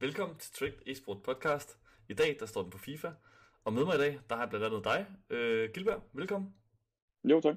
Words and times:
Velkommen 0.00 0.36
til 0.38 0.52
Tricked 0.52 0.82
Esport 0.86 1.22
Podcast. 1.22 1.78
I 2.08 2.14
dag 2.14 2.36
der 2.40 2.46
står 2.46 2.62
den 2.62 2.70
på 2.70 2.78
FIFA, 2.78 3.08
og 3.64 3.72
med 3.72 3.84
mig 3.84 3.94
i 3.94 3.98
dag, 3.98 4.20
der 4.28 4.34
har 4.34 4.42
jeg 4.42 4.50
blandt 4.50 4.66
andet 4.66 4.84
dig, 4.84 5.06
øh, 5.30 5.70
Gilbert. 5.74 6.02
Velkommen. 6.12 6.54
Jo, 7.24 7.40
tak. 7.40 7.56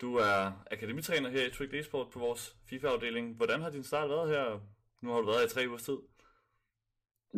Du 0.00 0.14
er 0.14 0.64
akademitræner 0.70 1.30
her 1.30 1.46
i 1.46 1.50
Tricked 1.50 1.80
Esport 1.80 2.10
på 2.10 2.18
vores 2.18 2.56
FIFA-afdeling. 2.64 3.36
Hvordan 3.36 3.60
har 3.60 3.70
din 3.70 3.82
start 3.82 4.10
været 4.10 4.30
her? 4.30 4.60
Nu 5.00 5.10
har 5.10 5.20
du 5.20 5.26
været 5.26 5.38
her 5.38 5.46
i 5.46 5.48
tre 5.48 5.68
ugers 5.68 5.82
tid. 5.82 5.98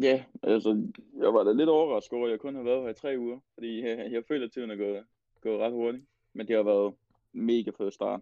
Ja, 0.03 0.25
altså, 0.43 0.93
jeg 1.21 1.35
var 1.35 1.45
da 1.45 1.53
lidt 1.53 1.69
overrasket 1.69 2.17
over, 2.17 2.27
at 2.27 2.31
jeg 2.31 2.41
kun 2.41 2.55
har 2.55 2.63
været 2.63 2.83
her 2.83 2.89
i 2.89 2.95
tre 2.95 3.19
uger, 3.19 3.41
fordi 3.55 3.81
jeg, 3.87 4.13
jeg 4.13 4.25
føler, 4.29 4.47
at 4.47 4.53
tiden 4.53 4.71
er 4.71 4.77
gået, 4.77 5.05
gået 5.41 5.61
ret 5.61 5.73
hurtigt. 5.73 6.05
Men 6.33 6.49
det 6.49 6.57
har 6.57 6.63
været 6.63 6.95
mega 7.33 7.71
fed 7.79 7.91
start. 7.91 8.21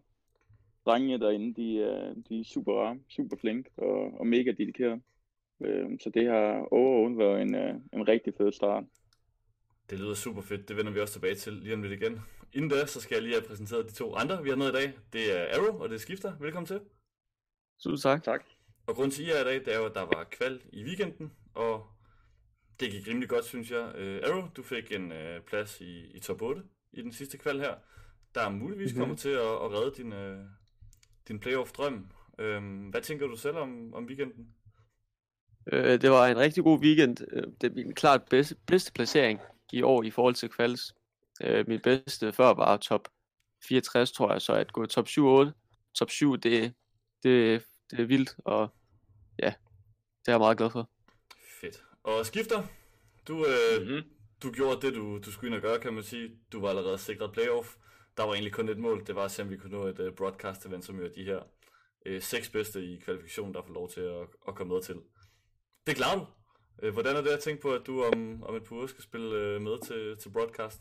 Drengene 0.87 1.21
derinde, 1.21 1.55
de 1.55 1.83
er, 1.83 2.15
de 2.29 2.41
er 2.41 2.45
super 2.45 2.73
rare, 2.73 2.99
super 3.09 3.37
flinke 3.37 3.71
og, 3.77 4.21
og 4.21 4.27
mega 4.27 4.51
dedikerede. 4.51 5.01
Øh, 5.65 5.99
Så 6.01 6.11
det 6.15 6.27
har 6.27 6.69
overhovedet 6.73 7.19
været 7.19 7.43
en, 7.43 7.55
øh, 7.55 7.75
en 7.93 8.09
rigtig 8.09 8.35
fed 8.39 8.53
start. 8.53 8.85
Det 9.91 9.99
lyder 9.99 10.15
super 10.15 10.43
fedt. 10.43 10.69
Det 10.69 10.77
vender 10.77 10.93
vi 10.93 11.01
også 11.01 11.13
tilbage 11.13 11.35
til 11.35 11.53
lige 11.53 11.75
om 11.75 11.83
lidt 11.83 12.03
igen. 12.03 12.21
Inden 12.53 12.71
da, 12.71 12.87
så 12.87 13.01
skal 13.01 13.15
jeg 13.15 13.23
lige 13.23 13.35
have 13.35 13.49
præsenteret 13.49 13.87
de 13.87 13.93
to 13.93 14.15
andre, 14.15 14.43
vi 14.43 14.49
har 14.49 14.57
med 14.57 14.69
i 14.69 14.73
dag. 14.73 14.93
Det 15.13 15.41
er 15.41 15.59
Arrow, 15.59 15.83
og 15.83 15.89
det 15.89 15.95
er 15.95 15.99
Skifter. 15.99 16.33
Velkommen 16.41 16.67
til. 16.67 16.81
Tusind 17.83 18.03
tak. 18.03 18.23
Tak. 18.23 18.45
Og 18.87 18.95
grunden 18.95 19.11
til, 19.11 19.23
at 19.23 19.29
I 19.29 19.31
er 19.31 19.41
i 19.41 19.45
dag, 19.45 19.55
det 19.55 19.75
er 19.75 19.79
jo, 19.79 19.85
at 19.85 19.95
der 19.95 20.01
var 20.01 20.27
kval 20.31 20.61
i 20.73 20.85
weekenden, 20.85 21.33
og 21.55 21.87
det 22.81 22.91
gik 22.91 23.09
rimelig 23.09 23.29
godt, 23.29 23.45
synes 23.45 23.71
jeg. 23.71 23.85
Uh, 23.95 24.31
Arrow, 24.31 24.49
du 24.57 24.63
fik 24.63 24.93
en 24.93 25.13
uh, 25.13 25.45
plads 25.47 25.81
i, 25.81 26.17
i 26.17 26.21
top 26.21 26.43
8 26.43 26.63
i 26.93 27.03
den 27.03 27.13
sidste 27.13 27.39
kval 27.39 27.61
her, 27.61 27.75
der 28.35 28.51
muligvis 28.51 28.93
mm-hmm. 28.93 29.01
kommer 29.01 29.17
til 29.17 29.29
at, 29.29 29.41
at 29.41 29.73
redde 29.73 30.03
din, 30.03 30.13
uh, 30.13 30.47
din 31.29 31.41
playoff-drøm. 31.41 32.11
Uh, 32.39 32.89
hvad 32.91 33.03
tænker 33.03 33.27
du 33.27 33.37
selv 33.37 33.57
om, 33.57 33.95
om 33.95 34.05
weekenden? 34.05 34.55
Øh, 35.73 36.01
det 36.01 36.11
var 36.11 36.27
en 36.27 36.37
rigtig 36.39 36.65
god 36.65 36.79
weekend. 36.81 37.17
Øh, 37.33 37.43
Det 37.61 37.71
er 37.71 37.75
min 37.75 37.95
klart 37.95 38.23
bedste, 38.31 38.57
bedste 38.67 38.93
placering 38.93 39.41
i 39.73 39.83
år 39.83 40.03
i 40.03 40.11
forhold 40.11 40.35
til 40.35 40.49
kvals. 40.49 40.95
Øh, 41.43 41.69
Min 41.69 41.81
bedste 41.81 42.33
før 42.33 42.55
var 42.55 42.77
top 42.77 43.09
64, 43.69 44.13
tror 44.13 44.33
jeg, 44.33 44.43
så 44.43 44.53
at 44.53 44.73
gå 44.73 44.87
top 44.87 45.07
7-8. 45.09 45.51
Top 45.95 46.11
7, 46.11 46.37
det, 46.37 46.75
det, 47.23 47.63
det 47.91 48.01
er 48.01 48.05
vildt, 48.05 48.35
og 48.45 48.69
ja, 49.43 49.53
det 50.21 50.29
er 50.29 50.33
jeg 50.33 50.39
meget 50.39 50.59
glad 50.59 50.71
for. 50.71 50.91
Fedt. 51.61 51.83
Og 52.03 52.27
Skifter, 52.27 52.63
du, 53.29 53.47
øh, 53.47 53.83
Mm-hmm. 53.87 54.03
du 54.43 54.53
gjorde 54.53 54.87
det, 54.87 54.95
du, 54.95 55.19
du 55.19 55.33
skulle 55.33 55.49
ind 55.49 55.55
og 55.57 55.63
gøre, 55.63 55.81
kan 55.81 55.95
man 55.95 56.03
sige. 56.03 56.31
Du 56.53 56.61
var 56.61 56.69
allerede 56.69 56.99
sikret 56.99 57.33
playoff. 57.33 57.69
Der 58.17 58.23
var 58.23 58.33
egentlig 58.33 58.53
kun 58.53 58.69
et 58.69 58.79
mål, 58.79 59.07
det 59.07 59.15
var 59.15 59.25
at 59.25 59.31
se, 59.31 59.43
om 59.43 59.51
vi 59.51 59.57
kunne 59.57 59.73
nå 59.73 59.87
et 59.87 59.99
uh, 59.99 60.15
broadcast 60.15 60.67
event, 60.67 60.85
som 60.85 60.99
jo 60.99 61.05
er 61.05 61.09
de 61.09 61.25
her 61.25 61.41
uh, 62.11 62.21
seks 62.23 62.49
bedste 62.49 62.85
i 62.85 62.99
kvalifikationen, 63.05 63.55
der 63.55 63.63
får 63.67 63.75
lov 63.75 63.91
til 63.91 64.01
at, 64.01 64.27
at 64.49 64.55
komme 64.55 64.73
med 64.75 64.83
til. 64.83 64.97
Det 65.87 65.97
klarer 65.97 66.19
du. 66.19 66.27
Uh, 66.87 66.93
hvordan 66.93 67.17
er 67.17 67.21
det 67.21 67.29
at 67.31 67.41
tænke 67.41 67.63
på, 67.63 67.73
at 67.75 67.87
du 67.87 68.03
om, 68.03 68.43
om 68.43 68.55
et 68.57 68.65
par 68.65 68.77
uger 68.77 68.87
skal 68.87 69.05
spille 69.05 69.57
uh, 69.57 69.63
med 69.63 69.79
til, 69.87 70.17
til 70.23 70.31
broadcast? 70.31 70.81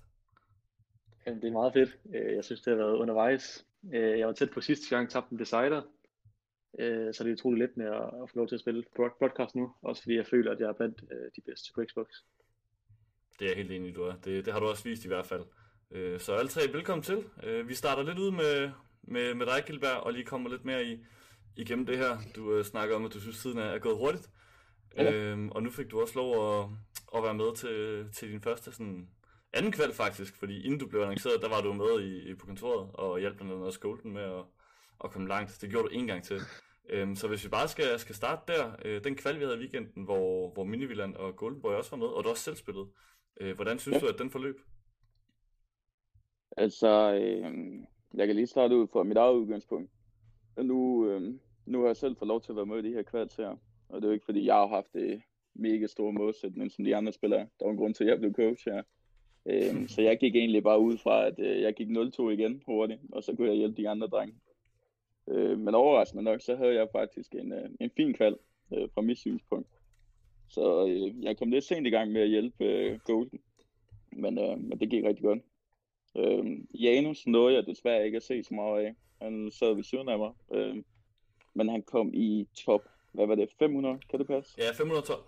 Jamen, 1.25 1.41
det 1.41 1.47
er 1.47 1.51
meget 1.51 1.73
fedt. 1.73 1.97
Øh, 2.15 2.35
Jeg 2.35 2.43
synes, 2.45 2.61
det 2.61 2.71
har 2.77 2.77
været 2.83 2.97
undervejs. 2.97 3.65
Øh, 3.93 4.19
Jeg 4.19 4.27
var 4.27 4.33
tæt 4.33 4.51
på 4.51 4.61
sidste 4.61 4.95
gang, 4.95 5.09
tabte 5.09 5.33
en 5.33 5.39
decider. 5.39 5.81
Øh, 6.79 7.13
Så 7.13 7.23
det 7.23 7.29
er 7.29 7.33
utroligt 7.33 7.59
let 7.59 7.77
med 7.77 7.85
at 7.85 8.29
få 8.29 8.35
lov 8.35 8.47
til 8.47 8.55
at 8.55 8.61
spille 8.61 8.83
broad- 8.95 9.17
broadcast 9.19 9.55
nu. 9.55 9.71
Også 9.81 10.01
fordi 10.01 10.15
jeg 10.15 10.25
føler, 10.27 10.51
at 10.51 10.59
jeg 10.59 10.67
er 10.69 10.73
blandt 10.73 11.03
øh, 11.11 11.31
de 11.35 11.41
bedste 11.41 11.71
på 11.75 11.83
Xbox. 11.89 12.07
Det 13.39 13.45
er 13.45 13.49
jeg 13.49 13.57
helt 13.57 13.71
enig 13.71 13.89
i, 13.89 13.93
du 13.93 14.03
er. 14.03 14.13
Det, 14.25 14.45
det 14.45 14.53
har 14.53 14.59
du 14.59 14.65
også 14.65 14.83
vist 14.83 15.05
i 15.05 15.07
hvert 15.07 15.25
fald. 15.25 15.43
Øh, 15.91 16.19
Så 16.19 16.33
alle 16.35 16.49
tre, 16.49 16.61
velkommen 16.73 17.03
til. 17.03 17.23
Øh, 17.43 17.67
Vi 17.67 17.73
starter 17.73 18.03
lidt 18.03 18.19
ud 18.19 18.31
med, 18.31 18.71
med, 19.01 19.33
med 19.33 19.45
dig, 19.45 19.63
Gilbert, 19.67 19.97
og 20.03 20.13
lige 20.13 20.25
kommer 20.25 20.49
lidt 20.49 20.65
mere 20.65 20.85
i, 20.85 21.05
igennem 21.57 21.85
det 21.85 21.97
her. 21.97 22.17
Du 22.35 22.53
øh, 22.53 22.63
snakker 22.65 22.95
om, 22.95 23.05
at 23.05 23.13
du 23.13 23.19
synes, 23.19 23.39
tiden 23.41 23.57
er, 23.57 23.63
er 23.63 23.79
gået 23.79 23.97
hurtigt. 23.97 24.29
Ja. 24.97 25.13
Øhm, 25.13 25.49
og 25.49 25.63
nu 25.63 25.69
fik 25.69 25.91
du 25.91 26.01
også 26.01 26.13
lov 26.15 26.59
at, 26.59 26.69
at 27.17 27.23
være 27.23 27.33
med 27.33 27.55
til, 27.55 28.05
til 28.13 28.31
din 28.31 28.41
første 28.41 28.71
sådan, 28.71 29.09
anden 29.53 29.71
kval 29.71 29.93
faktisk, 29.93 30.35
fordi 30.35 30.63
inden 30.65 30.79
du 30.79 30.87
blev 30.87 31.01
annonceret, 31.01 31.41
der 31.41 31.49
var 31.49 31.61
du 31.61 31.73
med 31.73 32.01
i, 32.03 32.29
i 32.31 32.35
på 32.35 32.45
kontoret 32.45 32.89
og 32.93 33.19
hjalp 33.19 33.35
blandt 33.35 33.53
andet 33.53 33.65
også 33.65 33.79
Golden 33.79 34.11
med 34.13 34.21
at, 34.21 34.43
at 35.03 35.11
komme 35.11 35.27
langt. 35.27 35.57
Det 35.61 35.69
gjorde 35.69 35.83
du 35.87 35.93
en 35.93 36.07
gang 36.07 36.23
til. 36.23 36.39
Øhm, 36.89 37.15
så 37.15 37.27
hvis 37.27 37.43
vi 37.43 37.49
bare 37.49 37.67
skal, 37.67 37.99
skal 37.99 38.15
starte 38.15 38.53
der, 38.53 38.71
øh, 38.85 39.03
den 39.03 39.15
kval 39.15 39.39
vi 39.39 39.43
havde 39.43 39.57
i 39.57 39.59
weekenden, 39.59 40.03
hvor, 40.03 40.53
hvor 40.53 40.63
Minivilland 40.63 41.15
og 41.15 41.35
Golden 41.35 41.61
Boy 41.61 41.71
også 41.71 41.89
var 41.91 41.97
med, 41.97 42.07
og 42.07 42.23
du 42.23 42.29
også 42.29 42.43
selv 42.43 42.55
spillede. 42.55 42.87
Øh, 43.41 43.55
hvordan 43.55 43.79
synes 43.79 43.95
Ja. 43.95 43.99
du, 43.99 44.07
at 44.13 44.19
den 44.19 44.29
forløb? 44.29 44.55
Altså, 46.57 47.13
øh, 47.13 47.53
jeg 48.13 48.27
kan 48.27 48.35
lige 48.35 48.47
starte 48.47 48.75
ud 48.75 48.87
fra 48.87 49.03
mit 49.03 49.17
eget 49.17 49.33
udgangspunkt. 49.35 49.91
Nu, 50.57 51.09
øh, 51.09 51.21
nu 51.65 51.79
har 51.79 51.87
jeg 51.87 51.97
selv 51.97 52.15
fået 52.17 52.27
lov 52.27 52.41
til 52.41 52.51
at 52.51 52.55
være 52.55 52.65
med 52.65 52.77
i 52.83 52.87
de 52.87 52.93
her 52.93 53.03
kvalds 53.03 53.35
her. 53.35 53.57
Og 53.89 54.01
det 54.01 54.03
er 54.03 54.09
jo 54.09 54.13
ikke 54.13 54.25
fordi, 54.25 54.45
jeg 54.45 54.55
har 54.55 54.67
haft 54.67 54.93
det 54.93 55.21
mega 55.53 55.87
store 55.87 56.13
målsætning, 56.13 56.71
som 56.71 56.85
de 56.85 56.95
andre 56.95 57.13
spillere. 57.13 57.47
Der 57.59 57.65
var 57.65 57.71
en 57.71 57.77
grund 57.77 57.93
til, 57.93 58.03
at 58.03 58.09
jeg 58.09 58.19
blev 58.19 58.33
coach 58.33 58.69
her. 58.69 58.83
Øh, 59.45 59.87
så 59.93 60.01
jeg 60.01 60.19
gik 60.19 60.35
egentlig 60.35 60.63
bare 60.63 60.79
ud 60.79 60.97
fra, 60.97 61.27
at 61.27 61.39
øh, 61.39 61.61
jeg 61.61 61.73
gik 61.73 61.87
0-2 61.87 62.29
igen 62.29 62.61
hurtigt, 62.65 62.99
og 63.11 63.23
så 63.23 63.35
kunne 63.35 63.47
jeg 63.47 63.57
hjælpe 63.57 63.81
de 63.81 63.89
andre 63.89 64.07
drenge. 64.07 64.35
Øh, 65.27 65.59
men 65.59 65.75
overraskende 65.75 66.23
nok, 66.23 66.41
så 66.41 66.55
havde 66.55 66.75
jeg 66.75 66.87
faktisk 66.91 67.35
en, 67.35 67.53
øh, 67.53 67.69
en 67.79 67.89
fin 67.97 68.13
kval 68.13 68.37
øh, 68.73 68.89
fra 68.93 69.01
mit 69.01 69.17
synspunkt. 69.17 69.69
Så 70.47 70.87
øh, 70.87 71.23
jeg 71.23 71.37
kom 71.37 71.49
lidt 71.49 71.63
sent 71.63 71.87
i 71.87 71.89
gang 71.89 72.11
med 72.11 72.21
at 72.21 72.29
hjælpe 72.29 72.65
øh, 72.65 72.99
Golden. 72.99 73.39
Men, 74.11 74.37
øh, 74.37 74.59
men 74.59 74.79
det 74.79 74.89
gik 74.89 75.03
rigtig 75.03 75.23
godt. 75.23 75.39
Øh, 76.17 76.59
Janus 76.73 77.27
nåede 77.27 77.55
jeg 77.55 77.65
desværre 77.65 78.05
ikke 78.05 78.15
at 78.15 78.23
se 78.23 78.43
så 78.43 78.53
meget 78.53 78.85
af. 78.85 78.95
Han 79.21 79.51
sad 79.51 79.75
ved 79.75 79.83
siden 79.83 80.09
af 80.09 80.17
mig. 80.17 80.31
Øh, 80.53 80.83
men 81.53 81.69
han 81.69 81.81
kom 81.81 82.13
i 82.13 82.47
top, 82.55 82.81
hvad 83.11 83.27
var 83.27 83.35
det, 83.35 83.49
500? 83.59 83.99
Kan 84.09 84.19
det 84.19 84.27
passe? 84.27 84.55
Ja, 84.57 84.71
512. 84.73 85.23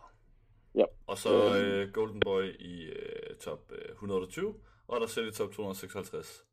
Ja. 0.75 0.86
Og 1.08 1.18
så 1.18 1.30
Øhm. 1.30 1.66
øh, 1.66 1.92
Golden 1.94 2.19
Boy 2.19 2.44
i 2.59 2.84
øh, 2.84 3.36
top 3.40 3.72
øh, 3.72 3.92
128, 3.92 4.53
og 4.88 5.02
der 5.02 5.08
selv 5.08 5.28
i 5.28 5.31
top 5.31 5.52
256. 5.52 6.46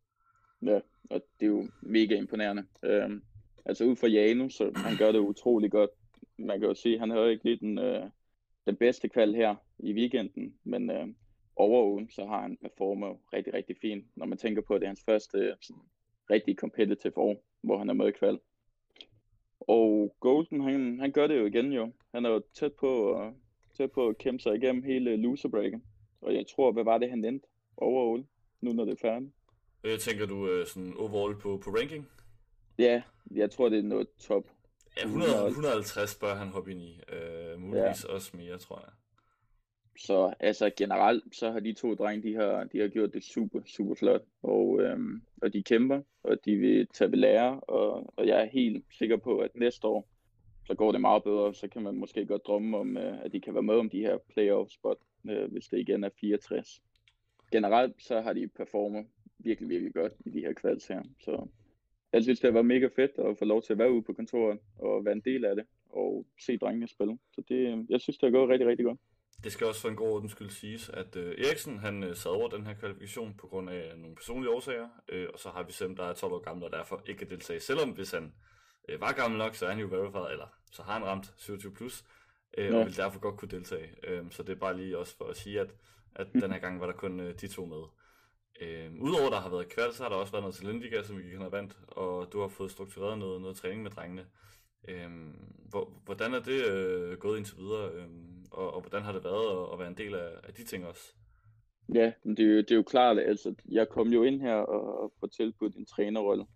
Ja, 0.63 0.81
og 1.11 1.21
det 1.41 1.47
er 1.47 1.51
jo 1.51 1.69
mega 1.83 2.15
imponerende. 2.17 2.67
Øhm, 2.83 3.23
altså 3.65 3.85
ud 3.85 3.97
fra 3.97 4.07
Janus, 4.07 4.55
så 4.55 4.73
han 4.77 4.97
gør 4.97 5.13
det 5.13 5.19
utrolig 5.19 5.71
godt. 5.71 5.91
Man 6.39 6.61
kan 6.61 6.69
jo 6.69 6.75
sige, 6.75 6.95
at 6.95 7.01
han 7.01 7.11
havde 7.11 7.31
ikke 7.31 7.45
lige 7.45 7.57
den, 7.61 7.79
øh, 7.79 8.11
den 8.67 8.77
bedste 8.77 9.09
kval 9.09 9.35
her 9.35 9.55
i 9.79 9.93
weekenden, 9.93 10.55
men 10.65 10.91
øh, 10.91 11.07
over 11.57 11.85
ugen, 11.85 12.11
så 12.11 12.27
har 12.27 12.43
han 12.43 12.57
performet 12.63 13.17
rigtig, 13.33 13.55
rigtig 13.55 13.77
fint, 13.81 14.07
når 14.17 14.27
man 14.27 14.39
tænker 14.39 14.63
på, 14.63 14.75
at 14.75 14.81
det 14.81 14.87
er 14.87 14.91
hans 14.91 15.05
første 15.05 15.39
øh, 15.39 15.57
sådan, 15.61 15.83
rigtig 16.31 16.57
competitive 16.57 17.19
år, 17.19 17.45
hvor 17.63 17.79
han 17.79 17.89
er 17.91 17.95
med 17.95 18.09
i 18.09 18.13
kval. 18.13 18.39
Og 19.69 20.17
Golden, 20.21 20.61
han, 20.61 21.01
han 21.01 21.13
gør 21.13 21.27
det 21.27 21.39
jo 21.39 21.47
igen 21.47 21.73
jo. 21.73 21.93
Han 22.15 22.25
er 22.25 22.31
jo 22.31 22.43
tæt 22.55 22.73
på, 22.73 23.23
at, 23.23 23.33
tæt 23.77 23.93
på 23.93 24.09
at 24.09 24.19
kæmpe 24.19 24.43
sig 24.43 24.55
igennem 24.55 24.83
hele 24.83 25.17
loser 25.17 25.49
breaken. 25.49 25.83
Og 26.21 26.35
jeg 26.35 26.45
tror, 26.47 26.73
hvad 26.73 26.85
var 26.85 26.99
det, 26.99 27.11
han 27.11 27.25
endte 27.25 27.47
overall, 27.77 28.25
nu 28.61 28.73
når 28.73 28.85
det 28.85 28.93
er 28.93 28.97
færdigt? 29.01 29.33
Øh, 29.85 29.99
tænker 29.99 30.27
du 30.27 30.49
øh, 30.49 30.67
sådan 30.67 30.95
overall 30.99 31.37
på, 31.37 31.61
på 31.65 31.71
ranking? 31.71 32.09
Ja, 32.79 33.03
jeg 33.31 33.51
tror, 33.51 33.69
det 33.69 33.79
er 33.79 33.83
noget 33.83 34.09
top. 34.19 34.45
Ja, 34.97 35.05
100, 35.05 35.47
150 35.47 36.15
bør 36.15 36.35
han 36.35 36.49
hoppe 36.49 36.71
ind 36.71 36.83
i. 36.83 37.01
Øh, 37.13 37.61
muligvis 37.61 38.05
ja. 38.05 38.15
også 38.15 38.37
mere, 38.37 38.59
tror 38.59 38.79
jeg. 38.79 38.93
Så 39.99 40.35
altså 40.41 40.71
generelt, 40.77 41.37
så 41.37 41.51
har 41.51 41.61
de 41.61 41.73
to 41.73 41.95
drenge, 41.95 42.29
de 42.29 42.35
har, 42.35 42.65
de 42.65 42.79
har 42.79 42.89
gjort 42.89 43.13
det 43.13 43.25
super, 43.25 43.61
super 43.67 43.95
flot. 43.95 44.23
Og, 44.43 44.81
øhm, 44.81 45.23
og 45.43 45.53
de 45.53 45.63
kæmper, 45.63 46.03
og 46.23 46.45
de 46.45 46.57
vil 46.57 46.87
tage 46.87 47.11
ved 47.11 47.19
lære, 47.19 47.61
og, 47.61 48.13
og 48.17 48.27
jeg 48.27 48.41
er 48.41 48.45
helt 48.45 48.85
sikker 48.99 49.17
på, 49.17 49.39
at 49.39 49.51
næste 49.55 49.87
år, 49.87 50.09
så 50.67 50.75
går 50.75 50.93
det 50.93 51.01
meget 51.01 51.23
bedre. 51.25 51.55
Så 51.55 51.69
kan 51.69 51.83
man 51.83 51.95
måske 51.95 52.27
godt 52.27 52.47
drømme 52.47 52.77
om, 52.77 52.97
øh, 52.97 53.25
at 53.25 53.33
de 53.33 53.41
kan 53.41 53.55
være 53.55 53.63
med 53.63 53.75
om 53.75 53.91
de 53.91 54.01
her 54.01 54.19
playoff 54.33 54.71
spot, 54.71 54.99
øh, 55.31 55.53
hvis 55.53 55.69
det 55.69 55.79
igen 55.79 56.05
er 56.05 56.11
64. 56.21 56.83
Generelt, 57.53 58.03
så 58.03 58.21
har 58.21 58.33
de 58.33 58.49
performet 58.49 59.07
virkelig, 59.39 59.69
virkelig 59.69 59.95
godt 59.95 60.13
i 60.27 60.31
de 60.31 60.41
her 60.41 60.53
kvalds 60.53 60.87
her. 60.87 61.03
Så 61.21 61.47
jeg 62.13 62.23
synes, 62.23 62.41
det 62.41 62.55
var 62.55 62.63
mega 62.63 62.89
fedt 62.97 63.11
at 63.19 63.39
få 63.39 63.45
lov 63.45 63.63
til 63.63 63.73
at 63.73 63.79
være 63.79 63.93
ude 63.93 64.03
på 64.03 64.13
kontoret 64.13 64.59
og 64.79 65.05
være 65.05 65.15
en 65.15 65.21
del 65.25 65.45
af 65.45 65.57
det, 65.57 65.65
og 65.91 66.27
se 66.41 66.59
drengene 66.59 66.89
spille. 66.89 67.19
Så 67.35 67.43
det, 67.49 67.55
øh, 67.55 67.79
jeg 67.89 68.01
synes, 68.01 68.19
det 68.19 68.27
har 68.27 68.39
gået 68.39 68.49
rigtig, 68.49 68.69
rigtig 68.69 68.87
godt. 68.87 68.99
Det 69.45 69.53
skal 69.53 69.67
også 69.67 69.81
for 69.81 69.89
en 69.89 69.97
god 69.97 70.09
ordens 70.09 70.33
skyld 70.33 70.51
siges, 70.51 70.89
at 70.89 71.17
øh, 71.17 71.45
Eriksen 71.47 71.79
han 71.79 72.05
øh, 72.05 72.17
sad 72.17 72.31
over 72.31 72.49
den 72.49 72.67
her 72.67 72.75
kvalifikation 72.75 73.35
på 73.35 73.47
grund 73.47 73.71
af 73.71 73.99
nogle 73.99 74.17
personlige 74.17 74.51
årsager, 74.51 74.89
øh, 75.09 75.29
og 75.33 75.39
så 75.39 75.49
har 75.49 75.63
vi 75.63 75.73
Sem, 75.73 75.97
der 75.97 76.05
er 76.05 76.13
12 76.13 76.33
år 76.33 76.39
gammel 76.39 76.65
og 76.65 76.73
derfor 76.73 77.03
ikke 77.07 77.19
kan 77.19 77.31
deltage. 77.31 77.61
Selvom 77.61 77.91
hvis 77.91 78.11
han 78.11 78.33
øh, 78.89 79.01
var 79.01 79.13
gammel 79.13 79.39
nok, 79.39 79.55
så 79.55 79.67
er 79.67 79.71
han 79.71 79.81
jo 79.81 79.87
verified, 79.87 80.33
eller 80.33 80.47
så 80.73 80.83
har 80.83 80.93
han 80.93 81.05
ramt 81.05 81.35
27 81.37 81.75
plus, 81.75 82.05
øh, 82.59 82.67
ja. 82.67 82.79
Og 82.79 82.87
vil 82.87 82.97
derfor 82.97 83.21
godt 83.21 83.37
kunne 83.37 83.51
deltage. 83.51 83.91
Øh, 84.05 84.25
så 84.31 84.43
det 84.43 84.53
er 84.53 84.61
bare 84.61 84.77
lige 84.77 84.99
også 84.99 85.17
for 85.17 85.25
at 85.25 85.37
sige, 85.37 85.61
at, 85.61 85.75
at 86.15 86.27
den 86.33 86.53
her 86.53 86.59
gang 86.59 86.81
var 86.81 86.87
der 86.87 86.93
kun 86.93 87.21
øh, 87.21 87.35
de 87.41 87.49
to 87.49 87.65
med. 87.65 87.83
Øh, 88.61 88.91
Udover 89.01 89.31
der 89.31 89.41
har 89.41 89.49
været 89.49 89.69
kval, 89.69 89.93
så 89.95 90.03
har 90.03 90.11
der 90.11 90.17
også 90.17 90.33
været 90.33 90.43
noget 90.43 90.57
Talenliga, 90.57 91.03
som 91.03 91.19
vi 91.19 91.23
gik 91.23 91.33
hen 91.33 91.43
og 91.43 91.53
vandt, 91.53 91.79
og 91.89 92.33
du 92.33 92.41
har 92.41 92.49
fået 92.49 92.71
struktureret 92.71 93.19
noget, 93.19 93.41
noget 93.41 93.57
træning 93.57 93.83
med 93.83 93.91
drengene. 93.91 94.27
Øhm, 94.89 95.55
hvor, 95.69 95.93
hvordan 96.05 96.35
er 96.35 96.41
det 96.41 96.67
øh, 96.67 97.19
gået 97.19 97.39
indtil 97.39 97.57
videre, 97.57 97.91
øhm, 97.93 98.38
og, 98.51 98.75
og 98.75 98.81
hvordan 98.81 99.03
har 99.03 99.13
det 99.13 99.25
været 99.25 99.63
at, 99.63 99.73
at 99.73 99.79
være 99.79 99.89
en 99.89 99.97
del 99.97 100.15
af, 100.15 100.29
af 100.45 100.55
de 100.55 100.65
ting 100.65 100.87
også? 100.87 101.13
Ja, 101.95 102.13
men 102.25 102.37
det 102.37 102.45
er, 102.45 102.49
jo, 102.49 102.57
det 102.57 102.71
er 102.71 102.77
jo 102.77 102.83
klart, 102.83 103.19
altså, 103.19 103.55
jeg 103.69 103.89
kom 103.89 104.09
jo 104.09 104.23
ind 104.23 104.41
her 104.41 104.55
og, 104.55 105.03
og 105.03 105.13
får 105.21 105.27
tilbudt 105.27 105.77
en 105.77 105.87
trænerrolle. 105.87 106.47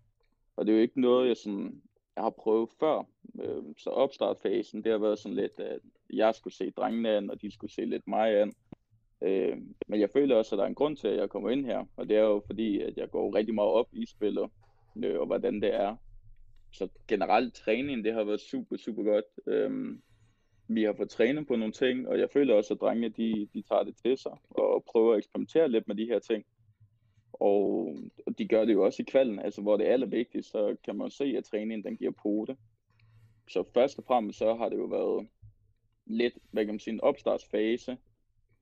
Og 0.57 0.67
det 0.67 0.73
er 0.73 0.77
jo 0.77 0.83
ikke 0.83 1.01
noget, 1.01 1.29
jeg, 1.29 1.37
sådan, 1.37 1.83
jeg 2.17 2.25
har 2.25 2.31
prøvet 2.31 2.71
før. 2.81 3.07
Øh, 3.43 3.63
så 3.79 3.91
opstartfasen, 3.91 4.85
det 4.85 4.93
har 4.93 4.99
været 4.99 5.19
sådan 5.19 5.37
lidt, 5.37 5.61
at 5.61 5.81
jeg 6.13 6.35
skulle 6.35 6.55
se 6.55 6.71
drengene 6.71 7.11
an, 7.11 7.31
og 7.31 7.43
de 7.43 7.55
skulle 7.55 7.73
se 7.73 7.85
lidt 7.85 8.09
mig 8.09 8.41
an. 8.41 8.53
Øh, 9.23 9.57
men 9.87 10.01
jeg 10.01 10.11
føler 10.11 10.37
også, 10.37 10.55
at 10.55 10.59
der 10.59 10.65
er 10.65 10.69
en 10.69 10.75
grund 10.75 10.97
til, 10.97 11.09
at 11.09 11.17
jeg 11.17 11.31
kommer 11.31 11.51
ind 11.51 11.67
her, 11.67 11.85
og 11.97 12.09
det 12.09 12.17
er 12.17 12.23
jo 12.23 12.43
fordi, 12.47 12.81
at 12.81 12.97
jeg 12.97 13.11
går 13.11 13.35
rigtig 13.35 13.55
meget 13.55 13.71
op 13.71 13.89
i 13.93 14.07
spillet, 14.07 14.51
øh, 15.05 15.21
og 15.21 15.27
hvordan 15.27 15.61
det 15.61 15.75
er. 15.75 15.97
Så 16.73 16.89
generelt 17.09 17.55
træningen, 17.55 18.05
det 18.05 18.15
har 18.15 18.25
været 18.25 18.41
super, 18.41 18.77
super 18.77 19.03
godt. 19.03 19.25
Øh, 19.47 19.99
vi 20.75 20.83
har 20.83 20.93
fået 20.93 21.11
trænet 21.11 21.47
på 21.47 21.57
nogle 21.57 21.73
ting, 21.73 22.09
og 22.09 22.19
jeg 22.19 22.29
føler 22.33 22.55
også, 22.55 22.75
at 22.75 22.81
drengene 22.81 23.09
de, 23.09 23.49
de 23.55 23.63
tager 23.63 23.83
det 23.83 23.97
til 23.97 24.19
sig 24.19 24.33
og 24.51 24.85
prøver 24.93 25.13
at 25.13 25.19
eksperimentere 25.19 25.69
lidt 25.69 25.89
med 25.89 25.97
de 25.97 26.07
her 26.07 26.19
ting. 26.19 26.45
Og 27.33 27.97
de 28.39 28.49
gør 28.49 28.65
det 28.65 28.73
jo 28.73 28.85
også 28.85 29.03
i 29.03 29.11
kvalden, 29.11 29.39
altså 29.39 29.63
hvor 29.63 29.77
det 29.77 29.89
er 29.89 29.93
allervigtigst, 29.93 30.51
så 30.51 30.77
kan 30.85 30.97
man 30.97 31.11
se, 31.11 31.25
at 31.25 31.45
træningen 31.45 31.85
den 31.85 31.97
giver 31.97 32.13
pote. 32.23 32.57
Så 33.49 33.65
først 33.75 33.99
og 33.99 34.05
fremmest 34.05 34.39
så 34.39 34.55
har 34.55 34.69
det 34.69 34.77
jo 34.77 34.85
været 34.85 35.29
lidt, 36.07 36.39
hvad 36.51 36.65
kan 36.65 36.75
man 36.75 36.81
sige, 36.81 36.95
en 36.95 37.01
opstartsfase, 37.01 37.97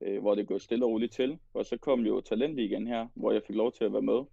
øh, 0.01 0.21
hvor 0.21 0.35
det 0.35 0.47
går 0.47 0.57
stille 0.57 0.85
og 0.85 0.91
roligt 0.91 1.13
til. 1.13 1.39
Og 1.53 1.65
så 1.65 1.77
kom 1.77 2.05
jo 2.05 2.21
Talentligaen 2.21 2.87
her, 2.87 3.07
hvor 3.15 3.31
jeg 3.31 3.41
fik 3.47 3.55
lov 3.55 3.71
til 3.71 3.83
at 3.83 3.93
være 3.93 4.01
med. 4.01 4.23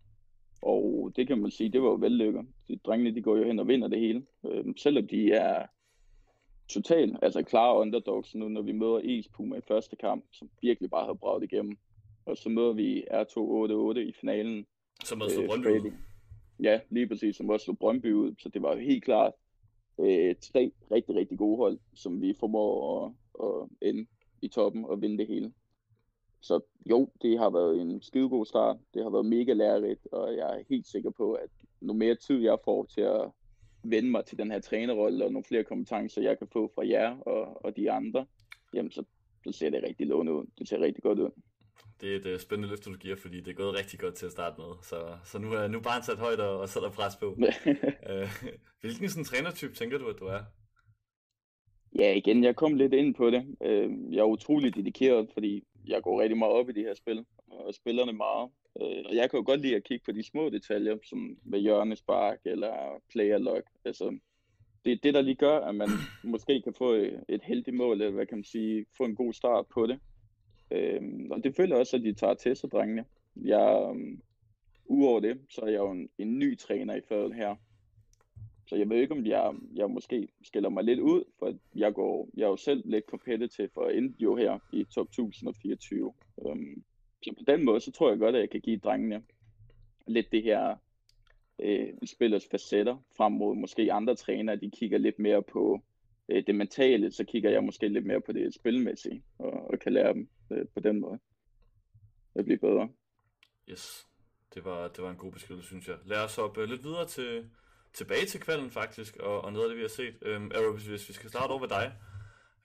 Og 0.62 1.12
det 1.16 1.26
kan 1.26 1.38
man 1.38 1.50
sige, 1.50 1.72
det 1.72 1.82
var 1.82 1.88
jo 1.88 1.94
vellykket. 1.94 2.46
De 2.69 2.76
drengene, 2.76 3.14
de 3.14 3.22
går 3.22 3.36
jo 3.36 3.44
hen 3.44 3.58
og 3.58 3.69
vinder 3.69 3.88
det 3.88 4.00
hele. 4.00 4.26
Øh, 4.46 4.64
selvom 4.76 5.06
de 5.08 5.32
er 5.32 5.66
totalt, 6.69 7.17
altså 7.23 7.43
klare 7.43 7.81
underdogs 7.81 8.35
nu, 8.35 8.49
når 8.49 8.62
vi 8.62 8.73
møder 8.73 9.00
Es 9.05 9.29
Puma 9.29 9.56
i 9.56 9.61
første 9.69 9.97
kamp, 9.97 10.25
som 10.32 10.50
virkelig 10.62 10.91
bare 10.91 11.06
har 11.06 11.15
braget 11.15 11.43
igennem. 11.44 11.79
Og 12.26 12.37
så 12.37 12.49
møder 12.49 12.73
vi 12.73 13.03
R288 13.03 13.99
i 13.99 14.12
finalen. 14.20 14.67
Som 15.05 15.20
også 15.20 15.43
øh, 15.43 15.49
Brøndby 15.49 15.67
ud. 15.67 15.93
Ja, 16.62 16.81
lige 16.91 17.09
præcis, 17.09 17.37
som 17.37 17.49
også 17.49 17.65
slog 17.65 17.79
Brøndby 17.79 18.12
ud. 18.12 18.35
Så 18.38 18.49
det 18.49 18.62
var 18.62 18.75
jo 18.75 18.81
helt 18.81 19.05
klart 19.05 19.32
øh, 19.99 20.35
tre 20.41 20.73
rigtig, 20.91 21.15
rigtig 21.15 21.38
gode 21.38 21.56
hold, 21.56 21.79
som 21.94 22.23
vi 22.23 22.35
formår 22.41 23.05
at, 23.05 23.12
at 23.47 23.88
ende 23.88 24.06
i 24.43 24.49
toppen 24.49 24.85
og 24.85 25.03
vinde 25.03 25.19
det 25.19 25.26
hele. 25.26 25.53
Så 26.41 26.61
jo, 26.91 27.09
det 27.23 27.38
har 27.38 27.50
været 27.50 27.81
en 27.81 28.03
skidegod 28.03 28.47
start. 28.47 28.76
Det 28.94 29.03
har 29.03 29.11
været 29.11 29.26
mega 29.26 29.53
lærerigt, 29.53 30.06
og 30.12 30.37
jeg 30.37 30.59
er 30.59 30.62
helt 30.69 30.87
sikker 30.87 31.11
på, 31.11 31.32
at 31.32 31.50
nu 31.81 31.93
mere 31.93 32.14
tid 32.14 32.38
jeg 32.43 32.59
får 32.64 32.85
til 32.85 33.00
at 33.00 33.31
vende 33.82 34.10
mig 34.10 34.25
til 34.25 34.38
den 34.38 34.50
her 34.50 34.60
trænerrolle, 34.60 35.25
og 35.25 35.32
nogle 35.32 35.44
flere 35.44 35.64
kompetencer, 35.64 36.22
jeg 36.22 36.38
kan 36.38 36.48
få 36.52 36.72
fra 36.75 36.88
jer 36.88 37.19
og, 37.19 37.64
og 37.64 37.76
de 37.76 37.90
andre, 37.90 38.26
jamen 38.75 38.90
så, 38.90 39.04
så 39.44 39.52
ser 39.52 39.70
det 39.70 39.82
rigtig 39.82 40.06
lovende 40.06 40.32
ud. 40.32 40.46
Det 40.58 40.69
ser 40.69 40.80
rigtig 40.80 41.02
godt 41.02 41.19
ud. 41.19 41.30
Det 42.00 42.12
er 42.12 42.16
et 42.16 42.34
uh, 42.34 42.40
spændende 42.40 42.69
løft, 42.69 42.84
du 42.84 42.92
giver, 42.92 43.16
fordi 43.16 43.40
det 43.40 43.48
er 43.48 43.54
gået 43.54 43.78
rigtig 43.78 44.00
godt 44.00 44.14
til 44.14 44.26
at 44.26 44.32
starte 44.32 44.60
med. 44.60 44.72
Så, 44.82 44.96
så 45.25 45.38
nu 45.38 45.52
er 45.52 45.69
nu 45.69 45.80
bare 45.80 46.02
sat 46.02 46.19
højt, 46.19 46.40
og, 46.40 46.60
og 46.60 46.69
så 46.69 46.78
er 46.78 46.84
der 46.84 46.90
pres 46.90 47.16
på. 47.16 47.26
uh, 47.26 48.28
hvilken 48.80 49.08
sådan 49.08 49.25
trænertype 49.25 49.75
tænker 49.75 49.98
du, 49.98 50.06
at 50.06 50.19
du 50.19 50.25
er? 50.25 50.40
Ja, 51.98 52.14
igen, 52.14 52.44
jeg 52.44 52.56
kom 52.56 52.75
lidt 52.75 52.92
ind 52.92 53.14
på 53.14 53.30
det. 53.30 53.56
Uh, 53.60 54.14
jeg 54.14 54.20
er 54.20 54.25
utrolig 54.25 54.75
dedikeret, 54.75 55.30
fordi 55.32 55.64
jeg 55.88 56.02
går 56.02 56.20
rigtig 56.20 56.38
meget 56.38 56.55
op 56.55 56.69
i 56.69 56.73
de 56.73 56.82
her 56.82 56.94
spil, 56.94 57.25
og 57.46 57.75
spillerne 57.75 58.12
meget. 58.12 58.50
Øh, 58.81 59.05
og 59.06 59.14
jeg 59.14 59.31
kan 59.31 59.38
jo 59.38 59.44
godt 59.46 59.61
lide 59.61 59.76
at 59.76 59.85
kigge 59.85 60.05
på 60.05 60.12
de 60.12 60.23
små 60.23 60.49
detaljer, 60.49 60.99
som 61.05 61.38
med 61.44 61.61
hjørnespark 61.61 62.38
eller 62.44 63.02
player 63.12 63.38
lock. 63.38 63.64
Altså, 63.85 64.19
det 64.85 64.93
er 64.93 64.96
det, 65.02 65.14
der 65.14 65.20
lige 65.20 65.35
gør, 65.35 65.58
at 65.61 65.75
man 65.75 65.88
måske 66.35 66.62
kan 66.62 66.75
få 66.75 66.93
et 67.29 67.43
heldigt 67.43 67.76
mål, 67.76 68.00
eller 68.00 68.14
hvad 68.14 68.26
kan 68.26 68.38
man 68.38 68.44
sige, 68.44 68.87
få 68.96 69.05
en 69.05 69.17
god 69.17 69.32
start 69.32 69.67
på 69.67 69.87
det. 69.87 70.00
Øhm, 70.70 71.31
og 71.31 71.44
det 71.44 71.56
føler 71.56 71.76
også, 71.76 71.96
at 71.96 72.02
de 72.02 72.12
tager 72.12 72.35
til 72.35 72.56
sig, 72.56 72.70
drengene. 72.70 73.05
Jeg, 73.37 73.88
um, 73.90 74.23
uover 74.85 75.20
det, 75.20 75.40
så 75.49 75.61
er 75.61 75.69
jeg 75.69 75.79
jo 75.79 75.90
en, 75.90 76.08
en 76.19 76.38
ny 76.38 76.58
træner 76.58 76.94
i 76.94 77.00
fadet 77.08 77.35
her. 77.35 77.56
Så 78.69 78.76
jeg 78.76 78.88
ved 78.88 78.97
ikke, 78.97 79.15
om 79.15 79.26
jeg, 79.26 79.55
jeg 79.75 79.91
måske 79.91 80.29
skiller 80.43 80.69
mig 80.69 80.85
lidt 80.85 81.00
ud, 81.00 81.25
for 81.38 81.55
jeg, 81.75 81.94
går, 81.94 82.29
jeg 82.37 82.44
er 82.44 82.49
jo 82.49 82.56
selv 82.56 82.82
lidt 82.85 83.05
competitive 83.11 83.69
for 83.75 83.88
endte 83.88 84.23
jo 84.23 84.37
her 84.37 84.59
i 84.73 84.85
top 84.85 85.06
1024. 85.06 86.15
Um, 86.37 86.50
øhm, 86.50 86.85
så 87.23 87.35
på 87.38 87.44
den 87.47 87.65
måde, 87.65 87.81
så 87.81 87.93
tror 87.93 88.11
jeg 88.11 88.19
godt, 88.19 88.35
at 88.35 88.41
jeg 88.41 88.50
kan 88.50 88.61
give 88.61 88.79
drengene 88.79 89.23
lidt 90.06 90.32
det 90.32 90.43
her 90.43 90.76
øh, 91.59 91.88
spillers 92.06 92.49
facetter 92.50 92.97
frem 93.17 93.32
mod 93.32 93.55
måske 93.55 93.93
andre 93.93 94.15
trænere, 94.15 94.56
de 94.56 94.71
kigger 94.71 94.99
lidt 94.99 95.19
mere 95.19 95.43
på 95.43 95.81
øh, 96.29 96.47
det 96.47 96.55
mentale, 96.55 97.12
så 97.12 97.25
kigger 97.25 97.50
jeg 97.50 97.64
måske 97.64 97.88
lidt 97.88 98.06
mere 98.06 98.21
på 98.21 98.32
det 98.32 98.55
spilmæssige, 98.55 99.23
og, 99.38 99.71
og 99.71 99.79
kan 99.79 99.93
lære 99.93 100.14
dem 100.14 100.29
øh, 100.50 100.67
på 100.75 100.81
den 100.81 101.00
måde 101.00 101.19
at 102.35 102.44
blive 102.44 102.59
bedre. 102.59 102.88
Yes, 103.71 104.06
det 104.55 104.64
var, 104.64 104.88
det 104.88 105.05
var 105.05 105.11
en 105.11 105.17
god 105.17 105.32
beskrivelse, 105.32 105.67
synes 105.67 105.88
jeg. 105.88 105.97
Lad 106.05 106.25
os 106.25 106.37
hoppe 106.37 106.67
lidt 106.67 106.85
videre 106.85 107.06
til, 107.06 107.50
tilbage 107.99 108.27
til 108.27 108.41
kvalden 108.41 108.71
faktisk, 108.71 109.17
og, 109.17 109.45
og 109.45 109.53
noget 109.53 109.65
af 109.65 109.69
det, 109.69 109.77
vi 109.77 109.83
har 109.83 109.89
set. 109.89 110.15
Øhm, 110.23 110.50
Arrow, 110.55 110.73
hvis, 110.73 110.87
hvis 110.87 111.09
vi 111.09 111.15
skal 111.15 111.31
starte 111.31 111.50
over 111.50 111.61
ved 111.61 111.69
dig. 111.69 111.93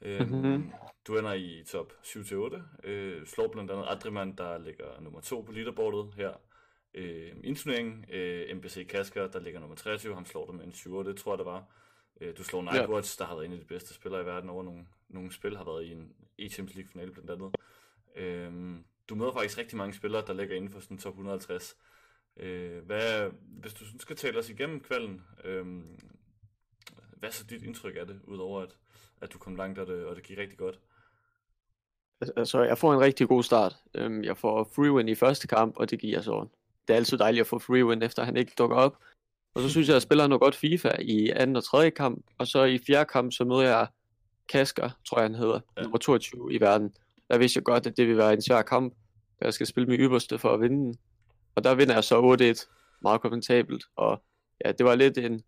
Øhm, 0.02 0.30
mm-hmm. 0.30 0.72
Du 1.08 1.18
ender 1.18 1.34
i 1.34 1.64
top 1.68 1.94
7-8. 2.04 2.88
Øh, 2.88 3.28
slår 3.28 3.48
blandt 3.48 3.72
andet 3.72 3.86
Adriman, 3.90 4.36
der 4.36 4.58
ligger 4.58 5.02
nummer 5.02 5.22
2 5.22 5.42
på 5.42 5.52
leaderboardet 5.52 6.14
her. 6.16 6.32
Øh, 6.94 7.32
indturneringen, 7.44 8.06
øh, 8.10 8.58
MBC 8.58 8.88
Kasker, 8.88 9.28
der 9.28 9.40
ligger 9.40 9.60
nummer 9.60 9.76
23, 9.76 10.16
han 10.16 10.26
slår 10.26 10.46
dig 10.46 10.56
med 10.56 10.66
en 10.66 10.72
7 10.72 11.06
det 11.06 11.18
tror 11.18 11.32
jeg 11.34 11.38
det 11.38 11.46
var. 11.46 11.64
Øh, 12.22 12.38
du 12.38 12.44
slår 12.44 12.62
Nightwatch, 12.62 13.20
ja. 13.20 13.24
der 13.24 13.30
har 13.30 13.36
været 13.36 13.46
en 13.46 13.54
af 13.54 13.60
de 13.60 13.66
bedste 13.66 13.94
spillere 13.94 14.22
i 14.22 14.26
verden 14.26 14.50
over 14.50 14.64
nogle, 14.64 14.86
nogle 15.10 15.32
spil, 15.32 15.58
har 15.58 15.64
været 15.64 15.86
i 15.86 15.92
en 15.92 16.14
E-Champions 16.42 16.76
League 16.76 16.92
finale 16.92 17.12
blandt 17.12 17.32
andet. 17.32 17.56
Øh, 18.16 18.76
du 19.10 19.16
møder 19.16 19.32
faktisk 19.34 19.58
rigtig 19.58 19.78
mange 19.78 19.94
spillere, 19.94 20.24
der 20.28 20.34
ligger 20.34 20.56
inden 20.56 20.72
for 20.72 20.80
sådan 20.80 20.98
top 20.98 21.14
150. 21.14 21.78
Øh, 22.38 22.86
hvad, 22.86 23.32
hvis 23.62 23.74
du 23.74 23.86
skal 24.00 24.16
tale 24.16 24.40
os 24.40 24.50
igennem 24.50 24.80
kvalden, 24.80 25.24
øh, 25.44 25.66
hvad 27.18 27.30
er 27.30 27.34
så 27.34 27.44
dit 27.50 27.64
indtryk 27.64 27.96
af 28.00 28.08
det, 28.08 28.20
udover 28.24 28.62
at, 28.62 28.78
at 29.22 29.34
du 29.34 29.38
kom 29.38 29.56
langt, 29.56 29.80
og 29.80 29.88
det, 29.88 30.06
og 30.06 30.16
det 30.16 30.24
gik 30.24 30.38
rigtig 30.38 30.58
godt? 30.58 30.80
Altså, 32.38 32.64
jeg 32.64 32.78
får 32.78 32.94
en 32.94 33.00
rigtig 33.00 33.28
god 33.28 33.44
start. 33.44 33.76
Øhm, 33.96 34.24
jeg 34.24 34.38
får 34.38 34.72
free 34.76 34.92
win 34.92 35.08
i 35.08 35.16
første 35.16 35.48
kamp, 35.48 35.78
og 35.78 35.90
det 35.90 36.00
giver 36.00 36.22
så. 36.22 36.48
Det 36.88 36.94
er 36.94 36.98
altid 36.98 37.18
dejligt 37.18 37.42
at 37.42 37.48
få 37.48 37.60
free 37.60 37.86
win, 37.86 38.02
efter 38.02 38.24
han 38.24 38.38
ikke 38.38 38.54
dukker 38.58 38.78
op. 38.78 38.98
Og 39.54 39.62
så 39.62 39.70
synes 39.70 39.88
jeg, 39.88 39.94
at 39.94 39.96
jeg 39.96 40.02
spiller 40.02 40.28
noget 40.28 40.42
godt 40.42 40.56
FIFA 40.56 40.90
i 41.02 41.30
anden 41.30 41.56
og 41.56 41.64
tredje 41.64 41.90
kamp, 41.90 42.26
og 42.38 42.48
så 42.48 42.64
i 42.64 42.78
fjerde 42.78 43.06
kamp, 43.06 43.34
så 43.34 43.46
møder 43.46 43.62
jeg 43.62 43.88
Kasker, 44.50 44.90
tror 45.06 45.20
jeg 45.20 45.24
han 45.24 45.36
hedder, 45.36 45.60
ja. 45.78 45.82
nummer 45.82 45.98
22 45.98 46.54
i 46.54 46.62
verden. 46.62 46.94
Der 47.30 47.38
vidste 47.38 47.58
jeg 47.58 47.64
godt, 47.64 47.88
at 47.88 47.98
det 47.98 48.08
vil 48.08 48.18
være 48.18 48.34
en 48.34 48.42
svær 48.42 48.62
kamp, 48.62 48.94
der 49.40 49.46
jeg 49.46 49.54
skal 49.54 49.68
spille 49.68 49.90
mit 49.90 50.00
ypperste 50.00 50.40
for 50.40 50.54
at 50.54 50.62
vinde 50.62 50.76
den. 50.76 50.98
Og 51.56 51.64
der 51.64 51.76
vinder 51.76 51.94
jeg 51.94 52.04
så 52.04 52.66
8-1, 52.66 53.00
meget 53.02 53.22
komfortabelt, 53.22 53.84
og 53.96 54.24
ja, 54.66 54.72
det 54.72 54.86
var 54.86 54.96
lidt 54.96 55.18
en 55.18 55.44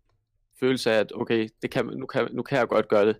følelse 0.60 0.90
af, 0.92 1.00
at 1.00 1.12
okay, 1.14 1.48
det 1.62 1.70
kan, 1.70 1.86
nu, 1.86 2.06
kan, 2.06 2.28
nu 2.32 2.42
kan 2.42 2.58
jeg 2.58 2.68
godt 2.68 2.88
gøre 2.88 3.06
det. 3.06 3.16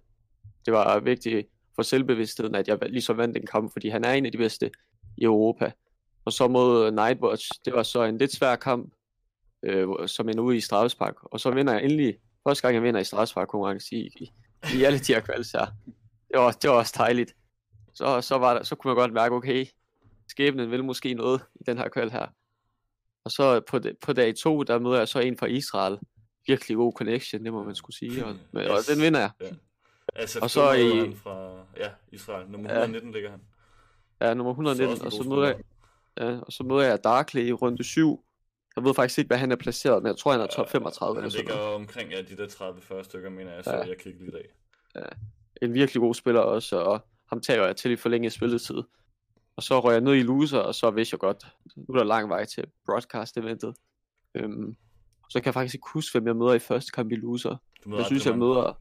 Det 0.65 0.73
var 0.73 1.01
vigtigt 1.01 1.49
for 1.75 1.83
selvbevidstheden, 1.83 2.55
at 2.55 2.69
jeg 2.69 2.79
ligesom 2.87 3.17
vandt 3.17 3.37
en 3.37 3.47
kamp, 3.47 3.73
fordi 3.73 3.89
han 3.89 4.05
er 4.05 4.13
en 4.13 4.27
af 4.27 4.33
de 4.33 4.39
bedste 4.39 4.71
i 5.17 5.25
Europa. 5.25 5.73
Og 6.25 6.33
så 6.33 6.49
mod 6.49 6.91
Nightwatch, 6.91 7.51
det 7.65 7.73
var 7.73 7.83
så 7.83 8.03
en 8.03 8.19
lidt 8.19 8.33
svær 8.33 8.57
kamp, 8.57 8.95
øh, 9.63 9.89
som 10.07 10.29
ender 10.29 10.43
ude 10.43 10.57
i 10.57 10.61
straffespark. 10.61 11.15
Og 11.23 11.41
så 11.41 11.51
vinder 11.51 11.73
jeg 11.73 11.85
endelig, 11.85 12.19
første 12.49 12.63
gang 12.63 12.75
jeg 12.75 12.83
vinder 12.83 13.01
i 13.01 13.05
Straspark 13.05 13.49
konkurrence 13.49 13.97
i, 13.97 14.07
i, 14.21 14.33
i 14.75 14.85
alle 14.85 14.99
de 14.99 15.15
her 15.15 15.21
kvalser. 15.21 15.59
her. 15.59 15.67
Det 16.29 16.41
var, 16.41 16.51
det 16.51 16.71
var 16.71 16.77
også 16.77 16.95
dejligt. 16.99 17.37
Så, 17.95 18.21
så, 18.21 18.39
var 18.39 18.55
der, 18.55 18.63
så 18.63 18.75
kunne 18.75 18.89
man 18.89 18.97
godt 18.97 19.13
mærke, 19.13 19.35
okay, 19.35 19.67
skæbnen 20.29 20.71
vil 20.71 20.85
måske 20.85 21.15
noget 21.15 21.43
i 21.55 21.65
den 21.67 21.79
her 21.79 21.89
kval 21.89 22.11
her. 22.11 22.27
Og 23.27 23.33
så 23.33 23.61
på, 23.61 23.81
på 24.01 24.13
dag 24.13 24.37
to, 24.37 24.63
der 24.63 24.79
møder 24.79 24.99
jeg 24.99 25.09
så 25.09 25.19
en 25.19 25.39
fra 25.39 25.47
Israel. 25.47 25.99
Virkelig 26.47 26.77
god 26.77 26.93
connection, 26.93 27.45
det 27.45 27.53
må 27.53 27.65
man 27.65 27.75
skulle 27.75 27.97
sige. 27.97 28.25
Og, 28.25 28.37
yes. 28.57 28.69
og 28.69 28.95
den 28.95 29.03
vinder 29.03 29.21
jeg. 29.21 29.31
Ja. 29.41 29.47
Altså, 30.15 30.39
og 30.43 30.51
så 30.51 30.73
i... 30.73 30.99
Han 30.99 31.17
fra, 31.17 31.65
ja, 31.77 31.89
Israel. 32.13 32.51
Nummer 32.51 32.71
119 32.71 33.11
ja. 33.11 33.15
ligger 33.15 33.31
han. 33.31 33.41
Ja, 34.21 34.35
nummer 34.35 34.53
119. 34.53 35.07
Og 35.07 35.13
så, 35.13 35.23
møder 35.23 35.47
jeg, 35.47 35.57
ja, 36.21 36.39
og 36.39 36.53
så 36.53 36.63
møder 36.63 36.83
jeg 36.83 37.05
Darkley 37.05 37.47
i 37.47 37.53
runde 37.53 37.85
7. 37.85 38.25
Jeg 38.77 38.85
ved 38.85 38.95
faktisk 38.95 39.19
ikke, 39.19 39.29
hvad 39.29 39.39
han 39.39 39.53
er 39.53 39.57
placeret, 39.57 40.03
men 40.03 40.09
jeg 40.09 40.17
tror, 40.17 40.33
han 40.33 40.41
er 40.41 40.47
top 40.47 40.71
35. 40.71 41.21
Han 41.21 41.31
ligger 41.31 41.55
omkring 41.55 42.11
ja, 42.11 42.23
de 42.23 42.37
der 42.37 42.47
30-40 42.47 43.03
stykker, 43.03 43.31
mener 43.31 43.55
jeg, 43.55 43.65
så 43.65 43.75
ja. 43.75 43.83
jeg 43.83 43.99
kigger 43.99 44.21
lige 44.21 44.29
i 44.29 44.33
dag. 44.33 44.49
Ja. 44.95 45.67
En 45.67 45.75
virkelig 45.75 46.01
god 46.01 46.15
spiller 46.15 46.41
også, 46.41 46.79
og 46.79 47.01
ham 47.29 47.41
tager 47.41 47.67
jeg 47.67 47.77
til 47.77 47.91
i 47.91 47.97
forlænget 47.97 48.33
spilletid. 48.33 48.83
Og 49.57 49.63
så 49.63 49.81
rører 49.81 49.93
jeg 49.93 50.01
ned 50.01 50.15
i 50.15 50.23
loser, 50.23 50.59
og 50.59 50.75
så 50.75 50.91
vidste 50.91 51.15
jeg 51.15 51.21
godt, 51.21 51.47
nu 51.77 51.95
er 51.95 51.99
der 51.99 52.05
lang 52.05 52.29
vej 52.29 52.45
til 52.45 52.65
broadcast-eventet. 52.87 53.75
Øhm, 54.35 54.77
så 55.31 55.41
kan 55.41 55.45
jeg 55.45 55.55
faktisk 55.55 55.75
ikke 55.75 55.89
huske, 55.93 56.15
hvem 56.15 56.27
jeg 56.27 56.37
møder 56.37 56.55
i 56.55 56.59
første 56.59 56.93
kamp 56.93 57.13
i 57.13 57.17
loser. 57.17 57.57
Jeg 57.87 58.07
synes, 58.07 58.27
jeg 58.27 58.39
møder... 58.39 58.81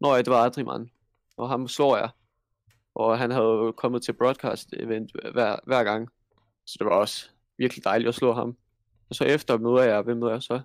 Nå 0.00 0.14
ja, 0.14 0.18
det 0.18 0.30
var 0.30 0.44
Adriman. 0.44 0.90
Og 1.36 1.48
ham 1.48 1.68
slår 1.68 1.96
jeg. 1.96 2.10
Og 2.94 3.18
han 3.18 3.30
havde 3.30 3.46
jo 3.46 3.72
kommet 3.72 4.02
til 4.02 4.12
broadcast-event 4.12 5.32
hver, 5.32 5.56
hver 5.66 5.84
gang. 5.84 6.08
Så 6.66 6.76
det 6.78 6.86
var 6.86 6.92
også 6.92 7.30
virkelig 7.58 7.84
dejligt 7.84 8.08
at 8.08 8.14
slå 8.14 8.32
ham. 8.32 8.56
Og 9.10 9.14
så 9.14 9.24
efter 9.24 9.58
møder 9.58 9.82
jeg, 9.82 10.02
hvem 10.02 10.16
møder 10.16 10.32
jeg 10.32 10.42
så? 10.42 10.60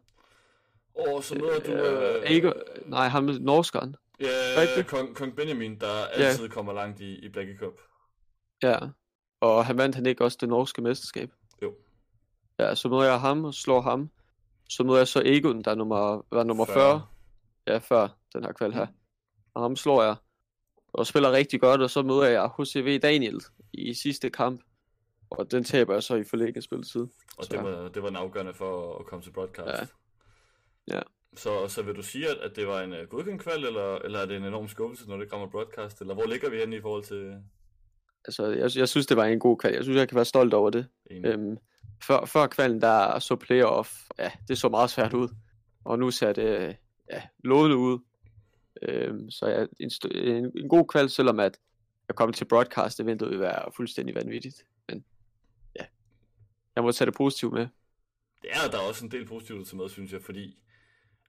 Og 0.95 1.23
så 1.23 1.35
møder 1.35 1.59
du... 1.59 1.71
Øh, 1.71 2.15
øh... 2.15 2.29
Ikke, 2.31 2.53
nej, 2.85 3.07
ham 3.07 3.23
med 3.23 3.39
norskeren. 3.39 3.95
Ja, 4.19 4.83
kong, 4.87 5.15
kong 5.15 5.35
Benjamin, 5.35 5.79
der 5.79 6.05
altid 6.13 6.45
ja. 6.45 6.49
kommer 6.53 6.73
langt 6.73 6.99
i, 6.99 7.25
i 7.25 7.29
Black 7.29 7.49
Cup. 7.59 7.73
Ja, 8.63 8.77
og 9.45 9.65
han 9.65 9.77
vandt 9.77 9.95
han 9.95 10.05
ikke 10.05 10.23
også 10.23 10.37
det 10.41 10.49
norske 10.49 10.81
mesterskab? 10.81 11.31
Jo. 11.61 11.73
Ja, 12.59 12.75
så 12.75 12.89
møder 12.89 13.03
jeg 13.03 13.19
ham 13.19 13.45
og 13.45 13.53
slår 13.53 13.81
ham. 13.81 14.09
Så 14.69 14.83
møder 14.83 14.97
jeg 14.97 15.07
så 15.07 15.21
Egon, 15.25 15.61
der 15.61 15.71
er 15.71 15.75
nummer, 15.75 16.25
var 16.31 16.43
nummer 16.43 16.65
40. 16.65 16.75
40. 16.75 17.01
Ja, 17.67 17.77
før 17.77 18.07
den 18.33 18.43
her 18.43 18.51
kval 18.51 18.73
her. 18.73 18.87
Og 19.53 19.61
ham 19.61 19.75
slår 19.75 20.03
jeg. 20.03 20.15
og 20.93 21.07
spiller 21.07 21.31
rigtig 21.31 21.61
godt, 21.61 21.81
og 21.81 21.89
så 21.89 22.01
møder 22.01 22.25
jeg 22.25 22.49
HCV 22.57 22.99
Daniel 22.99 23.41
i 23.73 23.93
sidste 23.93 24.29
kamp, 24.29 24.61
og 25.29 25.51
den 25.51 25.63
taber 25.63 25.93
jeg 25.93 26.03
så 26.03 26.15
i 26.15 26.23
forlænget 26.23 26.63
spilletid. 26.63 27.07
Og 27.37 27.51
det 27.51 27.63
var, 27.63 27.89
det 27.89 28.01
var 28.01 28.07
den 28.07 28.15
afgørende 28.15 28.53
for 28.53 28.99
at 28.99 29.05
komme 29.05 29.23
til 29.23 29.31
broadcast. 29.31 29.93
Ja. 30.87 30.95
Ja. 30.95 31.01
Så, 31.35 31.67
så 31.67 31.81
vil 31.81 31.95
du 31.95 32.03
sige, 32.03 32.29
at, 32.29 32.37
at 32.37 32.55
det 32.55 32.67
var 32.67 32.81
en 32.81 32.93
uh, 32.93 32.99
godkendt 33.09 33.41
kval, 33.41 33.65
eller, 33.65 33.95
eller 33.95 34.19
er 34.19 34.25
det 34.25 34.37
en 34.37 34.43
enorm 34.43 34.67
skuffelse, 34.67 35.09
når 35.09 35.17
det 35.17 35.29
kommer 35.29 35.47
broadcast? 35.47 36.01
Eller 36.01 36.13
hvor 36.13 36.25
ligger 36.25 36.49
vi 36.49 36.57
henne 36.57 36.75
i 36.75 36.81
forhold 36.81 37.03
til 37.03 37.43
Altså, 38.27 38.47
jeg, 38.47 38.69
jeg 38.75 38.89
synes, 38.89 39.07
det 39.07 39.17
var 39.17 39.25
en 39.25 39.39
god 39.39 39.57
kval. 39.57 39.73
Jeg 39.73 39.83
synes, 39.83 39.97
jeg 39.97 40.09
kan 40.09 40.15
være 40.15 40.25
stolt 40.25 40.53
over 40.53 40.69
det. 40.69 40.87
en? 41.11 41.25
Øhm, 41.25 41.57
før, 42.03 42.25
før 42.25 42.47
kvalen, 42.47 42.81
der 42.81 43.19
så 43.19 43.35
playoff, 43.35 43.93
ja, 44.19 44.31
det 44.47 44.57
så 44.57 44.69
meget 44.69 44.89
svært 44.89 45.13
ud. 45.13 45.29
Og 45.83 45.99
nu 45.99 46.11
ser 46.11 46.33
det 46.33 46.77
ja, 47.11 47.21
lovende 47.43 47.77
ud. 47.77 47.99
Øhm, 48.81 49.29
så 49.31 49.47
ja, 49.47 49.65
en, 49.79 49.91
en, 50.11 50.51
en 50.57 50.69
god 50.69 50.87
kval, 50.87 51.09
selvom 51.09 51.39
at 51.39 51.57
jeg 52.07 52.15
kom 52.15 52.33
til 52.33 52.45
broadcast 52.45 52.99
eventet 52.99 53.29
vil 53.29 53.39
være 53.39 53.71
fuldstændig 53.75 54.15
vanvittigt. 54.15 54.65
Men 54.87 55.05
ja, 55.79 55.85
jeg 56.75 56.83
må 56.83 56.91
tage 56.91 57.05
det 57.05 57.15
positivt 57.15 57.53
med. 57.53 57.67
Det 58.41 58.49
er 58.53 58.71
der 58.71 58.77
er 58.77 58.81
også 58.81 59.05
en 59.05 59.11
del 59.11 59.25
positivt 59.25 59.67
tage 59.67 59.77
med, 59.77 59.89
synes 59.89 60.11
jeg, 60.13 60.21
fordi 60.21 60.57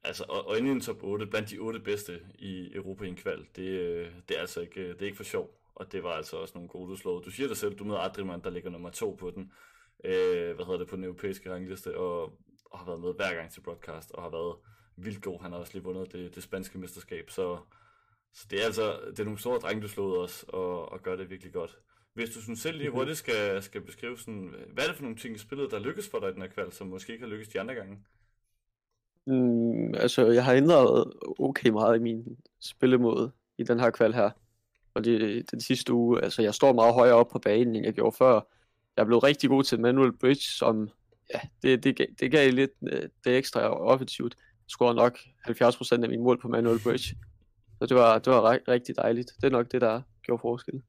altså, 0.05 0.25
og, 0.29 0.49
og 0.49 0.59
inde 0.59 0.69
i 0.69 0.73
en 0.73 0.81
top 0.81 1.03
8, 1.03 1.27
blandt 1.27 1.51
de 1.51 1.59
8 1.59 1.81
bedste 1.81 2.21
i 2.39 2.75
Europa 2.75 3.05
i 3.05 3.09
en 3.09 3.17
kval, 3.17 3.47
det, 3.57 3.63
øh, 3.63 4.11
det 4.29 4.37
er 4.37 4.41
altså 4.41 4.61
ikke, 4.61 4.81
øh, 4.81 4.95
det 4.95 5.03
er 5.03 5.07
ikke 5.07 5.17
for 5.17 5.25
sjov, 5.25 5.51
og 5.77 5.93
det 5.93 6.03
var 6.03 6.11
altså 6.13 6.37
også 6.37 6.53
nogle 6.55 6.69
gode, 6.69 6.91
du 6.91 6.97
slog. 6.97 7.25
Du 7.25 7.31
siger 7.31 7.47
dig 7.49 7.57
selv, 7.57 7.75
du 7.79 7.85
møder 7.85 7.99
Adriman, 8.01 8.41
der 8.45 8.51
ligger 8.51 8.71
nummer 8.71 8.91
2 8.91 9.17
på 9.21 9.31
den, 9.31 9.53
øh, 10.05 10.55
hvad 10.55 10.65
hedder 10.65 10.79
det, 10.79 10.89
på 10.89 10.97
den 10.97 11.05
europæiske 11.05 11.53
rangliste, 11.55 11.97
og, 11.99 12.23
og 12.65 12.79
har 12.79 12.87
været 12.87 13.01
med 13.01 13.15
hver 13.15 13.35
gang 13.35 13.51
til 13.53 13.61
broadcast, 13.61 14.13
og 14.13 14.23
har 14.23 14.31
været 14.31 14.57
vildt 14.97 15.23
god. 15.23 15.41
Han 15.43 15.53
har 15.53 15.59
også 15.59 15.73
lige 15.73 15.85
vundet 15.85 16.13
det, 16.13 16.35
det 16.35 16.43
spanske 16.43 16.79
mesterskab, 16.79 17.31
så, 17.31 17.59
så 18.35 18.47
det 18.51 18.61
er 18.61 18.65
altså, 18.65 19.01
det 19.11 19.21
er 19.21 19.25
nogle 19.25 19.39
store 19.41 19.59
drenge, 19.59 19.83
du 19.83 19.89
slog 19.89 20.19
også, 20.19 20.47
og, 20.49 20.93
og 20.93 21.03
gør 21.03 21.17
det 21.17 21.31
virkelig 21.31 21.53
godt. 21.53 21.79
Hvis 22.15 22.31
du 22.31 22.41
sådan 22.41 22.57
selv 22.57 22.79
lige 22.79 22.89
Mhm. 22.89 22.97
hurtigt 22.99 23.19
skal, 23.19 23.63
skal 23.63 23.81
beskrive 23.81 24.19
sådan, 24.19 24.55
hvad 24.73 24.85
er 24.85 24.89
det 24.89 24.97
for 24.97 25.03
nogle 25.03 25.17
ting 25.17 25.35
i 25.35 25.39
spillet, 25.39 25.71
der 25.71 25.79
lykkes 25.79 26.09
for 26.09 26.19
dig 26.21 26.29
i 26.31 26.33
den 26.33 26.43
her 26.43 26.49
kval, 26.49 26.73
som 26.73 26.87
måske 26.87 27.13
ikke 27.13 27.25
har 27.25 27.31
lykkes 27.31 27.49
de 27.49 27.61
andre 27.61 27.75
gange? 27.75 27.99
Mm, 29.27 29.95
altså, 29.95 30.27
jeg 30.27 30.45
har 30.45 30.55
ændret 30.55 31.13
okay 31.39 31.69
meget 31.71 31.97
i 31.97 32.03
min 32.03 32.39
spillemåde 32.61 33.33
i 33.59 33.63
den 33.63 33.81
her 33.81 33.91
kval 33.91 34.15
her. 34.15 34.31
Og 34.97 35.05
det, 35.05 35.51
den 35.51 35.61
sidste 35.61 35.93
uge, 35.93 36.23
altså 36.23 36.43
jeg 36.43 36.55
står 36.55 36.73
meget 36.73 36.95
højere 36.95 37.15
op 37.15 37.29
på 37.29 37.39
banen, 37.39 37.77
end 37.77 37.85
jeg 37.85 37.95
gjorde 37.95 38.17
før. 38.17 38.35
Jeg 38.97 39.03
er 39.03 39.05
blevet 39.05 39.23
rigtig 39.23 39.51
god 39.51 39.65
til 39.65 39.81
manual 39.81 40.13
bridge, 40.13 40.43
som, 40.43 40.89
ja, 41.35 41.41
det, 41.63 41.85
det, 41.85 41.97
gav- 41.97 42.15
det 42.21 42.31
gav 42.31 42.53
lidt 42.53 42.71
øh, 42.93 43.03
det 43.25 43.37
ekstra 43.39 43.61
offensivt. 43.71 44.35
Jeg 44.39 44.69
scorede 44.69 44.95
nok 44.97 45.19
70% 45.49 45.93
af 45.93 45.99
mine 46.09 46.23
mål 46.23 46.41
på 46.41 46.49
manual 46.49 46.79
bridge. 46.83 47.17
Så 47.79 47.87
det 47.87 47.97
var, 47.97 48.19
det 48.19 48.33
var 48.33 48.55
ri- 48.55 48.65
rigtig 48.69 48.97
dejligt. 48.97 49.33
Det 49.37 49.45
er 49.45 49.51
nok 49.51 49.73
det, 49.73 49.81
der 49.81 50.03
gjorde 50.23 50.41
forskel. 50.41 50.83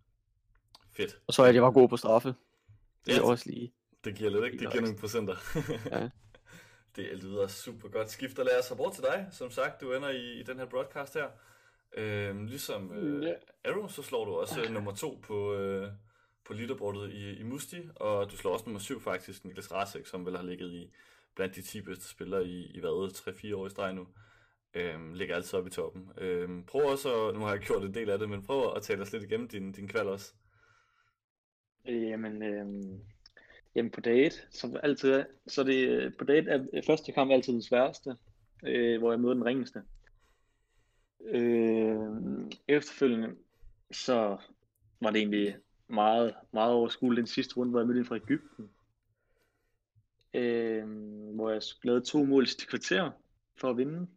Fedt. 0.97 1.17
Og 1.27 1.33
så 1.33 1.43
at 1.43 1.55
jeg 1.55 1.63
var 1.63 1.71
god 1.71 1.89
på 1.89 1.97
straffe. 1.97 2.35
Det 3.05 3.17
er 3.17 3.21
også 3.21 3.49
lige. 3.49 3.73
Det 4.03 4.15
giver 4.15 4.29
lidt, 4.29 4.45
ikke? 4.45 4.57
Det 4.57 4.71
giver 4.71 4.81
nogle 4.81 4.97
procenter. 4.97 5.35
Ja. 5.99 6.09
det 6.95 7.23
lyder 7.23 7.47
super 7.47 7.89
godt. 7.89 8.11
Skifter 8.11 8.43
lad 8.43 8.59
os 8.59 8.73
bort 8.77 8.93
til 8.93 9.03
dig. 9.03 9.27
Som 9.31 9.51
sagt, 9.51 9.81
du 9.81 9.93
ender 9.93 10.09
i, 10.09 10.39
i 10.39 10.43
den 10.43 10.57
her 10.57 10.65
broadcast 10.65 11.13
her. 11.13 11.27
Øhm, 11.97 12.45
ligesom 12.45 12.91
øh, 12.91 13.23
Ja. 13.23 13.33
Arrow, 13.65 13.87
så 13.87 14.01
slår 14.03 14.25
du 14.25 14.31
også 14.31 14.61
øh, 14.61 14.73
nummer 14.73 14.95
to 14.95 15.19
på, 15.23 15.55
øh, 15.55 15.91
på 16.45 16.53
leaderboardet 16.53 17.13
i, 17.13 17.39
i 17.39 17.43
Musti, 17.43 17.77
og 17.95 18.31
du 18.31 18.37
slår 18.37 18.53
også 18.53 18.65
nummer 18.65 18.79
syv 18.79 19.01
faktisk, 19.01 19.45
Niklas 19.45 19.71
Rasek, 19.71 20.05
som 20.05 20.25
vel 20.25 20.35
har 20.35 20.43
ligget 20.43 20.71
i 20.71 20.91
blandt 21.35 21.55
de 21.55 21.61
10 21.61 21.81
bedste 21.81 22.09
spillere 22.09 22.45
i, 22.45 22.65
i 22.65 22.79
hvad, 22.79 23.11
3-4 23.51 23.55
år 23.55 23.67
i 23.67 23.69
streg 23.69 23.93
nu. 23.93 24.07
Øhm, 24.73 25.13
ligger 25.13 25.35
altid 25.35 25.57
oppe 25.57 25.67
i 25.67 25.71
toppen. 25.71 26.11
Øhm, 26.17 26.63
prøv 26.63 26.81
også, 26.81 27.31
nu 27.31 27.39
har 27.39 27.49
jeg 27.51 27.59
gjort 27.59 27.83
en 27.83 27.93
del 27.93 28.09
af 28.09 28.19
det, 28.19 28.29
men 28.29 28.43
prøv 28.43 28.73
at 28.75 28.81
tale 28.81 29.01
os 29.01 29.13
lidt 29.13 29.23
igennem 29.23 29.47
din, 29.47 29.71
din 29.71 29.87
kval 29.87 30.07
også. 30.07 30.33
Jamen, 31.85 32.43
øhm, 32.43 33.01
jamen 33.75 33.91
på 33.91 34.01
date, 34.01 34.35
som 34.51 34.75
altid 34.83 35.11
er, 35.11 35.23
så 35.47 35.63
det, 35.63 35.89
øh, 35.89 36.11
på 36.17 36.23
date 36.23 36.49
er 36.49 36.81
første 36.85 37.11
kamp 37.11 37.31
altid 37.31 37.53
den 37.53 37.61
sværeste, 37.61 38.15
øh, 38.63 38.99
hvor 38.99 39.11
jeg 39.11 39.19
møder 39.19 39.33
den 39.33 39.45
ringeste. 39.45 39.83
Øh, 41.27 41.99
efterfølgende, 42.67 43.35
så 43.91 44.37
var 45.01 45.11
det 45.11 45.19
egentlig 45.19 45.55
meget, 45.87 46.35
meget 46.53 46.73
overskueligt 46.73 47.17
den 47.17 47.27
sidste 47.27 47.57
runde, 47.57 47.69
hvor 47.69 47.79
jeg 47.79 47.87
mødte 47.87 47.99
en 47.99 48.05
fra 48.05 48.15
Ægypten. 48.15 48.69
Øh, 50.33 50.85
hvor 51.35 51.49
jeg 51.51 51.61
lavede 51.83 52.05
to 52.05 52.23
mål 52.23 52.43
i 52.43 52.65
kvarter 52.69 53.11
for 53.55 53.69
at 53.69 53.77
vinde. 53.77 54.07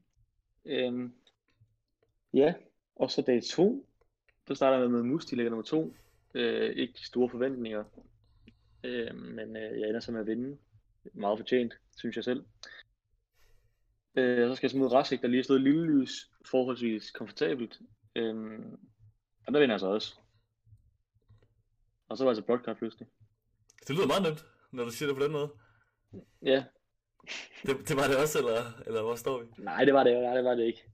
Øh, 0.64 1.11
ja, 2.35 2.55
og 2.97 3.11
så 3.11 3.23
dag 3.23 3.43
to, 3.43 3.87
så 4.49 4.55
starter 4.55 4.79
jeg 4.79 4.90
med 4.90 5.02
Musti, 5.02 5.35
ligger 5.35 5.50
nummer 5.50 5.64
to. 5.64 5.95
Øh, 6.35 6.71
ikke 6.71 6.93
de 6.93 7.07
store 7.07 7.29
forventninger, 7.29 7.85
øh, 8.85 9.14
men 9.14 9.57
øh, 9.57 9.81
jeg 9.81 9.88
ender 9.88 10.00
så 10.00 10.12
med 10.12 10.21
at 10.21 10.26
vinde. 10.26 10.59
Meget 11.12 11.38
fortjent, 11.38 11.75
synes 11.97 12.17
jeg 12.17 12.25
selv. 12.25 12.45
Øh, 14.14 14.49
så 14.49 14.55
skal 14.55 14.67
jeg 14.67 14.71
smide 14.71 14.88
Rasik, 14.88 15.23
der 15.23 15.29
lige 15.29 15.38
har 15.38 15.43
stået 15.43 15.61
lille 15.61 15.87
lys, 15.87 16.29
forholdsvis 16.47 17.11
komfortabelt. 17.11 17.80
Øh, 18.16 18.59
og 19.47 19.52
der 19.52 19.61
vinder 19.61 19.75
jeg 19.75 19.80
så 19.80 19.87
også. 19.87 20.14
Og 22.09 22.16
så 22.16 22.25
var 22.25 22.30
jeg 22.30 22.37
altså 22.37 22.47
broadcast 22.47 22.78
pludselig. 22.78 23.09
Det 23.88 23.97
lyder 23.97 24.06
meget 24.06 24.23
nemt, 24.23 24.44
når 24.73 24.85
du 24.85 24.90
siger 24.90 25.06
det 25.09 25.16
på 25.16 25.23
den 25.25 25.32
måde. 25.32 25.50
Ja, 26.42 26.64
Det, 27.62 27.88
det 27.88 27.97
var 27.97 28.06
det 28.09 28.16
også, 28.16 28.38
eller, 28.38 28.82
eller 28.87 29.02
hvor 29.02 29.14
står 29.14 29.42
vi? 29.42 29.47
nej 29.59 29.85
det 29.85 29.94
var 29.94 30.04
det, 30.04 30.23
nej, 30.23 30.35
det 30.35 30.44
var 30.44 30.54
det 30.54 30.64
ikke. 30.66 30.85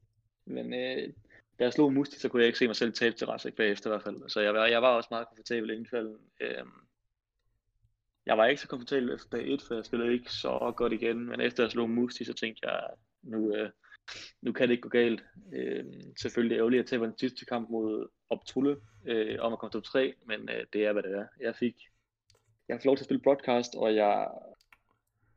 Men 0.44 0.74
øh, 0.74 1.12
da 1.58 1.64
jeg 1.64 1.72
slog 1.72 1.92
Musti, 1.92 2.18
så 2.18 2.28
kunne 2.28 2.42
jeg 2.42 2.46
ikke 2.46 2.58
se 2.58 2.66
mig 2.66 2.76
selv 2.76 2.92
tabe 2.92 3.16
til 3.16 3.26
Rasik 3.26 3.54
bagefter 3.56 3.90
i 3.90 3.92
hvert 3.92 4.02
fald. 4.02 4.28
Så 4.28 4.40
jeg 4.40 4.54
var, 4.54 4.66
jeg 4.66 4.82
var 4.82 4.88
også 4.96 5.08
meget 5.10 5.28
komfortabel 5.28 5.70
inden 5.70 5.84
kvalden. 5.86 6.18
Øh, 6.40 6.64
jeg 8.26 8.38
var 8.38 8.46
ikke 8.46 8.60
så 8.62 8.68
komfortabel 8.68 9.10
efter 9.10 9.28
dag 9.38 9.52
1, 9.52 9.62
for 9.62 9.74
jeg 9.74 9.84
spillede 9.84 10.12
ikke 10.12 10.32
så 10.32 10.72
godt 10.76 10.92
igen. 10.92 11.26
Men 11.26 11.40
efter 11.40 11.62
jeg 11.62 11.70
slog 11.70 11.90
Musti, 11.90 12.24
så 12.24 12.32
tænkte 12.34 12.68
jeg, 12.70 12.90
nu, 13.22 13.56
øh, 13.56 13.70
nu 14.42 14.52
kan 14.52 14.68
det 14.68 14.72
ikke 14.72 14.82
gå 14.82 14.88
galt. 14.88 15.24
Øh, 15.52 15.84
selvfølgelig 16.20 16.56
ærgerligt 16.56 16.80
at 16.80 16.86
tabe 16.86 17.04
den 17.04 17.18
sidste 17.18 17.44
kamp 17.44 17.70
mod 17.70 18.08
Optulle 18.30 18.76
øh, 19.06 19.36
om 19.40 19.52
at 19.52 19.58
komme 19.58 19.70
til 19.70 19.80
top 19.80 19.84
3, 19.84 20.14
men 20.26 20.48
øh, 20.48 20.66
det 20.72 20.84
er, 20.86 20.92
hvad 20.92 21.02
det 21.02 21.12
er. 21.12 21.26
Jeg 21.40 21.56
fik, 21.56 21.74
jeg 22.68 22.76
fik 22.76 22.84
lov 22.84 22.96
til 22.96 23.02
at 23.02 23.04
spille 23.04 23.22
broadcast, 23.22 23.74
og 23.74 23.94
jeg, 23.94 24.28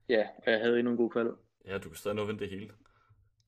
ja, 0.09 0.27
og 0.45 0.51
jeg 0.51 0.59
havde 0.59 0.79
endnu 0.79 0.91
en 0.91 0.97
god 0.97 1.09
kval. 1.09 1.31
Ja, 1.65 1.77
du 1.77 1.89
kan 1.89 1.95
stadig 1.97 2.15
nå 2.15 2.21
at 2.21 2.27
vinde 2.27 2.39
det 2.39 2.49
hele. 2.49 2.71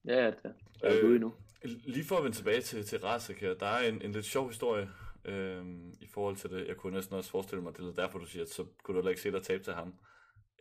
Ja, 0.06 0.26
det 0.28 0.40
er 0.44 0.54
jeg 0.84 0.92
er 0.92 1.00
Øh, 1.00 1.06
ude 1.06 1.16
endnu. 1.16 1.34
Lige 1.64 2.06
for 2.06 2.18
at 2.18 2.24
vende 2.24 2.38
tilbage 2.38 2.62
til, 2.62 2.86
til 2.86 3.00
Rasek 3.00 3.42
her, 3.42 3.54
der 3.54 3.66
er 3.66 3.90
en, 3.90 4.02
en 4.02 4.12
lidt 4.12 4.26
sjov 4.26 4.48
historie 4.48 4.90
øhm, 5.26 5.94
i 6.02 6.08
forhold 6.14 6.36
til 6.36 6.50
det. 6.50 6.68
Jeg 6.68 6.78
kunne 6.78 6.96
næsten 6.96 7.16
også 7.16 7.32
forestille 7.32 7.64
mig, 7.64 7.78
det 7.78 7.86
er 7.86 8.04
derfor, 8.04 8.20
du 8.20 8.26
siger, 8.26 8.44
at 8.44 8.50
så 8.50 8.66
kunne 8.84 8.96
du 8.96 9.00
heller 9.02 9.10
ikke 9.10 9.22
se 9.22 9.32
dig 9.32 9.44
tabe 9.44 9.64
til 9.64 9.74
ham. 9.74 9.94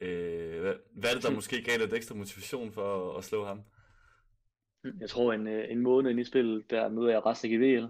Øh, 0.00 0.60
hvad, 0.60 0.74
hvad 0.92 1.10
er 1.10 1.14
det, 1.14 1.22
der 1.22 1.30
måske 1.40 1.62
gav 1.62 1.78
lidt 1.78 1.92
ekstra 1.92 2.14
motivation 2.14 2.72
for 2.72 3.10
at, 3.10 3.18
at 3.18 3.24
slå 3.24 3.44
ham? 3.44 3.62
Jeg 5.00 5.10
tror, 5.10 5.32
en, 5.32 5.46
øh, 5.46 5.70
en 5.70 5.78
måned 5.78 6.10
ind 6.10 6.20
i 6.20 6.24
spillet, 6.24 6.70
der 6.70 6.88
møder 6.88 7.10
jeg 7.10 7.26
Rastik 7.26 7.52
i 7.52 7.56
VL, 7.56 7.86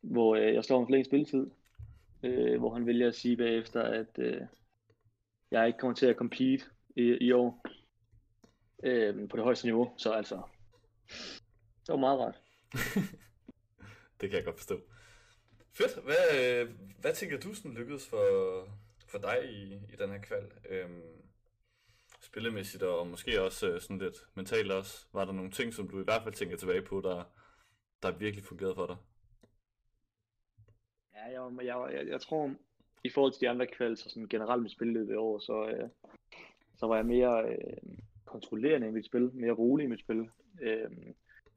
hvor 0.00 0.36
øh, 0.36 0.54
jeg 0.54 0.64
slår 0.64 0.78
ham 0.78 0.86
forlænget 0.86 1.06
spilletid, 1.06 1.50
øh, 2.22 2.58
hvor 2.58 2.74
han 2.74 2.86
vælger 2.86 3.08
at 3.08 3.14
sige 3.14 3.36
bagefter, 3.36 3.82
at 3.82 4.18
øh, 4.18 4.40
jeg 5.50 5.66
ikke 5.66 5.78
kommer 5.78 5.94
til 5.94 6.06
at 6.06 6.16
compete 6.16 6.64
i, 6.96 7.02
i 7.20 7.32
år 7.32 7.64
øh, 8.82 9.28
på 9.28 9.36
det 9.36 9.44
højeste 9.44 9.66
niveau. 9.66 9.94
Så 9.96 10.12
altså, 10.12 10.42
det 11.86 11.88
var 11.88 11.96
meget 11.96 12.20
rart. 12.20 12.40
det 14.20 14.30
kan 14.30 14.36
jeg 14.36 14.44
godt 14.44 14.56
forstå. 14.56 14.80
Fedt. 15.72 16.04
Hvad, 16.04 16.40
øh, 16.40 16.70
hvad 17.00 17.14
tænker 17.14 17.40
du 17.40 17.54
sådan 17.54 17.74
lykkedes 17.74 18.08
for, 18.08 18.24
for 19.06 19.18
dig 19.18 19.38
i, 19.50 19.74
i 19.74 19.96
den 19.98 20.10
her 20.10 20.18
kval? 20.18 20.52
Øhm, 20.68 21.02
spillemæssigt 22.30 22.82
og 22.82 23.06
måske 23.06 23.42
også 23.42 23.70
øh, 23.70 23.80
sådan 23.80 23.98
lidt 23.98 24.16
mentalt 24.34 24.72
også. 24.72 25.06
Var 25.12 25.24
der 25.24 25.32
nogle 25.32 25.50
ting, 25.50 25.74
som 25.74 25.88
du 25.88 26.00
i 26.00 26.04
hvert 26.04 26.22
fald 26.22 26.34
tænker 26.34 26.56
tilbage 26.56 26.82
på, 26.82 27.00
der, 27.00 27.24
der 28.02 28.18
virkelig 28.18 28.44
fungerede 28.44 28.74
for 28.74 28.86
dig? 28.86 28.96
Ja, 31.14 31.24
jeg, 31.24 31.66
jeg, 31.66 31.94
jeg, 31.94 32.06
jeg 32.08 32.20
tror, 32.20 32.54
i 33.04 33.10
forhold 33.10 33.32
til 33.32 33.40
de 33.40 33.48
andre 33.48 33.66
kvalds 33.66 34.04
og 34.04 34.10
sådan 34.10 34.28
generelt 34.28 34.62
med 34.62 34.70
spilløb 34.70 35.10
i 35.10 35.14
år, 35.14 35.38
så, 35.38 35.68
øh, 35.68 35.88
så 36.76 36.86
var 36.86 36.96
jeg 36.96 37.06
mere 37.06 37.50
øh, 37.50 37.98
kontrollerende 38.24 38.88
i 38.88 38.90
mit 38.90 39.06
spil, 39.06 39.30
mere 39.32 39.52
rolig 39.52 39.84
i 39.84 39.88
mit 39.88 40.00
spil. 40.00 40.28
Øh, 40.60 40.90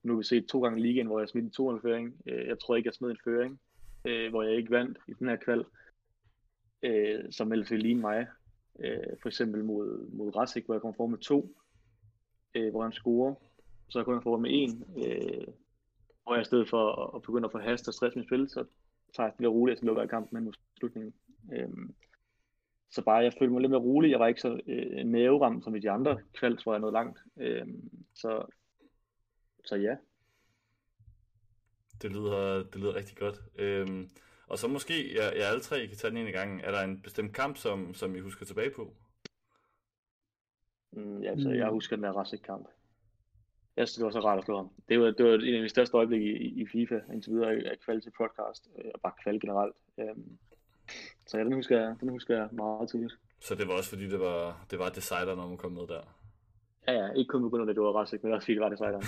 nu 0.03 0.13
har 0.13 0.17
vi 0.17 0.23
set 0.23 0.47
to 0.47 0.61
gange 0.61 0.79
i 0.79 0.81
ligaen, 0.81 1.07
hvor 1.07 1.19
jeg 1.19 1.29
smed 1.29 1.43
en 1.43 1.51
2 1.51 1.79
føring. 1.79 2.21
Øh, 2.25 2.47
jeg 2.47 2.59
tror 2.59 2.75
ikke, 2.75 2.87
jeg 2.87 2.93
smed 2.93 3.09
en 3.11 3.23
føring, 3.23 3.59
øh, 4.05 4.29
hvor 4.29 4.43
jeg 4.43 4.55
ikke 4.55 4.71
vandt 4.71 4.97
i 5.07 5.13
den 5.19 5.27
her 5.27 5.35
kval, 5.35 5.65
øh, 6.83 7.31
som 7.31 7.51
ellers 7.51 7.71
ville 7.71 7.83
ligne 7.83 8.01
mig. 8.01 8.27
Øh, 8.79 9.17
for 9.21 9.29
eksempel 9.29 9.63
mod, 9.63 10.09
mod 10.09 10.35
Rasik, 10.35 10.65
hvor 10.65 10.73
jeg 10.73 10.81
kom 10.81 10.93
for 10.93 11.07
med 11.07 11.17
to, 11.17 11.55
øh, 12.55 12.71
hvor 12.71 12.83
han 12.83 12.91
scorer. 12.91 13.35
Så 13.89 13.99
jeg 13.99 14.05
kun 14.05 14.23
for 14.23 14.37
med 14.37 14.49
en, 14.53 14.83
øh, 14.97 15.47
hvor 16.23 16.33
jeg 16.33 16.41
i 16.41 16.45
stedet 16.45 16.69
for 16.69 16.91
at, 16.91 17.15
at 17.15 17.21
begynde 17.21 17.45
at 17.45 17.51
få 17.51 17.59
hast 17.59 17.87
og 17.87 17.93
stress 17.93 18.15
med 18.15 18.23
spil, 18.23 18.49
så 18.49 18.65
tager 19.15 19.27
jeg 19.27 19.33
det 19.33 19.39
lidt 19.39 19.51
roligt, 19.51 19.79
så 19.79 19.85
lukker 19.85 20.01
jeg 20.01 20.09
kampen 20.09 20.37
ind 20.37 20.45
mod 20.45 20.53
slutningen. 20.77 21.13
Øh, 21.53 21.69
så 22.91 23.01
bare, 23.01 23.23
jeg 23.23 23.33
følte 23.39 23.53
mig 23.53 23.61
lidt 23.61 23.69
mere 23.69 23.81
rolig. 23.81 24.11
Jeg 24.11 24.19
var 24.19 24.27
ikke 24.27 24.41
så 24.41 24.59
øh, 24.67 25.05
næveramt 25.05 25.63
som 25.63 25.75
i 25.75 25.79
de 25.79 25.91
andre 25.91 26.19
kvalds, 26.33 26.63
hvor 26.63 26.73
jeg 26.73 26.79
nåede 26.79 26.93
langt. 26.93 27.19
Øh, 27.37 27.67
så, 28.15 28.45
så 29.65 29.75
ja. 29.75 29.95
Det 32.01 32.11
lyder, 32.11 32.63
det 32.63 32.75
lyder 32.75 32.95
rigtig 32.95 33.17
godt. 33.17 33.39
Øh, 33.55 34.07
og 34.53 34.59
så 34.59 34.67
måske, 34.67 35.13
ja, 35.13 35.25
ja, 35.25 35.43
alle 35.49 35.61
tre 35.61 35.87
kan 35.87 35.97
tage 35.97 36.11
den 36.11 36.17
ene 36.17 36.31
gang. 36.31 36.61
Er 36.63 36.71
der 36.71 36.81
en 36.81 37.01
bestemt 37.01 37.33
kamp, 37.35 37.57
som, 37.57 37.93
som 37.93 38.15
I 38.15 38.19
husker 38.19 38.45
tilbage 38.45 38.69
på? 38.69 38.93
Mm, 40.91 41.21
ja, 41.21 41.37
så 41.37 41.49
jeg 41.49 41.69
husker 41.69 41.95
den 41.95 42.03
der 42.03 42.11
Rasek-kamp. 42.11 42.67
Jeg 43.77 43.87
synes, 43.87 43.95
det 43.95 44.05
var 44.05 44.11
så 44.11 44.19
rart 44.19 44.39
at 44.39 44.45
slå 44.45 44.55
ham. 44.55 44.69
Det 44.89 44.99
var, 44.99 45.11
det 45.11 45.25
var 45.25 45.33
en 45.33 45.55
af 45.55 45.61
de 45.61 45.69
største 45.69 45.97
øjeblikke 45.97 46.25
i, 46.25 46.61
i 46.61 46.65
FIFA, 46.67 46.99
indtil 47.13 47.33
videre 47.33 47.51
af 47.51 47.79
kval 47.85 48.01
til 48.01 48.11
podcast, 48.17 48.69
øh, 48.77 48.91
og 48.93 49.01
bare 49.01 49.13
kval 49.23 49.39
generelt. 49.39 49.75
Øhm, 49.99 50.37
så 51.27 51.37
ja, 51.37 51.43
den 51.43 51.53
husker, 51.53 51.79
jeg, 51.79 51.95
den 51.99 52.09
husker 52.09 52.37
jeg 52.37 52.49
meget 52.51 52.89
tydeligt. 52.89 53.13
Så 53.39 53.55
det 53.55 53.67
var 53.67 53.73
også 53.73 53.89
fordi, 53.89 54.09
det 54.09 54.19
var, 54.19 54.65
det 54.71 54.79
var 54.79 54.89
decider, 54.89 55.35
når 55.35 55.47
man 55.47 55.57
kom 55.57 55.71
med 55.71 55.87
der? 55.87 56.22
Ja, 56.87 56.93
ja, 56.93 57.11
ikke 57.11 57.29
kun 57.29 57.41
på 57.41 57.49
grund 57.49 57.69
af, 57.69 57.75
det 57.75 57.83
var 57.83 57.91
Rasek, 57.91 58.23
men 58.23 58.33
også 58.33 58.45
fordi 58.45 58.53
det 58.53 58.61
var 58.61 58.69
decider. 58.69 58.99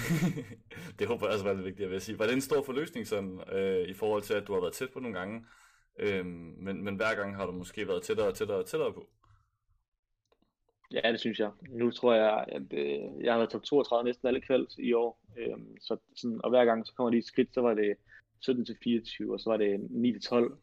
det 1.00 1.08
håber 1.08 1.26
jeg 1.26 1.34
også 1.34 1.46
var 1.46 1.54
det 1.54 1.66
vigtigt, 1.66 1.86
at 1.86 1.92
vil 1.92 2.02
sige. 2.02 2.20
Var 2.20 2.26
det 2.26 2.34
en 2.34 2.42
stor 2.42 2.64
forløsning 2.64 3.08
sådan, 3.08 3.40
øh, 3.52 3.88
i 3.88 3.94
forhold 3.94 4.22
til, 4.22 4.34
at 4.34 4.48
du 4.48 4.54
har 4.54 4.62
været 4.62 4.74
tæt 4.74 4.90
på 4.94 5.00
nogle 5.00 5.18
gange, 5.20 5.46
øh, 6.00 6.26
men, 6.26 6.84
men 6.84 6.96
hver 6.96 7.16
gang 7.16 7.36
har 7.36 7.46
du 7.46 7.52
måske 7.52 7.88
været 7.88 8.04
tættere 8.04 8.28
og 8.28 8.36
tættere 8.36 8.58
og 8.58 8.66
tættere 8.66 8.94
på? 8.94 9.08
Ja, 10.92 11.12
det 11.12 11.20
synes 11.20 11.40
jeg. 11.40 11.52
Nu 11.70 11.92
tror 11.92 12.14
jeg, 12.14 12.46
at 12.48 12.74
øh, 12.74 13.24
jeg 13.24 13.34
har 13.34 13.38
været 13.38 13.50
top 13.50 13.64
32 13.64 14.06
næsten 14.06 14.28
alle 14.28 14.42
kvæld 14.42 14.68
i 14.78 14.94
år. 14.94 15.20
Øhm, 15.38 15.78
så 15.82 15.98
sådan, 16.16 16.40
og 16.44 16.50
hver 16.50 16.66
gang 16.66 16.88
så 16.88 16.94
kommer 16.94 17.12
de 17.12 17.18
et 17.18 17.26
skridt, 17.26 17.54
så 17.54 17.62
var 17.62 17.74
det 17.74 17.96
17 18.40 18.66
til 18.66 18.78
24, 18.84 19.34
og 19.34 19.40
så 19.40 19.50
var 19.50 19.58
det 19.58 19.88
9 19.90 20.12
til 20.12 20.22
12, 20.22 20.58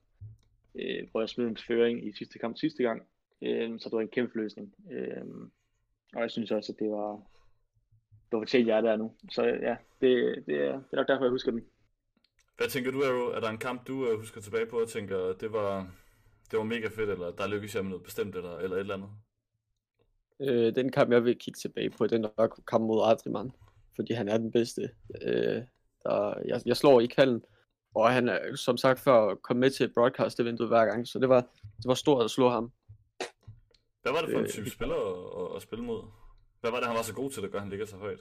øh, 0.75 1.11
hvor 1.11 1.21
jeg 1.21 1.29
smed 1.29 1.47
en 1.47 1.57
føring 1.57 2.07
i 2.09 2.13
sidste 2.13 2.39
kamp 2.39 2.57
sidste 2.57 2.83
gang. 2.83 3.03
Øh, 3.43 3.81
så 3.81 3.89
det 3.89 3.97
var 3.97 4.01
en 4.01 4.09
kæmpe 4.09 4.39
løsning. 4.39 4.75
Øh, 4.93 5.25
og 6.15 6.23
jeg 6.23 6.31
synes 6.31 6.51
også, 6.51 6.73
at 6.73 6.79
det 6.79 6.91
var, 6.91 7.11
det 8.31 8.33
var 8.33 8.41
fortjent, 8.41 8.69
jeg 8.69 8.77
er 8.77 8.81
der 8.81 8.97
nu. 8.97 9.13
Så 9.31 9.43
ja, 9.43 9.77
det, 10.01 10.45
det, 10.47 10.57
er, 10.57 10.73
det 10.73 10.93
er 10.93 10.97
nok 10.97 11.09
derfor, 11.09 11.25
jeg 11.25 11.31
husker 11.31 11.51
den. 11.51 11.65
Hvad 12.57 12.69
tænker 12.69 12.91
du, 12.91 13.05
Arrow? 13.05 13.29
Er 13.29 13.41
der 13.41 13.49
en 13.49 13.59
kamp, 13.59 13.87
du 13.87 14.13
uh, 14.13 14.19
husker 14.19 14.41
tilbage 14.41 14.67
på 14.67 14.81
og 14.81 14.89
tænker, 14.89 15.33
det 15.33 15.53
var, 15.53 15.87
det 16.51 16.59
var 16.59 16.65
mega 16.65 16.89
fedt, 16.89 17.11
eller 17.11 17.31
der 17.31 17.47
lykkedes 17.47 17.75
jeg 17.75 17.83
med 17.83 17.91
noget 17.91 18.05
bestemt, 18.05 18.37
eller, 18.37 18.59
eller 18.59 18.77
et 18.77 18.81
eller 18.81 18.95
andet? 18.95 19.09
Øh, 20.41 20.75
den 20.75 20.93
kamp, 20.93 21.13
jeg 21.13 21.25
vil 21.25 21.39
kigge 21.39 21.59
tilbage 21.59 21.91
på, 21.91 22.07
den 22.07 22.25
er 22.25 22.29
nok 22.39 22.61
kamp 22.67 22.85
mod 22.85 23.03
Adriman, 23.11 23.53
fordi 23.97 24.13
han 24.13 24.29
er 24.29 24.39
den 24.39 24.53
bedste. 24.53 24.91
Øh, 25.23 25.63
der, 26.03 26.35
jeg, 26.45 26.61
jeg 26.67 26.77
slår 26.77 27.01
i 27.01 27.07
kalden, 27.07 27.43
og 27.95 28.13
han 28.13 28.29
er 28.29 28.57
som 28.57 28.77
sagt 28.77 29.01
før 29.01 29.35
kom 29.35 29.57
med 29.57 29.71
til 29.71 29.93
broadcast-eventet 29.95 30.69
hver 30.69 30.87
gang, 30.87 31.09
så 31.09 31.19
det 31.19 31.29
var, 31.29 31.41
det 31.63 31.87
var 31.87 31.95
stort 31.95 32.25
at 32.25 32.31
slå 32.31 32.49
ham. 32.49 32.73
Hvad 34.03 34.13
var 34.13 34.21
det 34.21 34.31
for 34.31 34.39
en 34.39 34.45
øh, 34.45 34.51
type 34.51 34.67
øh, 34.67 34.73
spiller 34.73 34.97
at, 34.97 35.57
at, 35.57 35.63
spille 35.63 35.85
mod? 35.85 36.03
Hvad 36.61 36.71
var 36.71 36.79
det, 36.79 36.87
han 36.87 36.97
var 36.97 37.03
så 37.03 37.15
god 37.15 37.31
til, 37.31 37.45
at 37.45 37.51
gøre, 37.51 37.59
at 37.59 37.63
han 37.63 37.71
ligger 37.71 37.87
så 37.87 37.97
højt? 37.97 38.21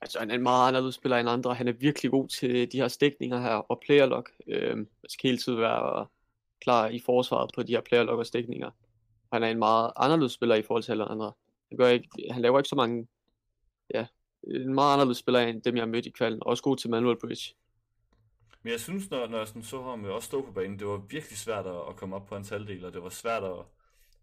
Altså, 0.00 0.18
han 0.18 0.30
er 0.30 0.34
en 0.34 0.42
meget 0.42 0.68
anderledes 0.68 0.94
spiller 0.94 1.16
end 1.18 1.28
andre. 1.28 1.54
Han 1.54 1.68
er 1.68 1.72
virkelig 1.72 2.10
god 2.10 2.28
til 2.28 2.72
de 2.72 2.76
her 2.76 2.88
stikninger 2.88 3.40
her 3.40 3.54
og 3.54 3.80
playerlock. 3.86 4.30
Øh, 4.48 4.76
man 4.76 4.86
skal 5.08 5.28
hele 5.28 5.38
tiden 5.38 5.58
være 5.58 6.06
klar 6.60 6.88
i 6.88 7.00
forsvaret 7.06 7.50
på 7.54 7.62
de 7.62 7.72
her 7.72 7.80
playerlock 7.80 8.18
og 8.18 8.26
stikninger. 8.26 8.70
Han 9.32 9.42
er 9.42 9.48
en 9.48 9.58
meget 9.58 9.92
anderledes 9.96 10.32
spiller 10.32 10.54
i 10.54 10.62
forhold 10.62 10.82
til 10.82 10.92
alle 10.92 11.04
andre. 11.04 11.32
Han, 11.68 11.78
gør 11.78 11.88
ikke, 11.88 12.08
han 12.30 12.42
laver 12.42 12.58
ikke 12.58 12.68
så 12.68 12.76
mange... 12.76 13.08
Ja, 13.94 14.06
en 14.46 14.74
meget 14.74 14.92
anderledes 14.92 15.18
spiller 15.18 15.40
end 15.40 15.62
dem, 15.62 15.76
jeg 15.76 15.82
har 15.82 15.86
mødt 15.86 16.06
i 16.06 16.10
kvalden. 16.10 16.42
Også 16.42 16.62
god 16.62 16.76
til 16.76 16.90
manual 16.90 17.18
bridge. 17.20 17.54
Men 18.62 18.72
jeg 18.72 18.80
synes, 18.80 19.10
når, 19.10 19.26
når 19.26 19.38
jeg 19.38 19.48
sådan 19.48 19.62
så 19.62 19.82
ham 19.82 20.04
også 20.04 20.26
stå 20.26 20.46
på 20.46 20.52
banen, 20.52 20.78
det 20.78 20.86
var 20.86 20.96
virkelig 20.96 21.38
svært 21.38 21.66
at 21.66 21.96
komme 21.96 22.16
op 22.16 22.26
på 22.26 22.34
hans 22.34 22.48
halvdel, 22.48 22.84
og 22.84 22.92
det 22.92 23.02
var 23.02 23.08
svært 23.08 23.44
at, 23.44 23.56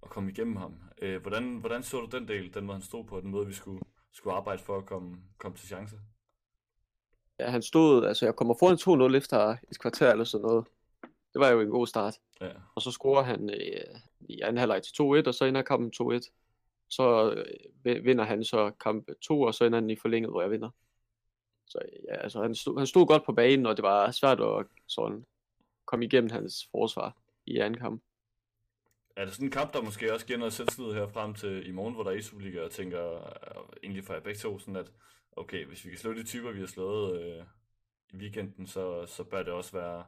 at 0.03 0.09
komme 0.09 0.31
igennem 0.31 0.55
ham. 0.55 0.75
Øh, 1.01 1.21
hvordan, 1.21 1.57
hvordan 1.57 1.83
så 1.83 1.97
du 1.99 2.17
den 2.17 2.27
del, 2.27 2.53
den 2.53 2.65
måde 2.65 2.75
han 2.75 2.85
stod 2.85 3.03
på, 3.03 3.21
den 3.21 3.31
måde 3.31 3.47
vi 3.47 3.53
skulle, 3.53 3.81
skulle 4.11 4.33
arbejde 4.33 4.61
for 4.61 4.77
at 4.77 4.85
komme, 4.85 5.17
komme 5.37 5.57
til 5.57 5.67
chance? 5.67 5.95
Ja, 7.39 7.49
han 7.49 7.61
stod, 7.61 8.05
altså 8.05 8.25
jeg 8.25 8.35
kommer 8.35 8.55
foran 8.59 9.11
2-0 9.11 9.15
efter 9.15 9.57
et 9.71 9.79
kvarter 9.79 10.11
eller 10.11 10.25
sådan 10.25 10.45
noget. 10.45 10.67
Det 11.33 11.39
var 11.39 11.49
jo 11.49 11.61
en 11.61 11.69
god 11.69 11.87
start. 11.87 12.19
Ja. 12.41 12.51
Og 12.75 12.81
så 12.81 12.91
scorer 12.91 13.23
han 13.23 13.49
øh, 13.49 13.99
i 14.19 14.41
anden 14.41 14.57
halvleg 14.57 14.83
til 14.83 15.03
2-1, 15.03 15.27
og 15.27 15.33
så 15.33 15.45
ender 15.45 15.61
kampen 15.61 15.91
2-1. 16.01 16.31
Så 16.89 17.33
øh, 17.85 18.05
vinder 18.05 18.23
han 18.23 18.43
så 18.43 18.71
kamp 18.83 19.07
2, 19.21 19.41
og 19.41 19.53
så 19.53 19.65
ender 19.65 19.79
den 19.79 19.89
i 19.89 19.95
forlænget, 19.95 20.31
hvor 20.31 20.41
jeg 20.41 20.51
vinder. 20.51 20.69
Så 21.67 21.79
ja, 22.07 22.15
altså 22.15 22.41
han 22.41 22.55
stod, 22.55 22.77
han 22.77 22.87
stod 22.87 23.07
godt 23.07 23.25
på 23.25 23.33
banen, 23.33 23.65
og 23.65 23.77
det 23.77 23.83
var 23.83 24.11
svært 24.11 24.39
at 24.41 24.65
sådan, 24.87 25.25
komme 25.85 26.05
igennem 26.05 26.29
hans 26.29 26.67
forsvar 26.71 27.17
i 27.45 27.57
anden 27.57 27.79
kamp. 27.79 28.03
Er 29.19 29.25
det 29.25 29.33
sådan 29.33 29.47
en 29.47 29.51
kamp, 29.51 29.73
der 29.73 29.81
måske 29.81 30.13
også 30.13 30.25
giver 30.25 30.39
noget 30.39 30.53
selvtillid 30.53 30.93
her 30.93 31.07
frem 31.07 31.33
til 31.33 31.67
i 31.67 31.71
morgen, 31.71 31.93
hvor 31.93 32.03
der 32.03 32.11
er 32.11 32.15
i 32.15 32.21
Superliga, 32.21 32.61
og 32.61 32.71
tænker 32.71 33.15
øh, 33.15 33.63
egentlig 33.83 34.03
for 34.03 34.13
jer 34.13 34.19
begge 34.19 34.39
to, 34.39 34.59
sådan 34.59 34.75
at 34.75 34.91
okay, 35.31 35.65
hvis 35.65 35.85
vi 35.85 35.89
kan 35.89 35.99
slå 35.99 36.13
de 36.13 36.23
typer, 36.23 36.51
vi 36.51 36.59
har 36.59 36.67
slået 36.67 37.21
øh, 37.21 37.43
i 38.13 38.17
weekenden, 38.17 38.67
så, 38.67 39.05
så 39.05 39.23
bør 39.23 39.43
det 39.43 39.53
også 39.53 39.71
være, 39.71 40.03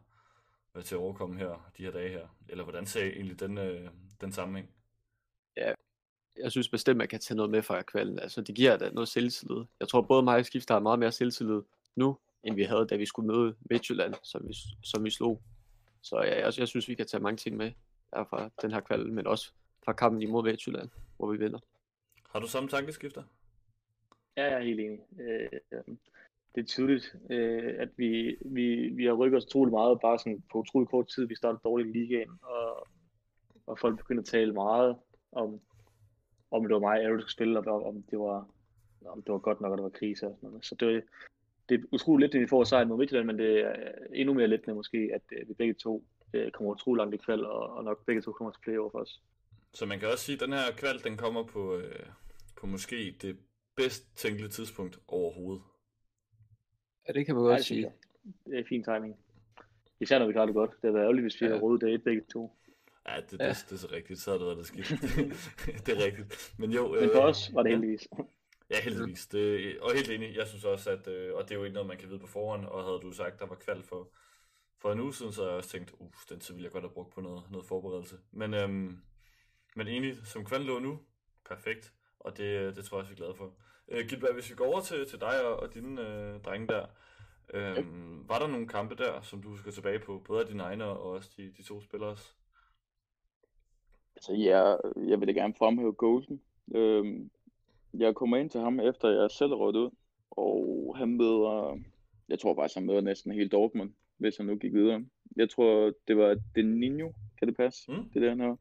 være 0.74 0.84
til 0.84 0.96
at 0.96 1.00
overkomme 1.00 1.40
her, 1.40 1.72
de 1.78 1.84
her 1.84 1.92
dage 1.92 2.10
her. 2.10 2.28
Eller 2.50 2.64
hvordan 2.64 2.86
ser 2.86 3.04
I 3.04 3.10
egentlig 3.10 3.40
den, 3.40 3.58
øh, 3.58 3.90
den 4.22 4.32
sammenhæng? 4.32 4.70
Ja, 5.58 5.74
jeg 6.38 6.52
synes 6.52 6.70
bestemt, 6.70 6.96
at 6.96 6.98
man 6.98 7.08
kan 7.08 7.20
tage 7.20 7.38
noget 7.38 7.52
med 7.52 7.62
fra 7.62 7.82
kvalden. 7.82 8.20
Altså, 8.20 8.42
det 8.42 8.56
giver 8.56 8.78
da 8.78 8.90
noget 8.90 9.10
selvtillid. 9.10 9.66
Jeg 9.80 9.88
tror, 9.88 10.02
både 10.02 10.24
mig 10.24 10.38
og 10.38 10.46
Skift 10.46 10.70
har 10.70 10.80
meget 10.80 11.00
mere 11.00 11.12
selvtillid 11.12 11.62
nu, 11.96 12.18
end 12.44 12.56
vi 12.56 12.64
havde, 12.64 12.88
da 12.88 12.96
vi 12.96 13.06
skulle 13.06 13.28
møde 13.28 13.56
Midtjylland, 13.70 14.14
som 14.24 14.48
vi, 14.48 14.54
som 14.84 15.04
vi 15.04 15.10
slog. 15.10 15.42
Så 16.02 16.22
ja, 16.22 16.46
jeg, 16.46 16.54
jeg 16.58 16.68
synes, 16.68 16.88
vi 16.88 16.96
kan 16.96 17.08
tage 17.08 17.24
mange 17.24 17.38
ting 17.38 17.58
med 17.58 17.72
her 18.14 18.24
fra 18.24 18.50
den 18.62 18.72
her 18.72 18.80
kvalden, 18.80 19.14
men 19.14 19.28
også 19.28 19.52
fra 19.86 19.94
kampen 19.94 20.22
imod 20.22 20.44
Midtjylland, 20.44 20.90
hvor 21.18 21.32
vi 21.32 21.38
vinder. 21.38 21.60
Har 22.30 22.40
du 22.40 22.48
samme 22.48 22.70
tankeskifter? 22.70 23.24
Ja, 24.38 24.44
jeg 24.44 24.54
er 24.54 24.64
helt 24.64 24.80
enig. 24.80 25.00
Øh, 25.20 25.50
det 26.56 26.62
er 26.62 26.66
tydeligt, 26.66 27.16
øh, 27.30 27.76
at 27.78 27.90
vi, 27.98 28.38
vi, 28.46 28.90
vi 28.90 29.06
har 29.06 29.14
rykket 29.14 29.38
os 29.38 29.46
utrolig 29.46 29.72
meget, 29.72 30.00
bare 30.02 30.20
sådan 30.20 30.44
på 30.52 30.58
utrolig 30.58 30.88
kort 30.88 31.08
tid. 31.08 31.28
Vi 31.28 31.36
startede 31.36 31.62
dårligt 31.64 31.90
i 31.90 32.00
ligaen, 32.00 32.40
og, 32.44 32.88
og 33.68 33.80
folk 33.80 33.98
begyndte 33.98 34.22
at 34.22 34.26
tale 34.26 34.54
meget 34.54 34.96
om, 35.32 35.60
om 36.52 36.62
det 36.62 36.74
var 36.74 36.80
mig, 36.80 37.04
der 37.04 37.20
skulle 37.20 37.32
spille, 37.32 37.60
og 37.60 37.86
om 37.86 38.04
det 38.04 38.20
var, 38.20 38.48
om 39.06 39.22
det 39.22 39.32
var 39.32 39.40
godt 39.40 39.62
nok, 39.62 39.74
at 39.74 39.78
der 39.78 39.84
var 39.84 39.90
krise 39.90 40.28
og 40.28 40.36
sådan 40.36 40.50
noget. 40.50 40.66
Så 40.66 40.76
det, 40.76 41.04
det 41.70 41.80
er 41.80 41.84
utroligt 41.92 42.22
lidt, 42.26 42.36
at 42.36 42.42
vi 42.42 42.48
får 42.48 42.64
sejren 42.64 42.88
mod 42.88 42.98
Midtjylland, 42.98 43.28
men 43.28 43.40
det 43.40 43.60
er 43.60 43.92
endnu 44.14 44.34
mere 44.34 44.48
lidt, 44.48 44.68
måske, 44.68 45.12
at 45.14 45.48
vi 45.48 45.54
begge 45.54 45.74
to 45.74 46.04
øh, 46.34 46.52
kommer 46.52 46.72
utrolig 46.72 46.98
langt 47.00 47.16
i 47.16 47.18
kval, 47.18 47.46
og, 47.46 47.74
og 47.74 47.84
nok 47.84 48.06
begge 48.06 48.22
to 48.22 48.32
kommer 48.32 48.52
til 48.52 48.62
playoff 48.62 48.96
også. 48.96 49.20
Så 49.74 49.86
man 49.86 50.00
kan 50.00 50.08
også 50.08 50.26
sige, 50.26 50.36
at 50.36 50.40
den 50.40 50.54
her 50.54 50.72
kval, 50.78 51.04
den 51.04 51.18
kommer 51.18 51.44
på, 51.44 51.78
øh, 51.78 52.06
på 52.58 52.68
måske 52.68 53.16
det 53.22 53.38
bedst 53.76 54.18
tænkelige 54.18 54.50
tidspunkt 54.50 55.00
overhovedet. 55.08 55.64
Ja, 57.08 57.14
det 57.14 57.26
kan 57.26 57.36
man 57.36 57.44
godt 57.44 57.58
ja, 57.58 57.64
sige. 57.64 57.92
Det 58.46 58.60
er 58.60 58.64
fin 58.70 58.84
timing. 58.84 59.20
Især 60.00 60.20
når 60.20 60.28
vi 60.28 60.34
klarer 60.34 60.46
det 60.46 60.56
godt. 60.56 60.72
Det 60.72 60.88
har 60.88 60.92
været 60.92 61.04
ærgerligt, 61.04 61.24
hvis 61.24 61.42
vi 61.42 61.46
ja. 61.46 61.54
har 61.54 61.60
rådet 61.60 61.82
det 61.82 61.94
et 61.94 62.04
begge 62.04 62.24
to. 62.34 62.58
Ja, 63.08 63.16
det, 63.16 63.32
det, 63.32 63.40
ja. 63.40 63.50
det, 63.50 63.66
det 63.70 63.76
er 63.76 63.80
så 63.80 63.88
rigtigt. 63.92 64.20
Så 64.20 64.32
har 64.32 64.38
det 64.38 64.48
været 64.48 64.58
det 64.58 64.66
skidt. 64.66 64.90
det 65.86 65.98
er 65.98 66.06
rigtigt. 66.06 66.54
Men 66.58 66.72
jo... 66.72 66.88
Men 66.88 67.10
for 67.14 67.22
øh, 67.22 67.30
os 67.30 67.52
var 67.54 67.64
det 67.64 67.72
heldigvis. 67.72 68.08
Ja, 68.70 68.82
heldigvis. 68.84 69.28
Det, 69.28 69.80
og 69.80 69.94
helt 69.94 70.10
enig. 70.10 70.36
Jeg 70.36 70.48
synes 70.48 70.66
også, 70.66 70.90
at... 70.90 71.08
Øh, 71.08 71.36
og 71.36 71.44
det 71.44 71.52
er 71.52 71.56
jo 71.56 71.64
ikke 71.64 71.74
noget, 71.74 71.88
man 71.88 71.98
kan 71.98 72.10
vide 72.10 72.20
på 72.20 72.28
forhånd. 72.28 72.66
Og 72.66 72.84
havde 72.84 73.00
du 73.02 73.12
sagt, 73.12 73.40
der 73.40 73.46
var 73.46 73.56
kval 73.56 73.84
for, 73.84 74.10
for 74.82 74.92
en 74.92 75.00
uge 75.00 75.14
siden, 75.14 75.34
så 75.34 75.42
havde 75.42 75.52
jeg 75.52 75.58
også 75.58 75.70
tænkt, 75.70 75.94
uh, 76.00 76.12
den 76.30 76.40
tid 76.40 76.54
ville 76.54 76.66
jeg 76.66 76.72
godt 76.72 76.84
have 76.84 76.94
brugt 76.94 77.14
på 77.14 77.22
noget, 77.22 77.44
noget 77.52 77.68
forberedelse. 77.68 78.16
Men, 78.32 78.54
øhm, 78.54 78.98
men 79.76 79.88
enig, 79.88 80.18
som 80.24 80.46
kval 80.46 80.62
lå 80.62 80.80
nu, 80.80 81.00
perfekt. 81.46 81.94
Og 82.20 82.38
det, 82.38 82.76
det 82.76 82.86
tror 82.86 82.98
jeg 82.98 83.02
også, 83.02 83.10
vi 83.10 83.14
er 83.14 83.26
glade 83.26 83.36
for. 83.36 83.54
Øh, 83.88 84.08
Gilbert, 84.10 84.34
hvis 84.34 84.50
vi 84.50 84.56
går 84.56 84.66
over 84.66 84.82
til, 84.82 85.06
til 85.10 85.20
dig 85.20 85.46
og, 85.46 85.60
og 85.60 85.74
dine 85.74 86.02
øh, 86.02 86.42
drenge 86.42 86.68
der, 86.68 86.86
øh, 87.54 87.78
ja. 87.78 87.84
var 88.28 88.40
der 88.40 88.48
nogle 88.48 88.68
kampe 88.68 88.96
der, 88.96 89.22
som 89.22 89.42
du 89.42 89.58
skal 89.58 89.72
tilbage 89.72 90.00
på, 90.00 90.22
både 90.26 90.42
af 90.42 90.48
dine 90.48 90.64
egne 90.64 90.86
og 90.86 91.12
også 91.12 91.30
de, 91.38 91.54
de 91.58 91.64
to 91.64 91.82
spillers? 91.82 92.36
Altså, 94.16 94.34
jeg, 94.34 94.78
jeg 95.08 95.20
vil 95.20 95.28
da 95.28 95.34
gerne 95.34 95.54
fremhæve 95.58 95.94
Golden. 95.94 96.42
Øhm, 96.76 97.32
jeg 97.94 98.16
kommer 98.16 98.38
ind 98.38 98.50
til 98.50 98.62
ham, 98.62 98.80
efter 98.80 99.10
jeg 99.10 99.32
selv 99.32 99.54
rådte 99.54 99.80
ud, 99.80 99.90
og 100.32 100.96
han 100.98 101.18
møder, 101.18 101.80
jeg 102.30 102.40
tror 102.40 102.56
faktisk, 102.56 102.76
han 102.76 102.86
møder 102.86 103.02
næsten 103.02 103.32
helt 103.32 103.52
Dortmund, 103.52 103.94
hvis 104.22 104.38
han 104.38 104.46
nu 104.46 104.56
gik 104.56 104.74
videre. 104.74 105.06
Jeg 105.36 105.50
tror, 105.50 105.94
det 106.08 106.18
var 106.18 106.38
Denino, 106.56 107.12
kan 107.40 107.48
det 107.48 107.58
passe? 107.58 107.92
Mm. 107.92 108.10
Det 108.14 108.22
der, 108.22 108.30
han. 108.30 108.58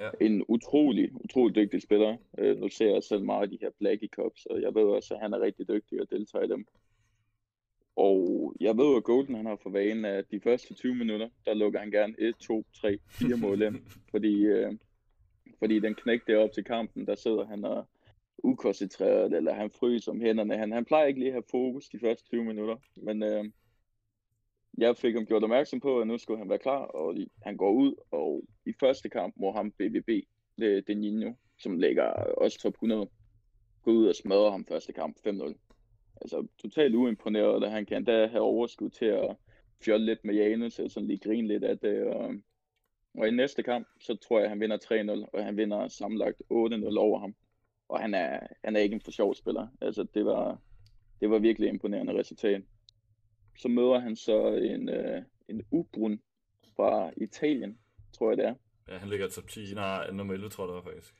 Ja. 0.00 0.10
En 0.20 0.44
utrolig, 0.48 1.10
utrolig 1.24 1.54
dygtig 1.54 1.82
spiller. 1.82 2.16
Øh, 2.38 2.60
nu 2.60 2.68
ser 2.68 2.92
jeg 2.92 3.02
selv 3.02 3.22
meget 3.22 3.42
af 3.42 3.50
de 3.50 3.58
her 3.60 3.70
Blackie 3.78 4.08
Cups, 4.08 4.46
og 4.46 4.62
jeg 4.62 4.74
ved 4.74 4.82
også, 4.82 5.14
at 5.14 5.20
han 5.20 5.32
er 5.32 5.40
rigtig 5.40 5.68
dygtig 5.68 6.00
og 6.00 6.10
deltager 6.10 6.44
i 6.44 6.48
dem. 6.48 6.66
Og 7.96 8.54
jeg 8.60 8.76
ved, 8.76 8.96
at 8.96 9.04
Golden 9.04 9.34
han 9.34 9.46
har 9.46 9.58
for 9.62 9.70
vane, 9.70 10.08
at 10.08 10.30
de 10.30 10.40
første 10.40 10.74
20 10.74 10.94
minutter, 10.94 11.28
der 11.46 11.54
lukker 11.54 11.78
han 11.78 11.90
gerne 11.90 12.14
1, 12.18 12.34
2, 12.36 12.64
3, 12.72 12.98
4 13.10 13.36
mål 13.36 13.62
ind. 13.62 13.76
fordi, 14.10 14.34
øh, 14.44 14.72
fordi 15.58 15.78
den 15.78 15.94
knæk 15.94 16.26
der 16.26 16.36
op 16.38 16.52
til 16.52 16.64
kampen, 16.64 17.06
der 17.06 17.14
sidder 17.14 17.44
han 17.46 17.64
og 17.64 17.86
ukoncentreret, 18.38 19.32
eller 19.32 19.54
han 19.54 19.70
fryser 19.70 20.12
om 20.12 20.20
hænderne. 20.20 20.56
Han, 20.56 20.72
han 20.72 20.84
plejer 20.84 21.06
ikke 21.06 21.20
lige 21.20 21.28
at 21.28 21.34
have 21.34 21.50
fokus 21.50 21.88
de 21.88 21.98
første 21.98 22.28
20 22.28 22.44
minutter, 22.44 22.76
men 22.96 23.22
øh, 23.22 23.44
jeg 24.78 24.96
fik 24.96 25.14
ham 25.14 25.26
gjort 25.26 25.42
opmærksom 25.42 25.80
på, 25.80 26.00
at 26.00 26.06
nu 26.06 26.18
skulle 26.18 26.38
han 26.38 26.48
være 26.48 26.58
klar, 26.58 26.78
og 26.84 27.16
han 27.42 27.56
går 27.56 27.70
ud, 27.70 27.94
og 28.10 28.44
i 28.66 28.72
første 28.80 29.08
kamp 29.08 29.34
må 29.36 29.52
ham 29.52 29.70
BBB, 29.70 30.08
øh, 30.62 30.82
det, 30.86 30.96
Nino, 30.96 31.32
som 31.58 31.78
ligger 31.78 32.04
også 32.12 32.58
top 32.58 32.74
100, 32.74 33.08
gå 33.82 33.90
ud 33.90 34.08
og 34.08 34.14
smadre 34.14 34.50
ham 34.50 34.66
første 34.66 34.92
kamp 34.92 35.16
5-0. 35.26 35.54
altså, 36.20 36.46
totalt 36.58 36.94
uimponeret, 36.94 37.64
at 37.64 37.70
han 37.70 37.86
kan 37.86 38.04
da 38.04 38.26
have 38.26 38.42
overskud 38.42 38.90
til 38.90 39.04
at 39.04 39.36
fjolle 39.84 40.06
lidt 40.06 40.24
med 40.24 40.34
Janus, 40.34 40.78
eller 40.78 40.90
sådan 40.90 41.06
lige 41.06 41.18
grine 41.18 41.48
lidt 41.48 41.64
af 41.64 41.78
det. 41.78 42.04
Og, 42.04 42.34
og 43.14 43.28
i 43.28 43.30
næste 43.30 43.62
kamp, 43.62 43.88
så 44.00 44.16
tror 44.16 44.38
jeg, 44.38 44.44
at 44.44 44.50
han 44.50 44.60
vinder 44.60 45.24
3-0, 45.24 45.30
og 45.32 45.44
han 45.44 45.56
vinder 45.56 45.88
sammenlagt 45.88 46.42
8-0 46.52 46.98
over 46.98 47.18
ham. 47.18 47.34
Og 47.88 48.00
han 48.00 48.14
er, 48.14 48.46
han 48.64 48.76
er 48.76 48.80
ikke 48.80 48.94
en 48.94 49.00
for 49.00 49.10
sjov 49.10 49.34
spiller. 49.34 49.66
Altså, 49.80 50.06
det 50.14 50.24
var, 50.24 50.60
det 51.20 51.30
var 51.30 51.38
virkelig 51.38 51.68
imponerende 51.68 52.18
resultat. 52.18 52.62
Så 53.58 53.68
møder 53.68 53.98
han 53.98 54.16
så 54.16 54.46
en, 54.46 54.88
øh, 54.88 55.22
en 55.48 55.62
Ubrun 55.70 56.20
fra 56.76 57.10
Italien, 57.16 57.78
tror 58.12 58.30
jeg 58.30 58.36
det 58.36 58.46
er. 58.46 58.54
Ja, 58.88 58.98
han 58.98 59.08
ligger 59.08 59.28
top 59.28 59.48
10, 59.48 59.74
nej, 59.74 60.10
nummer 60.10 60.34
11 60.34 60.50
tror 60.50 60.64
jeg 60.64 60.68
det 60.68 60.84
var 60.84 60.92
faktisk. 60.92 61.14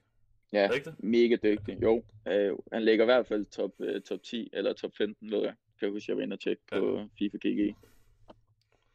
Ja, 0.52 0.68
mega 0.98 1.36
dygtig. 1.42 1.82
Jo, 1.82 2.02
øh, 2.28 2.52
han 2.72 2.84
ligger 2.84 3.04
i 3.04 3.06
hvert 3.06 3.26
fald 3.26 3.46
top, 3.46 3.70
øh, 3.80 4.00
top 4.00 4.22
10 4.22 4.50
eller 4.52 4.72
top 4.72 4.90
15, 4.98 5.30
ved 5.30 5.38
jeg. 5.38 5.54
Kan 5.78 5.86
jeg 5.86 5.90
huske, 5.90 6.10
jeg 6.10 6.16
var 6.16 6.22
inde 6.22 6.34
og 6.34 6.40
tjekke 6.40 6.62
ja. 6.72 6.78
på 6.78 7.08
FIFA 7.18 7.38
GG. 7.48 7.76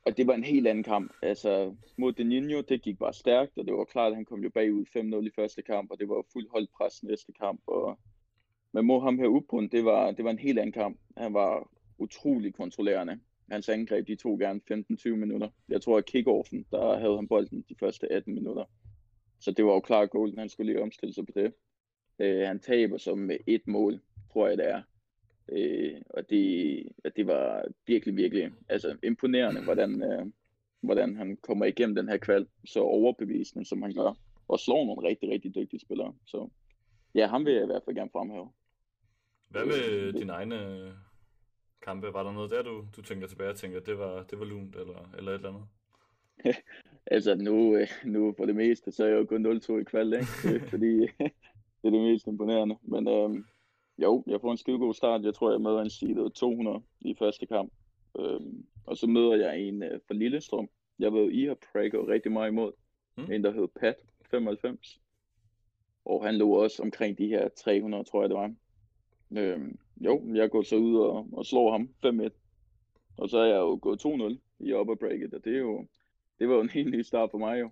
Og 0.06 0.18
det 0.18 0.28
var 0.28 0.34
en 0.34 0.44
helt 0.44 0.68
anden 0.68 0.84
kamp. 0.84 1.14
Altså, 1.22 1.76
mod 1.98 2.14
Denino, 2.14 2.62
det 2.62 2.82
gik 2.82 3.00
bare 3.00 3.14
stærkt, 3.14 3.58
og 3.58 3.66
det 3.66 3.74
var 3.74 3.84
klart, 3.84 4.12
at 4.12 4.16
han 4.16 4.26
kom 4.26 4.44
jo 4.44 4.50
bagud 4.50 4.86
5-0 5.22 5.28
i 5.28 5.32
første 5.36 5.62
kamp, 5.62 5.92
og 5.92 6.00
det 6.00 6.10
var 6.10 6.26
fuld 6.34 6.50
holdpres 6.50 7.04
næste 7.04 7.32
kamp. 7.32 7.62
Og... 7.68 8.00
Men 8.72 8.86
mod 8.86 9.02
ham 9.02 9.20
her 9.20 9.28
Ubrun, 9.28 9.68
det 9.68 9.86
var, 9.86 10.12
det 10.12 10.26
var 10.26 10.32
en 10.32 10.40
helt 10.40 10.60
anden 10.60 10.74
kamp. 10.74 11.00
Han 11.18 11.34
var 11.34 11.70
utrolig 11.98 12.54
kontrollerende. 12.54 13.20
Hans 13.54 13.70
angreb, 13.70 14.08
de 14.08 14.16
tog 14.16 14.40
gerne 14.40 14.62
15-20 14.72 15.10
minutter. 15.10 15.50
Jeg 15.70 15.82
tror, 15.82 15.98
at 15.98 16.06
kickoffen, 16.06 16.66
der 16.72 16.98
havde 16.98 17.16
han 17.16 17.28
bolden 17.28 17.66
de 17.70 17.76
første 17.80 18.12
18 18.12 18.34
minutter. 18.34 18.66
Så 19.40 19.52
det 19.52 19.66
var 19.66 19.74
jo 19.74 19.80
klart 19.80 20.10
Golden, 20.10 20.38
han 20.38 20.50
skulle 20.50 20.72
lige 20.72 20.82
omstille 20.82 21.14
sig 21.14 21.26
på 21.26 21.32
det. 21.36 21.54
Øh, 22.20 22.48
han 22.48 22.60
taber 22.60 22.98
som 22.98 23.18
med 23.18 23.38
et 23.48 23.68
mål, 23.68 24.00
tror 24.34 24.48
jeg 24.48 24.58
det 24.58 24.70
er. 24.70 24.82
Øh, 25.52 26.02
og 26.10 26.30
det, 26.30 26.84
det 27.16 27.28
var 27.28 27.66
virkelig, 27.88 28.16
virkelig 28.16 28.52
altså, 28.70 28.98
imponerende, 29.04 29.64
hvordan, 29.64 30.04
øh, 30.04 30.26
hvordan 30.82 31.16
han 31.16 31.38
kommer 31.38 31.66
igennem 31.66 31.96
den 31.96 32.10
her 32.10 32.18
kval 32.18 32.48
så 32.66 32.80
overbevisende, 32.80 33.66
som 33.66 33.82
han 33.82 33.94
gør. 33.94 34.18
Og 34.48 34.60
slår 34.60 34.86
nogle 34.86 35.08
rigtig, 35.10 35.30
rigtig 35.30 35.56
dygtige 35.56 35.80
spillere. 35.80 36.14
Så 36.26 36.50
ja, 37.16 37.28
ham 37.28 37.46
vil 37.46 37.54
jeg 37.54 37.64
i 37.64 37.66
hvert 37.66 37.84
fald 37.86 37.96
gerne 37.96 38.12
fremhæve. 38.12 38.50
Hvad 39.50 39.66
med 39.66 39.92
øh, 39.92 40.14
dine 40.14 40.32
egne 40.32 40.56
kampe? 41.84 42.14
Var 42.14 42.24
der 42.24 42.32
noget 42.32 42.52
der, 42.52 42.62
du, 42.62 42.86
du 42.96 43.02
tænker 43.02 43.28
tilbage 43.28 43.50
og 43.50 43.56
tænker, 43.56 43.80
det 43.80 43.98
var, 43.98 44.24
det 44.24 44.40
var 44.40 44.46
lunt 44.46 44.76
eller, 44.76 45.10
eller 45.18 45.32
et 45.32 45.36
eller 45.36 45.50
andet? 45.50 45.66
altså 47.16 47.36
nu, 47.36 47.76
øh, 47.76 47.88
nu 48.06 48.34
for 48.38 48.46
det 48.46 48.56
meste, 48.56 48.92
så 48.92 49.04
er 49.04 49.08
jeg 49.08 49.18
jo 49.18 49.26
gået 49.30 49.64
0-2 49.70 49.74
i 49.74 49.84
kval, 49.84 50.14
ikke? 50.14 50.60
fordi 50.72 51.00
det 51.80 51.84
er 51.84 51.90
det 51.90 52.02
mest 52.02 52.28
imponerende. 52.28 52.78
Men 52.82 53.08
øhm, 53.08 53.46
jo, 53.98 54.24
jeg 54.28 54.42
får 54.42 54.52
en 54.52 54.58
skide 54.58 54.78
god 54.78 54.94
start. 54.94 55.24
Jeg 55.24 55.34
tror, 55.34 55.52
jeg 55.52 55.62
møder 55.62 55.82
en 55.82 55.90
seedet 55.90 56.34
200 56.34 56.82
i 57.02 57.16
første 57.20 57.46
kamp. 57.46 57.74
Øhm, 58.20 58.66
og 58.86 58.98
så 58.98 59.08
møder 59.08 59.36
jeg 59.36 59.60
en 59.60 59.84
øh, 59.84 60.00
fra 60.08 60.14
Lillestrøm. 60.14 60.70
Jeg 61.00 61.14
ved, 61.14 61.32
I 61.32 61.46
har 61.46 61.58
prækket 61.74 62.08
rigtig 62.08 62.32
meget 62.32 62.52
imod. 62.52 62.72
Mm. 63.18 63.32
En, 63.32 63.44
der 63.44 63.52
hed 63.52 63.68
Pat 63.80 63.96
95. 64.32 65.00
Og 66.06 66.26
han 66.26 66.36
lå 66.36 66.50
også 66.50 66.84
omkring 66.84 67.18
de 67.18 67.28
her 67.28 67.50
300, 67.50 68.04
tror 68.04 68.22
jeg 68.22 68.30
det 68.30 68.38
var. 68.38 68.54
Øhm, 69.32 69.78
jo, 69.98 70.36
jeg 70.36 70.52
går 70.52 70.62
så 70.62 70.76
ud 70.76 70.96
og, 70.96 71.28
og 71.34 71.46
slår 71.46 71.72
ham 71.72 71.90
5-1. 72.06 72.30
Og 73.18 73.30
så 73.30 73.38
er 73.38 73.46
jeg 73.46 73.60
jo 73.60 73.80
gået 73.82 74.06
2-0 74.06 74.38
i 74.60 74.74
upper 74.74 74.96
bracket, 74.96 75.34
og 75.34 75.46
det 75.46 75.54
er 75.54 75.60
jo, 75.60 75.88
det 76.40 76.50
var 76.50 76.56
jo 76.56 76.62
en 76.62 76.70
helt 76.70 76.92
ny 76.92 77.02
start 77.02 77.32
for 77.32 77.38
mig 77.38 77.60
jo. 77.60 77.70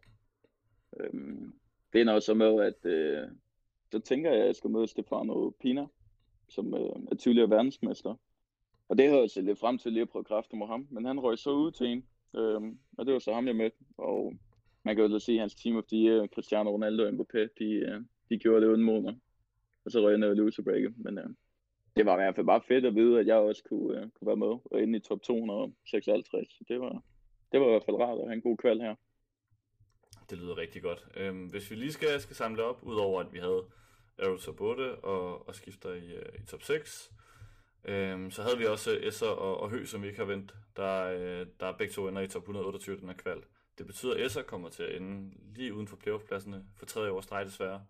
Øhm, 0.99 1.53
det 1.93 2.01
ender 2.01 2.19
så 2.19 2.33
med, 2.33 2.61
at 2.61 2.91
øh, 2.91 3.27
så 3.91 3.99
tænker 3.99 4.31
jeg, 4.31 4.41
at 4.41 4.47
jeg 4.47 4.55
skal 4.55 4.69
møde 4.69 4.87
Stefano 4.87 5.49
Pina, 5.49 5.87
som 6.49 6.73
øh, 6.73 6.95
er 7.11 7.15
tidligere 7.15 7.49
verdensmester. 7.49 8.15
Og 8.89 8.97
det 8.97 9.09
har 9.09 9.17
jeg 9.17 9.29
set 9.29 9.43
lidt 9.43 9.59
frem 9.59 9.77
til 9.77 9.91
lige 9.91 10.01
at 10.01 10.09
prøve 10.09 10.23
kræfter 10.23 10.57
mod 10.57 10.67
ham, 10.67 10.87
men 10.89 11.05
han 11.05 11.19
røg 11.19 11.37
så 11.37 11.51
ud 11.51 11.71
til 11.71 11.87
en, 11.87 12.05
øhm, 12.35 12.79
og 12.97 13.05
det 13.05 13.13
var 13.13 13.19
så 13.19 13.33
ham, 13.33 13.47
jeg 13.47 13.55
mødte. 13.55 13.77
Og 13.97 14.33
man 14.83 14.95
kan 14.95 15.11
jo 15.11 15.19
se, 15.19 15.33
at 15.33 15.39
hans 15.39 15.55
team 15.55 15.75
of 15.75 15.83
the 15.83 15.97
year, 15.97 16.27
Cristiano 16.27 16.71
Ronaldo 16.71 17.03
og 17.03 17.09
Mbappé, 17.09 17.47
de, 17.59 17.65
øh, 17.65 18.01
de 18.29 18.37
gjorde 18.37 18.61
det 18.61 18.71
uden 18.71 18.83
mod 18.83 19.01
mig. 19.01 19.15
Og 19.85 19.91
så 19.91 20.01
røg 20.01 20.11
jeg 20.11 20.19
ned 20.19 20.31
i 20.31 20.39
loser 20.39 20.63
breaket, 20.63 20.93
men 20.97 21.17
øh, 21.17 21.29
det 21.95 22.05
var 22.05 22.13
i 22.13 22.21
hvert 22.21 22.35
fald 22.35 22.45
bare 22.45 22.61
fedt 22.67 22.85
at 22.85 22.95
vide, 22.95 23.19
at 23.19 23.27
jeg 23.27 23.35
også 23.35 23.63
kunne, 23.69 23.97
øh, 23.97 24.09
kunne 24.09 24.27
være 24.27 24.35
med 24.35 24.57
og 24.71 24.81
inde 24.81 24.97
i 24.97 25.01
top 25.01 25.21
256. 25.21 26.47
Det 26.67 26.81
var, 26.81 27.03
det 27.51 27.59
var 27.59 27.65
i 27.65 27.69
hvert 27.69 27.85
fald 27.85 27.97
rart 27.97 28.19
at 28.19 28.25
have 28.25 28.33
en 28.33 28.41
god 28.41 28.57
kval 28.57 28.81
her. 28.81 28.95
Det 30.29 30.37
lyder 30.37 30.57
rigtig 30.57 30.81
godt. 30.81 31.07
Øhm, 31.15 31.45
hvis 31.45 31.71
vi 31.71 31.75
lige 31.75 31.91
skal, 31.91 32.21
skal 32.21 32.35
samle 32.35 32.63
op, 32.63 32.79
udover 32.83 33.21
at 33.21 33.33
vi 33.33 33.39
havde 33.39 33.63
Aero 34.19 34.37
top 34.37 34.61
8 34.61 34.95
og, 34.95 35.47
og 35.47 35.55
skifter 35.55 35.93
i, 35.93 36.17
uh, 36.17 36.43
i 36.43 36.45
top 36.45 36.63
6, 36.63 37.11
øhm, 37.85 38.31
så 38.31 38.41
havde 38.43 38.57
vi 38.57 38.65
også 38.65 38.91
øh, 38.91 39.07
Esser 39.07 39.27
og, 39.27 39.59
og 39.59 39.69
Hø, 39.69 39.85
som 39.85 40.01
vi 40.01 40.07
ikke 40.07 40.19
har 40.19 40.25
vendt, 40.25 40.55
der, 40.75 41.03
øh, 41.03 41.47
der 41.59 41.77
begge 41.77 41.93
to 41.93 42.07
ender 42.07 42.21
i 42.21 42.27
top 42.27 42.41
128 42.41 42.99
den 42.99 43.07
her 43.07 43.15
kval. 43.15 43.43
Det 43.77 43.85
betyder, 43.85 44.13
at 44.13 44.25
Esser 44.25 44.41
kommer 44.41 44.69
til 44.69 44.83
at 44.83 44.95
ende 44.95 45.31
lige 45.55 45.73
uden 45.73 45.87
for 45.87 45.95
playoff-pladserne 45.95 46.65
for 46.75 46.85
tredje 46.85 47.11
år 47.11 47.21
streg 47.21 47.45
desværre. 47.45 47.85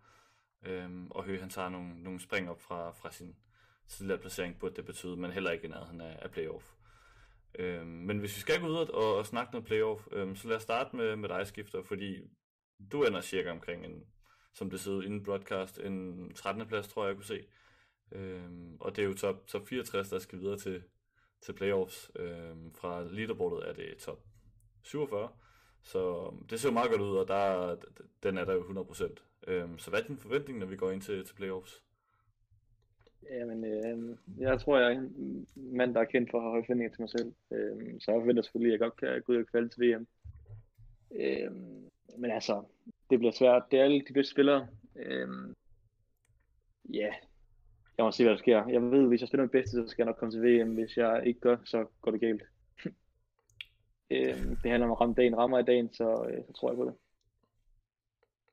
Øhm, 0.66 1.08
og 1.12 1.24
Hø 1.24 1.40
han 1.40 1.50
tager 1.50 1.70
nogle, 1.70 2.04
nogle 2.04 2.20
spring 2.20 2.50
op 2.50 2.62
fra, 2.62 2.92
fra 2.92 3.12
sin 3.12 3.36
tidligere 3.92 4.20
placering, 4.20 4.60
burde 4.60 4.76
det 4.76 4.86
betyde, 4.86 5.18
men 5.18 5.32
heller 5.32 5.52
ikke 5.52 5.66
i 5.66 5.70
nærheden 5.70 6.02
af, 6.02 6.20
af 6.22 6.32
playoff. 6.32 6.66
Øhm, 7.60 7.88
men 7.88 8.20
hvis 8.20 8.36
vi 8.36 8.42
skal 8.42 8.62
gå 8.62 8.68
ud 8.68 8.76
og, 8.76 9.18
og 9.18 9.26
snakke 9.26 9.52
noget 9.52 9.68
playoff, 9.68 10.08
øhm, 10.12 10.36
så 10.36 10.48
lad 10.48 10.56
os 10.56 10.64
starte 10.64 10.96
med, 10.96 11.16
med 11.16 11.30
dig, 11.30 11.48
Skifter, 11.48 11.84
fordi 11.84 12.22
du 12.92 13.04
ender 13.04 13.22
cirka 13.22 13.52
omkring 13.52 13.86
en, 13.86 14.04
som 14.54 14.70
det 14.70 14.80
sidder 14.80 15.02
inden 15.02 15.24
broadcast, 15.24 15.80
en 15.80 16.34
13. 16.34 16.68
plads, 16.68 16.88
tror 16.88 17.04
jeg, 17.04 17.08
jeg 17.08 17.16
kunne 17.16 17.26
se. 17.26 17.44
Øhm, 18.12 18.78
og 18.80 18.96
det 18.96 19.02
er 19.02 19.08
jo 19.08 19.14
top, 19.14 19.48
top 19.48 19.68
64, 19.68 20.10
der 20.10 20.20
skal 20.20 20.40
videre 20.40 20.58
til, 20.58 20.84
til 21.42 21.54
playoffs. 21.54 22.12
Øhm, 22.16 22.74
fra 22.74 23.04
leaderboardet 23.04 23.70
er 23.70 23.74
det 23.74 23.98
top 23.98 24.24
47. 24.84 25.30
Så 25.84 26.30
øhm, 26.32 26.48
det 26.48 26.60
ser 26.60 26.70
jo 26.70 26.74
meget 26.74 26.90
godt 26.90 27.02
ud, 27.02 27.18
og 27.18 27.28
der, 27.28 27.76
den 28.24 28.38
er 28.38 28.46
der 28.46 28.54
jo 28.54 28.64
100%. 28.64 29.16
Øhm, 29.48 29.80
så 29.80 29.90
hvad 29.90 30.02
er 30.02 30.08
din 30.08 30.18
forventning, 30.18 30.60
når 30.60 30.66
vi 30.66 30.76
går 30.76 30.92
ind 30.92 31.02
til, 31.02 31.26
til 31.26 31.34
playoffs? 31.34 31.84
Jamen, 33.30 33.66
øh, 33.66 34.18
jeg 34.38 34.60
tror, 34.60 34.78
jeg 34.78 34.94
er 34.94 35.00
en 35.00 35.48
mand, 35.56 35.94
der 35.94 36.02
er 36.02 36.06
kendt 36.06 36.32
for 36.32 36.38
at 36.38 36.44
have 36.44 36.52
høje 36.52 36.64
forventninger 36.66 36.94
til 36.94 37.02
mig 37.02 37.10
selv. 37.10 37.34
Øh, 37.52 38.00
så 38.00 38.12
jeg 38.12 38.22
forventer 38.22 38.44
selvfølgelig, 38.44 38.74
at 38.74 38.80
jeg 38.80 38.80
godt 38.80 39.00
kan 39.00 39.22
gå 39.22 39.34
ud 39.34 39.38
og 39.38 39.48
kvalde 39.48 39.70
til 39.70 39.82
VM. 39.82 40.08
Øh, 41.16 41.52
men 42.18 42.32
altså, 42.32 42.64
det 43.10 43.20
bliver 43.20 43.32
svært. 43.32 43.64
Det 43.72 43.80
er 43.80 43.84
alle 43.84 44.02
de 44.08 44.14
bedste 44.14 44.32
spillere. 44.32 44.68
Øh, 44.96 45.28
ja, 46.94 47.14
jeg 47.98 48.06
må 48.06 48.12
se, 48.12 48.24
hvad 48.24 48.32
der 48.32 48.38
sker. 48.40 48.68
Jeg 48.68 48.82
ved, 48.82 49.08
hvis 49.08 49.22
jeg 49.22 49.28
spiller 49.28 49.44
mit 49.44 49.52
bedste, 49.52 49.72
så 49.72 49.88
skal 49.88 50.04
jeg 50.04 50.06
nok 50.06 50.18
komme 50.18 50.32
til 50.32 50.44
VM. 50.44 50.74
Hvis 50.74 50.98
jeg 50.98 51.24
ikke 51.26 51.40
gør, 51.40 51.58
så 51.66 51.86
går 52.02 52.12
det 52.12 52.22
galt. 52.22 52.44
øh, 54.12 54.36
det 54.64 54.72
handler 54.72 54.86
om 54.86 54.92
at 54.92 55.02
ramme 55.02 55.16
dagen. 55.16 55.38
Rammer 55.38 55.60
i 55.60 55.64
dagen, 55.64 55.94
så, 55.94 56.28
øh, 56.30 56.46
så 56.48 56.54
tror 56.54 56.70
jeg 56.70 56.78
på 56.78 56.86
det. 56.86 56.96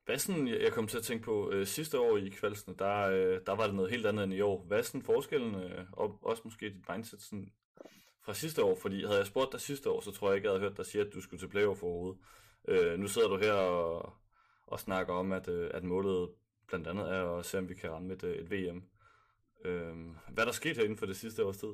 Hvad 0.09 0.17
sådan, 0.17 0.47
jeg 0.47 0.71
kom 0.71 0.87
til 0.87 0.97
at 0.97 1.03
tænke 1.03 1.23
på, 1.23 1.51
øh, 1.51 1.65
sidste 1.65 1.99
år 1.99 2.17
i 2.17 2.29
kvalsen, 2.29 2.75
der, 2.79 3.07
øh, 3.07 3.41
der 3.45 3.55
var 3.55 3.65
det 3.65 3.75
noget 3.75 3.91
helt 3.91 4.05
andet 4.05 4.23
end 4.23 4.33
i 4.33 4.41
år. 4.41 4.63
Hvad 4.67 4.77
er 4.77 4.81
sådan 4.81 5.01
forskellen, 5.01 5.55
øh, 5.55 5.85
og 5.91 6.19
også 6.21 6.41
måske 6.45 6.69
dit 6.69 6.89
mindset 6.89 7.21
sådan, 7.21 7.51
fra 8.25 8.33
sidste 8.33 8.63
år? 8.63 8.75
Fordi 8.75 9.05
havde 9.05 9.17
jeg 9.17 9.27
spurgt 9.27 9.51
dig 9.51 9.61
sidste 9.61 9.89
år, 9.89 10.01
så 10.01 10.11
tror 10.11 10.27
jeg 10.27 10.35
ikke, 10.35 10.47
jeg 10.47 10.51
havde 10.51 10.61
hørt 10.61 10.77
dig 10.77 10.85
sige, 10.85 11.01
at 11.01 11.13
du 11.13 11.21
skulle 11.21 11.39
til 11.39 11.47
playoff 11.47 11.83
overhovedet. 11.83 12.21
Øh, 12.67 12.99
nu 12.99 13.07
sidder 13.07 13.27
du 13.27 13.37
her 13.37 13.53
og, 13.53 14.13
og 14.67 14.79
snakker 14.79 15.13
om, 15.13 15.31
at, 15.31 15.47
øh, 15.47 15.71
at 15.73 15.83
målet 15.83 16.29
blandt 16.67 16.87
andet 16.87 17.11
er 17.11 17.37
at 17.37 17.45
se, 17.45 17.57
om 17.57 17.69
vi 17.69 17.73
kan 17.73 17.91
ramme 17.91 18.13
et, 18.13 18.23
øh, 18.23 18.35
et 18.35 18.51
VM. 18.51 18.83
Øh, 19.65 19.95
hvad 20.29 20.43
er 20.43 20.45
der 20.45 20.51
sket 20.51 20.77
herinde 20.77 20.97
for 20.97 21.05
det 21.05 21.15
sidste 21.15 21.45
års 21.45 21.57
tid? 21.57 21.73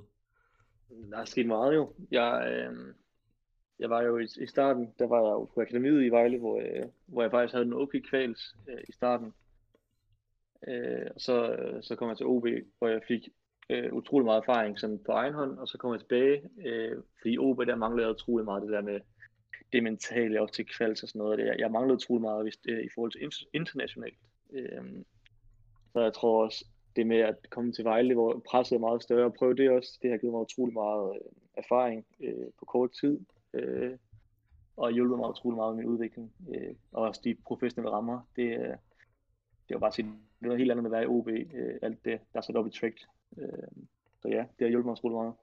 Der 1.11 1.17
er 1.17 1.25
sket 1.25 1.47
meget 1.47 1.75
jo. 1.75 1.93
Jeg, 2.11 2.47
øh, 2.51 2.95
jeg 3.79 3.89
var 3.89 4.01
jo 4.01 4.17
i, 4.17 4.27
i 4.37 4.47
starten, 4.47 4.93
der 4.99 5.07
var 5.07 5.21
jeg 5.21 5.31
jo 5.31 5.45
på 5.45 5.61
akademiet 5.61 6.05
i 6.05 6.09
Vejle, 6.09 6.37
hvor, 6.39 6.59
øh, 6.59 6.85
hvor 7.05 7.21
jeg 7.21 7.31
faktisk 7.31 7.53
havde 7.53 7.65
en 7.65 7.73
okay 7.73 8.01
kvals 8.01 8.55
øh, 8.67 8.83
i 8.89 8.91
starten. 8.91 9.33
Øh, 10.67 11.07
og 11.15 11.21
så, 11.21 11.51
øh, 11.51 11.83
så 11.83 11.95
kom 11.95 12.09
jeg 12.09 12.17
til 12.17 12.25
OB, 12.25 12.47
hvor 12.77 12.87
jeg 12.87 13.01
fik 13.07 13.29
øh, 13.69 13.93
utrolig 13.93 14.25
meget 14.25 14.41
erfaring 14.41 14.79
sådan 14.79 14.99
på 15.05 15.11
egen 15.11 15.33
hånd, 15.33 15.59
og 15.59 15.67
så 15.67 15.77
kom 15.77 15.91
jeg 15.91 15.99
tilbage, 15.99 16.49
øh, 16.65 16.97
fordi 17.21 17.37
OB 17.37 17.65
der 17.65 17.75
manglede 17.75 18.09
utrolig 18.09 18.45
meget 18.45 18.63
det 18.63 18.71
der 18.71 18.81
med 18.81 18.99
det 19.73 19.83
mentale 19.83 20.41
op 20.41 20.51
til 20.51 20.65
kvals 20.65 21.03
og 21.03 21.09
sådan 21.09 21.19
noget. 21.19 21.39
Det, 21.39 21.55
jeg 21.59 21.71
manglede 21.71 21.95
utrolig 21.95 22.21
meget 22.21 22.43
hvis, 22.43 22.59
øh, 22.67 22.83
i 22.83 22.89
forhold 22.95 23.11
til 23.11 23.47
internationalt. 23.53 24.17
Øh, 24.53 25.03
så 25.93 26.01
jeg 26.01 26.13
tror 26.13 26.43
også, 26.43 26.65
det 26.95 27.07
med 27.07 27.19
at 27.19 27.49
komme 27.49 27.71
til 27.71 27.83
Vejle, 27.83 28.13
hvor 28.13 28.41
presset 28.49 28.75
er 28.75 28.79
meget 28.79 29.03
større, 29.03 29.25
og 29.25 29.33
prøve 29.33 29.55
det 29.55 29.69
også, 29.69 29.99
det 30.01 30.11
har 30.11 30.17
givet 30.17 30.33
mig 30.33 30.41
utrolig 30.41 30.73
meget 30.73 31.15
øh, 31.15 31.31
erfaring 31.57 32.05
øh, 32.19 32.47
på 32.59 32.65
kort 32.65 32.91
tid 32.91 33.19
øh, 33.55 33.97
og 34.77 34.91
hjulpet 34.91 35.17
mig 35.17 35.29
utrolig 35.29 35.55
meget 35.55 35.75
med 35.75 35.83
min 35.83 35.93
udvikling. 35.93 36.33
Øh, 36.55 36.75
og 36.91 37.03
også 37.03 37.21
de 37.23 37.35
professionelle 37.47 37.91
rammer. 37.95 38.21
Det, 38.35 38.43
øh, 38.43 38.75
det 39.67 39.73
var 39.73 39.79
bare 39.79 39.91
sige, 39.91 40.05
det 40.07 40.15
var 40.41 40.47
noget 40.47 40.59
helt 40.59 40.71
andet 40.71 40.83
med 40.83 40.91
at 40.91 40.95
være 40.95 41.03
i 41.03 41.07
OB, 41.07 41.27
øh, 41.27 41.79
alt 41.81 42.05
det, 42.05 42.19
der 42.33 42.39
er 42.39 42.41
sat 42.41 42.55
op 42.55 42.67
i 42.67 42.69
trick. 42.69 42.99
Øh, 43.37 43.67
så 44.21 44.27
ja, 44.27 44.37
det 44.37 44.61
har 44.61 44.67
hjulpet 44.67 44.85
mig 44.85 44.91
utrolig 44.91 45.15
meget. 45.15 45.33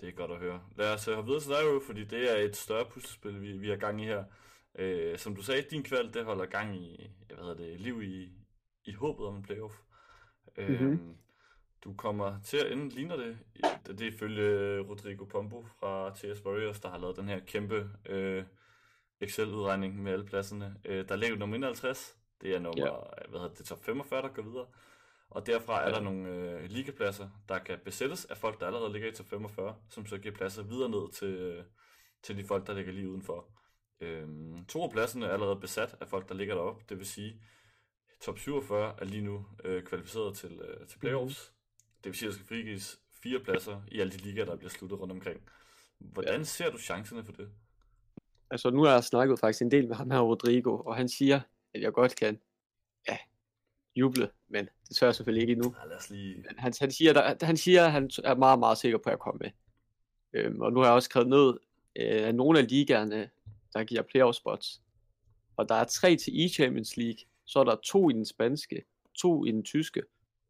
Det 0.00 0.08
er 0.08 0.12
godt 0.12 0.30
at 0.30 0.38
høre. 0.38 0.60
Lad 0.76 0.94
os 0.94 1.04
have 1.04 1.24
videre 1.24 1.40
til 1.40 1.50
dig, 1.50 1.82
fordi 1.86 2.04
det 2.04 2.32
er 2.32 2.36
et 2.36 2.56
større 2.56 2.84
puslespil, 2.90 3.40
vi, 3.40 3.52
vi 3.52 3.68
har 3.68 3.76
gang 3.76 4.02
i 4.02 4.04
her. 4.04 4.24
Øh, 4.74 5.18
som 5.18 5.36
du 5.36 5.42
sagde, 5.42 5.62
din 5.62 5.82
kval, 5.82 6.14
det 6.14 6.24
holder 6.24 6.46
gang 6.46 6.76
i, 6.76 7.10
hvad 7.26 7.36
hedder 7.36 7.54
det, 7.54 7.80
liv 7.80 8.02
i, 8.02 8.32
i 8.84 8.92
håbet 8.92 9.26
om 9.26 9.36
en 9.36 9.42
playoff. 9.42 9.74
Mm-hmm. 10.58 11.16
Du 11.84 11.94
kommer 11.94 12.40
til 12.44 12.56
at 12.56 12.72
ende, 12.72 12.88
ligner 12.88 13.16
det, 13.16 13.38
det 13.86 14.00
er 14.00 14.08
ifølge 14.08 14.80
Rodrigo 14.80 15.24
Pombo 15.24 15.64
fra 15.80 16.10
TS 16.14 16.44
Warriors, 16.46 16.80
der 16.80 16.88
har 16.88 16.98
lavet 16.98 17.16
den 17.16 17.28
her 17.28 17.40
kæmpe 17.40 17.90
øh, 18.06 18.44
Excel-udregning 19.20 20.02
med 20.02 20.12
alle 20.12 20.24
pladserne. 20.24 20.76
Øh, 20.84 21.08
der 21.08 21.16
ligger 21.16 21.36
nummer 21.36 21.56
51, 21.56 22.16
det 22.40 22.54
er 22.54 22.58
nummer, 22.58 22.86
ja. 22.86 23.28
hvad 23.28 23.40
hedder 23.40 23.54
det, 23.54 23.66
top 23.66 23.84
45, 23.84 24.22
der 24.22 24.28
går 24.28 24.42
videre. 24.42 24.66
Og 25.30 25.46
derfra 25.46 25.82
er 25.82 25.88
ja. 25.88 25.94
der 25.94 26.00
nogle 26.00 26.28
øh, 26.28 26.70
ligapladser, 26.70 27.28
der 27.48 27.58
kan 27.58 27.78
besættes 27.84 28.24
af 28.24 28.36
folk, 28.36 28.60
der 28.60 28.66
allerede 28.66 28.92
ligger 28.92 29.08
i 29.08 29.12
top 29.12 29.26
45, 29.26 29.76
som 29.90 30.06
så 30.06 30.18
giver 30.18 30.34
pladser 30.34 30.62
videre 30.62 30.88
ned 30.88 31.12
til, 31.12 31.28
øh, 31.28 31.64
til 32.22 32.36
de 32.36 32.44
folk, 32.44 32.66
der 32.66 32.74
ligger 32.74 32.92
lige 32.92 33.08
udenfor. 33.08 33.48
Øhm, 34.00 34.64
to 34.64 34.82
af 34.82 34.90
pladserne 34.90 35.26
er 35.26 35.32
allerede 35.32 35.60
besat 35.60 35.96
af 36.00 36.08
folk, 36.08 36.28
der 36.28 36.34
ligger 36.34 36.54
deroppe. 36.54 36.84
Det 36.88 36.98
vil 36.98 37.06
sige, 37.06 37.40
top 38.20 38.38
47 38.38 38.94
er 38.98 39.04
lige 39.04 39.22
nu 39.22 39.46
øh, 39.64 39.82
kvalificeret 39.82 40.36
til, 40.36 40.52
øh, 40.52 40.86
til 40.86 40.98
playoffs. 40.98 41.50
Mm. 41.50 41.53
Det 42.04 42.10
vil 42.10 42.18
sige, 42.18 42.28
at 42.28 42.32
der 42.32 42.34
skal 42.34 42.46
frigives 42.46 43.00
fire 43.22 43.40
pladser 43.40 43.82
i 43.88 44.00
alle 44.00 44.12
de 44.12 44.16
ligaer, 44.16 44.44
der 44.44 44.56
bliver 44.56 44.70
sluttet 44.70 45.00
rundt 45.00 45.12
omkring. 45.12 45.40
Hvordan 45.98 46.38
ja. 46.38 46.44
ser 46.44 46.70
du 46.70 46.78
chancerne 46.78 47.24
for 47.24 47.32
det? 47.32 47.48
Altså 48.50 48.70
nu 48.70 48.82
har 48.82 48.92
jeg 48.92 49.04
snakket 49.04 49.38
faktisk 49.38 49.62
en 49.62 49.70
del 49.70 49.88
med 49.88 49.96
ham 49.96 50.10
her, 50.10 50.20
Rodrigo, 50.20 50.78
og 50.78 50.96
han 50.96 51.08
siger, 51.08 51.40
at 51.74 51.80
jeg 51.80 51.92
godt 51.92 52.16
kan 52.16 52.40
ja, 53.08 53.18
juble, 53.96 54.30
men 54.48 54.68
det 54.88 54.96
tør 54.96 55.06
jeg 55.06 55.14
selvfølgelig 55.14 55.42
ikke 55.42 55.52
endnu. 55.52 55.74
Ja, 55.82 55.88
lad 55.88 55.96
os 55.96 56.10
lige... 56.10 56.44
Han, 56.58 56.72
han, 56.80 56.90
siger, 56.90 57.12
der, 57.12 57.46
han 57.46 57.56
siger, 57.56 57.84
at 57.84 57.92
han 57.92 58.10
er 58.24 58.34
meget, 58.34 58.58
meget 58.58 58.78
sikker 58.78 58.98
på 58.98 59.10
at 59.10 59.18
komme 59.18 59.38
med. 59.38 59.50
Øhm, 60.32 60.60
og 60.60 60.72
nu 60.72 60.80
har 60.80 60.86
jeg 60.86 60.94
også 60.94 61.06
skrevet 61.06 61.28
ned, 61.28 61.58
øh, 61.96 62.28
at 62.28 62.34
nogle 62.34 62.58
af 62.58 62.68
ligaerne, 62.68 63.30
der 63.72 63.84
giver 63.84 64.02
playoff 64.02 64.36
spots, 64.36 64.82
og 65.56 65.68
der 65.68 65.74
er 65.74 65.84
tre 65.84 66.16
til 66.16 66.30
E-Champions 66.30 66.94
League, 66.96 67.18
så 67.44 67.58
er 67.58 67.64
der 67.64 67.76
to 67.84 68.10
i 68.10 68.12
den 68.12 68.26
spanske, 68.26 68.84
to 69.14 69.44
i 69.44 69.50
den 69.50 69.62
tyske, 69.62 70.02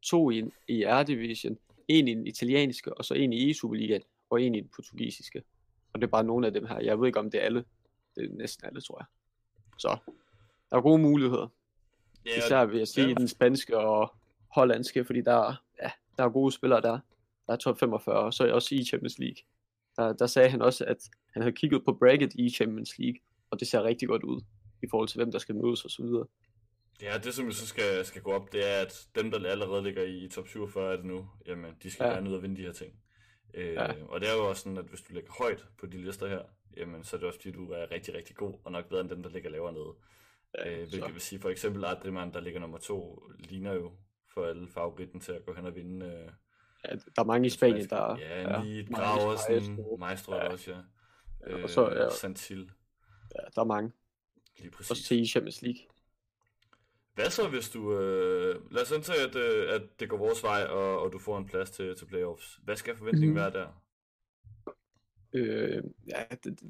to 0.04 0.30
i, 0.30 0.44
i 0.68 0.84
R-Division, 0.84 1.58
en 1.88 2.08
i 2.08 2.14
den 2.14 2.26
italienske, 2.26 2.98
og 2.98 3.04
så 3.04 3.14
en 3.14 3.32
i 3.32 3.50
E-Superligaen, 3.50 4.02
og 4.30 4.42
en 4.42 4.54
i 4.54 4.60
den 4.60 4.70
portugisiske. 4.74 5.42
Og 5.92 6.00
det 6.00 6.06
er 6.06 6.10
bare 6.10 6.24
nogle 6.24 6.46
af 6.46 6.52
dem 6.52 6.66
her. 6.66 6.80
Jeg 6.80 7.00
ved 7.00 7.06
ikke, 7.06 7.18
om 7.18 7.30
det 7.30 7.40
er 7.40 7.44
alle. 7.44 7.64
Det 8.16 8.24
er 8.24 8.28
næsten 8.36 8.66
alle, 8.66 8.80
tror 8.80 8.98
jeg. 9.00 9.06
Så 9.78 9.96
der 10.70 10.76
er 10.76 10.80
gode 10.80 11.02
muligheder. 11.02 11.48
Yeah, 12.26 12.38
Især 12.38 12.64
vil 12.64 12.78
jeg 12.78 12.88
sige 12.88 13.06
yeah. 13.06 13.16
den 13.16 13.28
spanske 13.28 13.78
og 13.78 14.14
hollandske, 14.48 15.04
fordi 15.04 15.20
der, 15.20 15.62
ja, 15.82 15.90
der 16.16 16.24
er 16.24 16.28
gode 16.28 16.52
spillere 16.52 16.80
der. 16.80 16.98
Der 17.46 17.52
er 17.52 17.56
top 17.56 17.78
45, 17.78 18.16
og 18.16 18.34
så 18.34 18.44
er 18.44 18.52
også 18.52 18.74
i 18.74 18.84
Champions 18.84 19.18
League. 19.18 19.36
Der, 19.96 20.12
der 20.12 20.26
sagde 20.26 20.48
han 20.48 20.62
også, 20.62 20.84
at 20.84 20.98
han 21.32 21.42
havde 21.42 21.56
kigget 21.56 21.84
på 21.84 21.92
bracket 21.92 22.34
i 22.34 22.50
Champions 22.50 22.98
League, 22.98 23.20
og 23.50 23.60
det 23.60 23.68
ser 23.68 23.84
rigtig 23.84 24.08
godt 24.08 24.22
ud 24.22 24.40
i 24.82 24.86
forhold 24.90 25.08
til, 25.08 25.18
hvem 25.18 25.32
der 25.32 25.38
skal 25.38 25.54
mødes 25.54 25.84
og 25.84 25.90
så 25.90 26.02
videre. 26.02 26.26
Ja, 27.02 27.18
det 27.18 27.34
som 27.34 27.52
så 27.52 27.66
skal, 27.66 28.04
skal 28.04 28.22
gå 28.22 28.32
op, 28.32 28.52
det 28.52 28.70
er, 28.70 28.80
at 28.80 29.06
dem, 29.14 29.30
der 29.30 29.50
allerede 29.50 29.82
ligger 29.82 30.02
i 30.02 30.28
top 30.28 30.48
47 30.48 30.92
er 30.92 30.96
det 30.96 31.04
nu, 31.04 31.28
jamen, 31.46 31.74
de 31.82 31.90
skal 31.90 32.04
ja. 32.04 32.12
gerne 32.12 32.30
ud 32.30 32.34
og 32.34 32.42
vinde 32.42 32.56
de 32.56 32.62
her 32.62 32.72
ting. 32.72 32.92
Øh, 33.54 33.72
ja. 33.72 33.92
Og 34.08 34.20
det 34.20 34.28
er 34.28 34.34
jo 34.34 34.48
også 34.48 34.62
sådan, 34.62 34.78
at 34.78 34.84
hvis 34.84 35.00
du 35.00 35.12
ligger 35.12 35.32
højt 35.38 35.66
på 35.78 35.86
de 35.86 36.04
lister 36.04 36.28
her, 36.28 36.42
jamen, 36.76 37.04
så 37.04 37.16
er 37.16 37.18
det 37.18 37.26
også 37.26 37.38
fordi, 37.38 37.50
du 37.50 37.72
er 37.72 37.90
rigtig, 37.90 38.14
rigtig 38.14 38.36
god, 38.36 38.54
og 38.64 38.72
nok 38.72 38.88
bedre 38.88 39.00
end 39.00 39.10
dem, 39.10 39.22
der 39.22 39.30
ligger 39.30 39.50
lavere 39.50 39.72
nede. 39.72 39.94
Ja, 40.58 40.70
øh, 40.70 40.76
hvilket 40.76 41.00
så. 41.00 41.12
vil 41.12 41.20
sige, 41.20 41.40
for 41.40 41.50
eksempel 41.50 41.84
Adriman, 41.84 42.32
der 42.32 42.40
ligger 42.40 42.60
nummer 42.60 42.78
to, 42.78 43.22
ligner 43.38 43.72
jo 43.72 43.92
for 44.34 44.46
alle 44.46 44.68
favoritten 44.68 45.20
til 45.20 45.32
at 45.32 45.44
gå 45.46 45.54
hen 45.54 45.66
og 45.66 45.74
vinde. 45.74 46.06
Øh, 46.06 46.28
ja, 46.84 46.94
der 47.16 47.22
er 47.22 47.24
mange 47.24 47.46
i 47.46 47.50
Spanien, 47.50 47.90
der 47.90 48.18
Ja, 48.18 48.62
lige 48.62 48.86
ja, 48.90 48.96
Graversen, 48.96 49.80
Maestro 49.98 50.34
ja. 50.34 50.48
også, 50.48 50.70
ja. 50.70 50.78
Øh, 51.46 51.62
og 51.62 51.70
så, 51.70 51.90
ja. 51.90 52.10
Santil. 52.10 52.70
Ja, 53.34 53.40
der 53.54 53.60
er 53.60 53.64
mange. 53.64 53.92
Lige 54.58 54.70
præcis. 54.70 54.90
Også 54.90 55.02
til 55.02 55.28
Champions 55.28 55.62
League. 55.62 55.80
Hvad 57.14 57.30
så, 57.30 57.48
hvis 57.48 57.70
du... 57.70 57.98
Øh, 57.98 58.72
lad 58.72 58.82
os 58.82 58.92
antage, 58.92 59.22
at, 59.28 59.36
øh, 59.36 59.74
at 59.74 59.82
det 60.00 60.08
går 60.08 60.16
vores 60.16 60.42
vej, 60.42 60.64
og, 60.64 61.00
og 61.02 61.12
du 61.12 61.18
får 61.18 61.38
en 61.38 61.46
plads 61.46 61.70
til, 61.70 61.96
til 61.96 62.06
playoffs. 62.06 62.60
Hvad 62.64 62.76
skal 62.76 62.96
forventningen 62.96 63.34
mm. 63.34 63.40
være 63.40 63.50
der? 63.50 63.66
Øh, 65.32 65.82
ja, 66.08 66.22
det, 66.44 66.60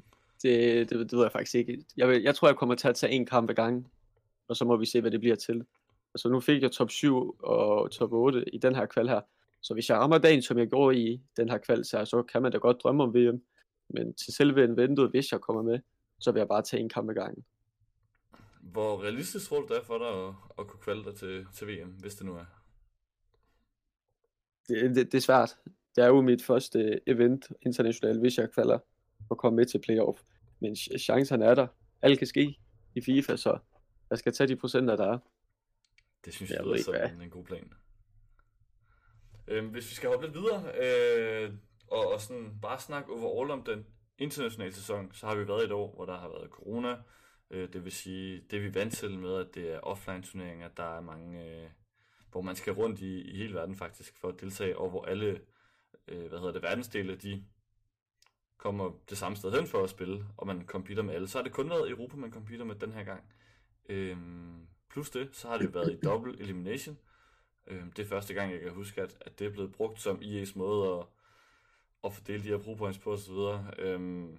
det, 0.43 0.89
det, 0.89 0.89
det 0.89 1.13
ved 1.13 1.21
jeg 1.21 1.31
faktisk 1.31 1.55
ikke. 1.55 1.85
Jeg, 1.97 2.07
vil, 2.09 2.21
jeg 2.21 2.35
tror, 2.35 2.47
jeg 2.47 2.57
kommer 2.57 2.75
til 2.75 2.87
at 2.87 2.95
tage 2.95 3.13
en 3.13 3.25
kamp 3.25 3.49
ad 3.49 3.55
gangen, 3.55 3.87
og 4.47 4.55
så 4.55 4.65
må 4.65 4.77
vi 4.77 4.85
se, 4.85 5.01
hvad 5.01 5.11
det 5.11 5.19
bliver 5.19 5.35
til. 5.35 5.65
Altså 6.13 6.29
nu 6.29 6.39
fik 6.39 6.61
jeg 6.61 6.71
top 6.71 6.91
7 6.91 7.35
og 7.39 7.91
top 7.91 8.11
8 8.11 8.55
i 8.55 8.57
den 8.57 8.75
her 8.75 8.85
kval 8.85 9.09
her. 9.09 9.21
Så 9.61 9.73
hvis 9.73 9.89
jeg 9.89 9.97
rammer 9.97 10.17
dagen, 10.17 10.41
som 10.41 10.57
jeg 10.57 10.67
gjorde 10.67 10.99
i 10.99 11.21
den 11.37 11.49
her 11.49 11.57
kval, 11.57 11.85
så, 11.85 12.05
så 12.05 12.23
kan 12.23 12.41
man 12.41 12.51
da 12.51 12.57
godt 12.57 12.83
drømme 12.83 13.03
om 13.03 13.15
VM. 13.15 13.41
Men 13.89 14.13
til 14.13 14.33
selve 14.33 14.63
eventet, 14.63 15.09
hvis 15.09 15.31
jeg 15.31 15.41
kommer 15.41 15.61
med, 15.61 15.79
så 16.19 16.31
vil 16.31 16.39
jeg 16.39 16.47
bare 16.47 16.61
tage 16.61 16.81
en 16.81 16.89
kamp 16.89 17.09
ad 17.09 17.15
gangen. 17.15 17.45
Hvor 18.71 19.03
realistisk 19.03 19.47
tror 19.47 19.61
du 19.61 19.67
det 19.73 19.77
er 19.77 19.83
for 19.83 19.97
dig 19.97 20.07
at, 20.07 20.33
at 20.59 20.67
kunne 20.67 20.81
kvalde 20.81 21.03
dig 21.03 21.15
til, 21.15 21.47
til 21.53 21.67
VM, 21.67 21.89
hvis 21.89 22.15
det 22.15 22.25
nu 22.25 22.35
er? 22.35 22.45
Det, 24.67 24.95
det, 24.95 25.11
det 25.11 25.17
er 25.17 25.21
svært. 25.21 25.57
Det 25.95 26.03
er 26.03 26.07
jo 26.07 26.21
mit 26.21 26.43
første 26.43 27.09
event 27.09 27.51
internationalt, 27.61 28.19
hvis 28.19 28.37
jeg 28.37 28.51
kvalder 28.51 28.79
og 29.29 29.37
komme 29.37 29.55
med 29.55 29.65
til 29.65 29.81
playoff. 29.81 30.21
Men 30.59 30.75
chancerne 30.75 31.45
er 31.45 31.55
der. 31.55 31.67
Alt 32.01 32.17
kan 32.17 32.27
ske 32.27 32.59
i 32.95 33.01
FIFA, 33.01 33.35
så 33.35 33.57
jeg 34.09 34.17
skal 34.17 34.33
tage 34.33 34.47
de 34.47 34.55
procenter, 34.55 34.95
der 34.95 35.13
er. 35.13 35.19
Det 36.25 36.33
synes 36.33 36.51
jeg, 36.51 36.57
jeg 36.57 36.65
lyder 36.65 37.09
som 37.09 37.21
en 37.21 37.29
god 37.29 37.43
plan. 37.43 37.73
Øhm, 39.47 39.67
hvis 39.67 39.89
vi 39.89 39.95
skal 39.95 40.09
hoppe 40.09 40.25
lidt 40.25 40.37
videre, 40.37 40.63
øh, 40.81 41.53
og, 41.87 42.13
og 42.13 42.21
sådan 42.21 42.59
bare 42.61 42.79
snakke 42.79 43.11
overall 43.11 43.51
om 43.51 43.63
den 43.63 43.85
internationale 44.17 44.73
sæson, 44.73 45.13
så 45.13 45.27
har 45.27 45.35
vi 45.35 45.47
været 45.47 45.63
et 45.63 45.71
år, 45.71 45.95
hvor 45.95 46.05
der 46.05 46.17
har 46.17 46.27
været 46.27 46.49
corona, 46.49 46.95
Øh, 47.51 47.73
det 47.73 47.83
vil 47.83 47.91
sige, 47.91 48.41
det 48.51 48.63
vi 48.63 48.73
vant 48.73 48.93
til 48.93 49.19
med, 49.19 49.35
at 49.35 49.55
det 49.55 49.73
er 49.73 49.79
offline 49.79 50.23
turneringer, 50.23 50.67
der 50.67 50.97
er 50.97 51.01
mange, 51.01 51.45
øh, 51.45 51.69
hvor 52.31 52.41
man 52.41 52.55
skal 52.55 52.73
rundt 52.73 53.01
i, 53.01 53.21
i 53.21 53.37
hele 53.37 53.53
verden 53.53 53.75
faktisk 53.75 54.17
for 54.17 54.27
at 54.27 54.41
deltage, 54.41 54.77
og 54.77 54.89
hvor 54.89 55.05
alle, 55.05 55.41
øh, 56.07 56.27
hvad 56.27 56.39
hedder 56.39 56.53
det, 56.53 56.61
verdensdele, 56.61 57.15
de 57.15 57.43
kommer 58.57 58.91
det 59.09 59.17
samme 59.17 59.35
sted 59.35 59.51
hen 59.51 59.67
for 59.67 59.83
at 59.83 59.89
spille, 59.89 60.25
og 60.37 60.47
man 60.47 60.65
computer 60.65 61.03
med 61.03 61.13
alle. 61.13 61.27
Så 61.27 61.37
har 61.37 61.43
det 61.43 61.53
kun 61.53 61.69
været 61.69 61.89
Europa, 61.89 62.15
man 62.15 62.31
computer 62.31 62.65
med 62.65 62.75
den 62.75 62.91
her 62.91 63.03
gang. 63.03 63.23
Øhm, 63.89 64.67
plus 64.89 65.09
det, 65.09 65.29
så 65.31 65.47
har 65.47 65.57
det 65.57 65.65
jo 65.65 65.69
været 65.69 65.91
i 65.91 65.99
double 66.03 66.39
elimination. 66.39 66.97
Øhm, 67.67 67.91
det 67.91 68.03
er 68.03 68.07
første 68.07 68.33
gang, 68.33 68.51
jeg 68.51 68.61
kan 68.61 68.71
huske, 68.71 69.01
at, 69.01 69.17
at 69.21 69.39
det 69.39 69.47
er 69.47 69.51
blevet 69.51 69.71
brugt 69.71 70.01
som 70.01 70.17
IE's 70.21 70.51
måde 70.55 70.97
at, 70.99 71.05
at 72.03 72.13
fordele 72.13 72.43
de 72.43 72.47
her 72.47 72.57
brugpoints 72.57 72.99
på 72.99 73.11
osv. 73.11 73.33
Øhm, 73.77 74.37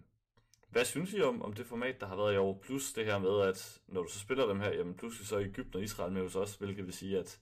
hvad 0.76 0.84
synes 0.84 1.12
I 1.12 1.20
om, 1.22 1.42
om 1.42 1.52
det 1.52 1.66
format, 1.66 2.00
der 2.00 2.06
har 2.06 2.16
været 2.16 2.34
i 2.34 2.36
år? 2.36 2.60
Plus 2.62 2.92
det 2.92 3.04
her 3.04 3.18
med, 3.18 3.48
at 3.48 3.80
når 3.88 4.02
du 4.02 4.08
så 4.08 4.18
spiller 4.18 4.46
dem 4.46 4.60
her, 4.60 4.72
jamen 4.72 4.94
pludselig 4.94 5.26
så 5.26 5.36
er 5.36 5.40
Ægypten 5.40 5.76
og 5.76 5.82
Israel 5.82 6.12
med 6.12 6.22
hos 6.22 6.36
os, 6.36 6.54
hvilket 6.54 6.86
vil 6.86 6.94
sige, 6.94 7.18
at, 7.18 7.38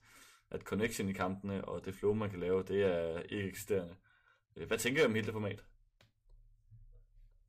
at 0.51 0.61
connection 0.61 1.09
i 1.09 1.13
kampene 1.13 1.65
og 1.65 1.85
det 1.85 1.95
flow, 1.95 2.13
man 2.13 2.29
kan 2.29 2.39
lave, 2.39 2.63
det 2.63 2.83
er 2.83 3.19
ikke 3.19 3.47
eksisterende. 3.47 3.95
Øh, 4.57 4.67
hvad 4.67 4.77
tænker 4.77 5.01
I 5.01 5.05
om 5.05 5.13
hele 5.13 5.25
det 5.25 5.33
format? 5.33 5.63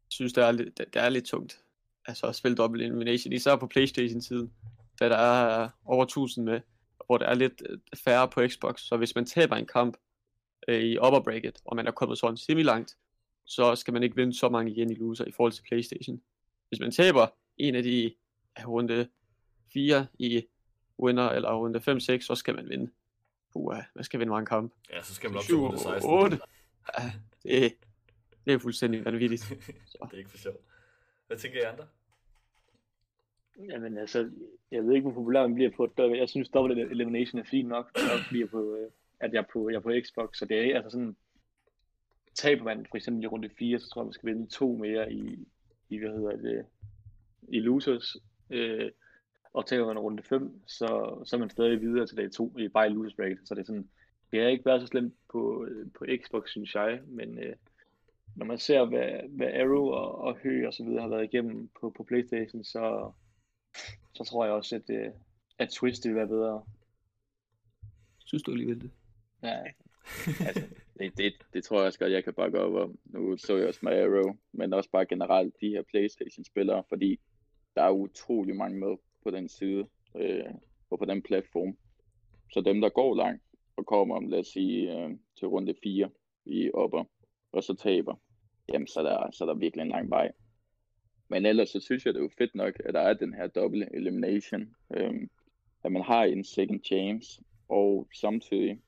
Jeg 0.04 0.10
synes, 0.10 0.32
det 0.32 0.44
er, 0.44 0.52
lidt, 0.52 0.78
det 0.78 0.96
er 1.02 1.08
lidt 1.08 1.26
tungt. 1.26 1.58
Altså 2.06 2.26
at 2.26 2.36
spille 2.36 2.56
double 2.56 2.84
elimination, 2.84 3.32
især 3.32 3.56
på 3.56 3.66
Playstation-siden, 3.66 4.52
da 5.00 5.08
der 5.08 5.16
er 5.16 5.68
over 5.84 6.04
1000 6.04 6.44
med, 6.44 6.60
hvor 7.06 7.18
der 7.18 7.26
er 7.26 7.34
lidt 7.34 7.62
øh, 7.70 7.78
færre 8.04 8.28
på 8.28 8.40
Xbox. 8.48 8.80
Så 8.80 8.96
hvis 8.96 9.14
man 9.14 9.26
taber 9.26 9.56
en 9.56 9.66
kamp 9.66 9.96
øh, 10.68 10.80
i 10.80 10.98
upper 10.98 11.20
bracket, 11.20 11.60
og 11.64 11.76
man 11.76 11.86
er 11.86 11.90
kommet 11.90 12.18
sådan 12.18 12.36
semi-langt, 12.36 12.96
så 13.46 13.74
skal 13.74 13.92
man 13.92 14.02
ikke 14.02 14.16
vinde 14.16 14.38
så 14.38 14.48
mange 14.48 14.72
igen 14.72 14.90
i 14.90 14.94
loser 14.94 15.24
i 15.24 15.30
forhold 15.30 15.52
til 15.52 15.62
Playstation. 15.62 16.22
Hvis 16.68 16.80
man 16.80 16.90
taber 16.90 17.26
en 17.56 17.74
af 17.74 17.82
de 17.82 18.14
runde 18.66 19.08
4 19.72 20.06
i 20.18 20.46
winner, 21.00 21.28
eller 21.28 21.54
runde 21.54 21.78
5-6, 21.78 22.20
så 22.20 22.34
skal 22.34 22.54
man 22.54 22.68
vinde. 22.68 22.90
Puh, 23.52 23.76
man 23.94 24.04
skal 24.04 24.20
vinde 24.20 24.30
mange 24.30 24.46
kampe. 24.46 24.74
Ja, 24.90 25.02
så 25.02 25.14
skal 25.14 25.30
man 25.30 25.36
op 25.38 25.44
til 25.44 25.56
runde 25.56 25.78
16. 25.78 26.10
8. 26.10 26.38
Ja, 26.98 27.12
det, 27.42 27.74
det 28.44 28.54
er 28.54 28.58
fuldstændig 28.58 29.04
vanvittigt. 29.04 29.42
Så. 29.42 29.54
det 30.10 30.12
er 30.12 30.18
ikke 30.18 30.30
for 30.30 30.38
sjovt. 30.38 30.60
Hvad 31.26 31.36
tænker 31.36 31.58
I 31.60 31.64
andre? 31.64 31.86
Jamen 33.58 33.98
altså, 33.98 34.30
jeg 34.70 34.84
ved 34.84 34.94
ikke, 34.94 35.02
hvor 35.02 35.20
populær 35.20 35.42
man 35.42 35.54
bliver 35.54 35.70
på 35.76 35.86
det. 35.96 36.18
Jeg 36.18 36.28
synes, 36.28 36.48
double 36.48 36.90
elimination 36.90 37.40
er 37.40 37.44
fint 37.44 37.68
nok, 37.68 37.90
nok 37.96 38.20
bliver 38.28 38.46
på, 38.46 38.74
øh, 38.74 38.90
at 39.20 39.32
jeg 39.32 39.38
er 39.38 39.46
på, 39.52 39.68
jeg 39.68 39.76
er 39.76 39.80
på 39.80 39.92
Xbox, 40.04 40.38
så 40.38 40.44
det 40.44 40.58
er 40.58 40.76
altså 40.76 40.90
sådan, 40.90 41.16
taber 42.36 42.64
man 42.64 42.86
for 42.90 42.96
eksempel 42.96 43.24
i 43.24 43.26
runde 43.26 43.50
4, 43.58 43.78
så 43.78 43.88
tror 43.88 44.02
jeg, 44.02 44.06
man 44.06 44.12
skal 44.12 44.26
vinde 44.26 44.46
to 44.46 44.76
mere 44.76 45.12
i, 45.12 45.46
i 45.88 45.98
hvad 45.98 46.10
hedder 46.10 46.36
det, 46.36 46.66
i 47.48 47.60
losers. 47.60 48.16
Øh, 48.50 48.90
og 49.52 49.66
taber 49.66 49.86
man 49.86 49.98
runde 49.98 50.22
5, 50.22 50.62
så, 50.66 51.18
så 51.24 51.36
er 51.36 51.40
man 51.40 51.50
stadig 51.50 51.80
videre 51.80 52.06
til 52.06 52.16
dag 52.16 52.32
2 52.32 52.58
i 52.58 52.68
bare 52.68 52.86
i 52.86 52.90
losers 52.90 53.14
bracket. 53.14 53.38
Så 53.44 53.54
det 53.54 53.60
er 53.60 53.64
sådan, 53.64 53.88
det 54.32 54.40
har 54.40 54.48
ikke 54.48 54.64
været 54.64 54.80
så 54.80 54.86
slemt 54.86 55.14
på, 55.32 55.68
på 55.98 56.04
Xbox, 56.24 56.50
synes 56.50 56.74
jeg, 56.74 57.00
men 57.06 57.38
øh, 57.38 57.56
når 58.36 58.46
man 58.46 58.58
ser, 58.58 58.84
hvad, 58.84 59.28
hvad 59.28 59.46
Arrow 59.46 59.86
og, 59.86 60.18
og 60.18 60.36
Hø 60.42 60.66
og 60.66 60.74
så 60.74 60.84
videre 60.84 61.02
har 61.02 61.08
været 61.08 61.24
igennem 61.24 61.70
på, 61.80 61.90
på 61.96 62.02
Playstation, 62.02 62.64
så, 62.64 63.12
så 64.14 64.24
tror 64.24 64.44
jeg 64.44 64.54
også, 64.54 64.76
at, 64.76 64.90
øh, 64.90 65.10
at 65.58 65.68
Twist 65.68 66.06
vil 66.06 66.14
være 66.14 66.26
bedre. 66.26 66.62
Synes 68.18 68.42
du 68.42 68.50
alligevel 68.50 68.80
det? 68.80 68.90
Ja, 69.42 69.62
altså, 70.48 70.64
det, 70.98 71.18
det, 71.18 71.32
det 71.52 71.64
tror 71.64 71.78
jeg 71.78 71.86
også 71.86 71.98
godt, 71.98 72.12
jeg 72.12 72.24
kan 72.24 72.34
bakke 72.34 72.60
op 72.60 72.74
om. 72.74 72.98
Nu 73.04 73.36
så 73.36 73.56
jeg 73.56 73.68
også 73.68 73.80
med 73.82 73.92
Arrow, 73.92 74.36
men 74.52 74.72
også 74.72 74.90
bare 74.90 75.06
generelt 75.06 75.54
de 75.60 75.68
her 75.68 75.82
Playstation-spillere, 75.82 76.84
fordi 76.88 77.20
der 77.74 77.82
er 77.82 77.90
utrolig 77.90 78.56
mange 78.56 78.78
med 78.78 78.96
på 79.22 79.30
den 79.30 79.48
side, 79.48 79.86
øh, 80.16 80.54
og 80.90 80.98
på 80.98 81.04
den 81.04 81.22
platform. 81.22 81.76
Så 82.52 82.60
dem, 82.60 82.80
der 82.80 82.88
går 82.88 83.14
langt, 83.14 83.42
og 83.76 83.86
kommer, 83.86 84.20
lad 84.20 84.38
os 84.38 84.46
sige, 84.46 84.98
øh, 84.98 85.10
til 85.38 85.48
runde 85.48 85.74
4 85.82 86.10
i 86.46 86.70
opper, 86.74 87.04
og 87.52 87.62
så 87.62 87.74
taber, 87.74 88.14
jamen 88.72 88.86
så 88.86 89.00
er 89.00 89.04
der, 89.04 89.30
så 89.30 89.44
er 89.44 89.48
der 89.48 89.54
virkelig 89.54 89.82
en 89.82 89.88
lang 89.88 90.10
vej. 90.10 90.32
Men 91.28 91.46
ellers 91.46 91.68
så 91.68 91.80
synes 91.80 92.06
jeg, 92.06 92.14
det 92.14 92.20
er 92.20 92.24
jo 92.24 92.30
fedt 92.38 92.54
nok, 92.54 92.74
at 92.84 92.94
der 92.94 93.00
er 93.00 93.14
den 93.14 93.34
her 93.34 93.46
double 93.46 93.94
elimination, 93.94 94.74
Øh, 94.94 95.28
at 95.84 95.92
man 95.92 96.02
har 96.02 96.24
en 96.24 96.44
second 96.44 96.84
chance, 96.84 97.42
og 97.68 98.08
samtidig, 98.20 98.80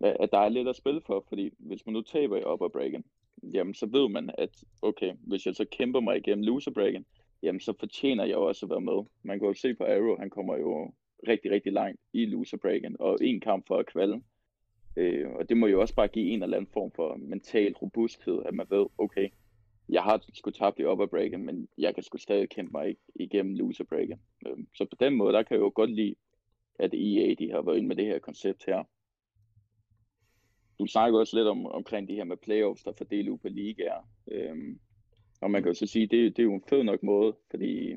at 0.00 0.30
der 0.32 0.38
er 0.38 0.48
lidt 0.48 0.68
at 0.68 0.76
spille 0.76 1.00
for, 1.06 1.24
fordi 1.28 1.50
hvis 1.58 1.86
man 1.86 1.92
nu 1.92 2.02
taber 2.02 2.36
i 2.36 2.44
upper 2.52 2.68
breaken, 2.68 3.04
jamen 3.42 3.74
så 3.74 3.86
ved 3.86 4.08
man, 4.08 4.30
at 4.38 4.64
okay, 4.82 5.12
hvis 5.20 5.46
jeg 5.46 5.54
så 5.54 5.64
kæmper 5.64 6.00
mig 6.00 6.16
igennem 6.16 6.44
loser 6.44 6.70
breaken, 6.70 7.06
jamen 7.42 7.60
så 7.60 7.72
fortjener 7.80 8.24
jeg 8.24 8.36
også 8.36 8.66
at 8.66 8.70
være 8.70 8.80
med. 8.80 9.04
Man 9.22 9.38
kan 9.38 9.48
jo 9.48 9.54
se 9.54 9.74
på 9.74 9.84
Arrow, 9.84 10.16
han 10.18 10.30
kommer 10.30 10.56
jo 10.56 10.92
rigtig, 11.28 11.50
rigtig 11.50 11.72
langt 11.72 12.00
i 12.12 12.26
loser 12.26 12.56
breaken, 12.56 12.96
og 13.00 13.18
en 13.20 13.40
kamp 13.40 13.66
for 13.66 13.76
at 13.76 13.86
kvalde. 13.86 14.22
Øh, 14.96 15.30
og 15.30 15.48
det 15.48 15.56
må 15.56 15.66
jo 15.66 15.80
også 15.80 15.94
bare 15.94 16.08
give 16.08 16.30
en 16.30 16.42
eller 16.42 16.56
anden 16.56 16.70
form 16.72 16.90
for 16.96 17.16
mental 17.16 17.72
robusthed, 17.72 18.42
at 18.46 18.54
man 18.54 18.66
ved, 18.70 18.86
okay, 18.98 19.28
jeg 19.88 20.02
har 20.02 20.24
sgu 20.34 20.50
tabt 20.50 20.78
i 20.78 20.84
upper 20.84 21.06
breaken, 21.06 21.46
men 21.46 21.68
jeg 21.78 21.94
kan 21.94 22.02
sgu 22.02 22.18
stadig 22.18 22.48
kæmpe 22.48 22.72
mig 22.72 22.96
igennem 23.14 23.54
loser 23.54 23.84
breaken. 23.84 24.20
Øh, 24.46 24.56
så 24.74 24.84
på 24.84 24.96
den 25.00 25.14
måde, 25.14 25.32
der 25.32 25.42
kan 25.42 25.54
jeg 25.54 25.62
jo 25.62 25.72
godt 25.74 25.90
lide, 25.90 26.14
at 26.78 26.94
EA 26.94 27.34
de 27.38 27.50
har 27.50 27.62
været 27.62 27.76
inde 27.76 27.88
med 27.88 27.96
det 27.96 28.06
her 28.06 28.18
koncept 28.18 28.64
her. 28.66 28.84
Du 30.80 30.86
snakker 30.86 31.18
også 31.18 31.36
lidt 31.36 31.48
om, 31.48 31.66
omkring 31.66 32.08
det 32.08 32.16
her 32.16 32.24
med 32.24 32.36
playoffs, 32.36 32.82
der 32.82 32.92
fordeler 32.98 33.32
ud 33.32 33.38
på 33.38 33.48
ligaer. 33.48 34.08
Øhm, 34.30 34.80
og 35.40 35.50
man 35.50 35.62
kan 35.62 35.70
jo 35.70 35.74
så 35.74 35.86
sige, 35.86 36.06
det, 36.06 36.36
det 36.36 36.42
er 36.42 36.46
jo 36.46 36.54
en 36.54 36.64
fed 36.68 36.82
nok 36.82 37.02
måde, 37.02 37.36
fordi 37.50 37.94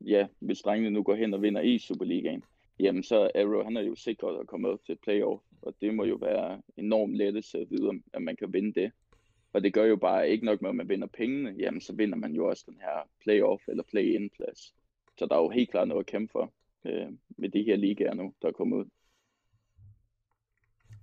ja, 0.00 0.26
hvis 0.38 0.62
drengene 0.62 0.90
nu 0.90 1.02
går 1.02 1.14
hen 1.14 1.34
og 1.34 1.42
vinder 1.42 1.60
i 1.60 1.78
Superligaen, 1.78 2.44
jamen 2.78 3.02
så 3.02 3.30
Arrow, 3.34 3.64
han 3.64 3.76
er 3.76 3.82
jo 3.82 3.94
sikret 3.94 4.40
at 4.40 4.46
komme 4.46 4.68
op 4.68 4.84
til 4.86 4.98
playoff, 5.02 5.42
og 5.62 5.74
det 5.80 5.94
må 5.94 6.04
jo 6.04 6.14
være 6.14 6.62
enormt 6.76 7.16
lettelse 7.16 7.58
at 7.58 7.70
vide, 7.70 7.90
at 8.12 8.22
man 8.22 8.36
kan 8.36 8.52
vinde 8.52 8.80
det. 8.80 8.92
Og 9.52 9.62
det 9.62 9.72
gør 9.72 9.84
jo 9.84 9.96
bare 9.96 10.30
ikke 10.30 10.44
nok 10.44 10.62
med, 10.62 10.70
at 10.70 10.76
man 10.76 10.88
vinder 10.88 11.06
pengene, 11.06 11.54
jamen 11.58 11.80
så 11.80 11.94
vinder 11.94 12.16
man 12.16 12.32
jo 12.32 12.48
også 12.48 12.64
den 12.66 12.78
her 12.80 13.08
playoff 13.22 13.68
eller 13.68 13.82
play-in 13.82 14.30
plads. 14.30 14.74
Så 15.18 15.26
der 15.26 15.36
er 15.36 15.42
jo 15.42 15.48
helt 15.48 15.70
klart 15.70 15.88
noget 15.88 16.02
at 16.02 16.06
kæmpe 16.06 16.32
for 16.32 16.52
øh, 16.84 17.12
med 17.28 17.48
de 17.48 17.62
her 17.62 17.76
ligaer 17.76 18.14
nu, 18.14 18.34
der 18.42 18.48
er 18.48 18.52
kommet 18.52 18.76
ud. 18.76 18.84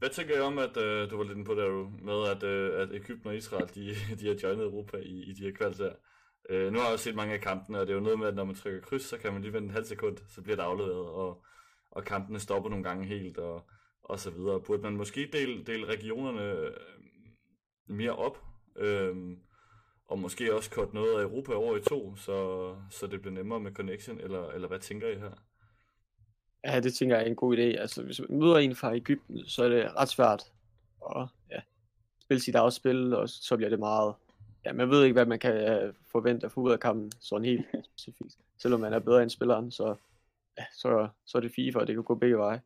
Hvad 0.02 0.10
tænker 0.10 0.38
I 0.38 0.40
om, 0.40 0.58
at 0.58 0.78
øh, 0.78 1.10
du 1.10 1.18
var 1.18 1.24
lidt 1.24 1.46
på 1.46 1.56
der 1.56 1.90
med, 2.04 2.30
at, 2.36 2.44
øh, 2.44 2.82
at 2.82 2.90
Ægypten 2.94 3.28
og 3.28 3.36
Israel, 3.36 3.70
de, 3.76 3.96
de 4.20 4.28
har 4.28 4.40
joinet 4.44 4.64
Europa 4.64 4.98
i, 4.98 5.24
i 5.30 5.34
de 5.34 5.44
her 5.44 5.52
kvalser? 5.52 5.84
her? 5.84 5.94
Øh, 6.50 6.74
nu 6.74 6.80
har 6.80 6.86
jeg 6.86 6.92
jo 6.92 6.98
set 6.98 7.16
mange 7.16 7.34
af 7.34 7.42
kampene, 7.42 7.80
og 7.80 7.88
det 7.88 7.94
er 7.94 7.98
jo 7.98 8.04
noget 8.04 8.20
med, 8.20 8.28
at 8.28 8.36
når 8.36 8.44
man 8.44 8.56
trykker 8.56 8.82
kryds, 8.82 9.04
så 9.04 9.18
kan 9.18 9.34
man 9.34 9.42
lige 9.42 9.54
vente 9.54 9.66
en 9.66 9.74
halv 9.74 9.86
sekund, 9.86 10.18
så 10.28 10.42
bliver 10.42 10.56
det 10.56 10.64
afleveret, 10.64 11.06
og, 11.08 11.44
og 11.92 12.04
kampene 12.04 12.40
stopper 12.40 12.70
nogle 12.70 12.84
gange 12.84 13.06
helt, 13.06 13.38
og, 13.38 13.70
og 14.04 14.20
så 14.20 14.30
videre. 14.30 14.62
Burde 14.62 14.82
man 14.82 14.98
måske 14.98 15.30
dele, 15.34 15.64
dele 15.64 15.86
regionerne 15.86 16.42
øh, 16.42 16.74
mere 17.88 18.16
op, 18.16 18.44
øh, 18.76 19.16
og 20.08 20.20
måske 20.20 20.56
også 20.56 20.72
korte 20.72 20.96
noget 20.96 21.20
af 21.20 21.24
Europa 21.24 21.54
over 21.54 21.78
i 21.78 21.82
to, 21.82 22.16
så, 22.16 22.76
så 22.90 23.08
det 23.08 23.22
bliver 23.22 23.34
nemmere 23.34 23.60
med 23.60 23.72
connection, 23.72 24.20
eller, 24.20 24.50
eller 24.50 24.68
hvad 24.68 24.80
tænker 24.80 25.08
I 25.08 25.16
her? 25.16 25.32
Ja, 26.66 26.80
det 26.80 26.94
tænker 26.94 27.16
jeg 27.16 27.24
er 27.24 27.30
en 27.30 27.36
god 27.36 27.58
idé. 27.58 27.62
Altså, 27.62 28.04
hvis 28.04 28.20
man 28.20 28.40
møder 28.40 28.58
en 28.58 28.76
fra 28.76 28.96
Ægypten, 28.96 29.46
så 29.46 29.64
er 29.64 29.70
det 29.70 29.96
ret 29.96 30.10
svært 30.10 30.44
at 31.16 31.28
ja, 31.52 31.60
spille 32.22 32.42
sit 32.42 32.56
eget 32.56 32.74
spil, 32.74 33.14
og 33.14 33.30
så 33.30 33.58
bliver 33.58 33.70
det 33.70 33.80
meget... 33.80 34.16
Ja, 34.66 34.74
man 34.74 34.90
ved 34.90 35.04
ikke, 35.04 35.14
hvad 35.14 35.26
man 35.26 35.40
kan 35.40 35.88
uh, 35.88 35.94
forvente 36.12 36.46
at 36.46 36.52
få 36.52 36.62
ud 36.62 36.72
af 36.72 36.80
kampen, 36.80 37.12
sådan 37.20 37.46
helt 37.46 37.66
specifikt. 37.92 38.38
Selvom 38.58 38.80
man 38.80 38.94
er 38.94 39.00
bedre 39.00 39.24
end 39.24 39.30
spilleren, 39.30 39.72
så, 39.72 39.96
ja, 40.58 40.66
så, 40.74 41.08
så 41.26 41.38
er 41.38 41.42
det 41.42 41.52
FIFA, 41.56 41.80
og 41.80 41.88
det 41.88 41.96
kan 41.96 42.04
gå 42.04 42.16
begge 42.16 42.38
veje. 42.38 42.62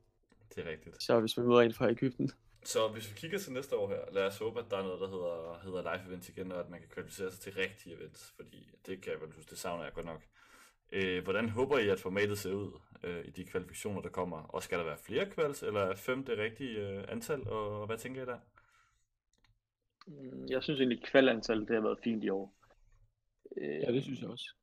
Det 0.56 0.66
er 0.68 0.72
rigtigt. 0.72 1.04
Så 1.04 1.20
hvis 1.20 1.38
man 1.38 1.48
møder 1.48 1.62
en 1.62 1.74
fra 1.74 1.90
Ægypten. 1.90 2.32
Så 2.64 2.88
hvis 2.88 3.10
vi 3.10 3.14
kigger 3.16 3.40
til 3.40 3.54
næste 3.54 3.78
år 3.78 3.90
her, 3.90 4.14
lad 4.14 4.24
os 4.24 4.38
håbe, 4.38 4.60
at 4.60 4.66
der 4.72 4.78
er 4.78 4.84
noget, 4.84 5.00
der 5.00 5.08
hedder, 5.08 5.60
hedder 5.64 5.82
live 5.82 6.08
events 6.08 6.30
igen, 6.30 6.52
og 6.52 6.60
at 6.60 6.70
man 6.70 6.80
kan 6.80 6.90
kvalificere 6.90 7.32
sig 7.32 7.40
til 7.40 7.54
rigtige 7.54 7.96
events, 7.96 8.34
fordi 8.36 8.70
det 8.86 9.02
kan 9.02 9.12
jeg 9.14 9.22
vel 9.22 9.32
huske, 9.36 9.50
det 9.50 9.60
savner 9.60 9.84
jeg 9.84 9.94
godt 9.94 10.06
nok. 10.06 10.22
Øh, 10.92 11.24
hvordan 11.24 11.50
håber 11.50 11.78
I, 11.78 11.88
at 11.90 12.00
formatet 12.00 12.38
ser 12.38 12.54
ud 12.54 12.80
øh, 13.04 13.26
i 13.26 13.30
de 13.30 13.46
kvalifikationer, 13.46 14.02
der 14.02 14.10
kommer? 14.10 14.38
Og 14.38 14.64
skal 14.64 14.78
der 14.78 14.86
være 14.86 14.98
flere 14.98 15.26
kvals, 15.26 15.64
eller 15.64 15.80
er 15.80 15.96
fem 15.96 16.24
det 16.26 16.38
rigtige 16.38 16.80
øh, 16.88 17.04
antal, 17.08 17.48
og, 17.48 17.80
og 17.82 17.86
hvad 17.88 17.98
tænker 17.98 18.22
I 18.22 18.26
der? 18.26 18.40
Mm, 20.08 20.46
jeg 20.50 20.64
synes 20.64 20.80
egentlig, 20.80 21.00
at 21.16 21.26
det 21.68 21.76
har 21.76 21.82
været 21.82 22.00
fint 22.04 22.24
i 22.24 22.30
år. 22.30 22.56
Øh, 23.58 23.80
ja, 23.88 23.92
det 23.92 24.04
synes 24.04 24.22
jeg 24.22 24.30
også. 24.30 24.56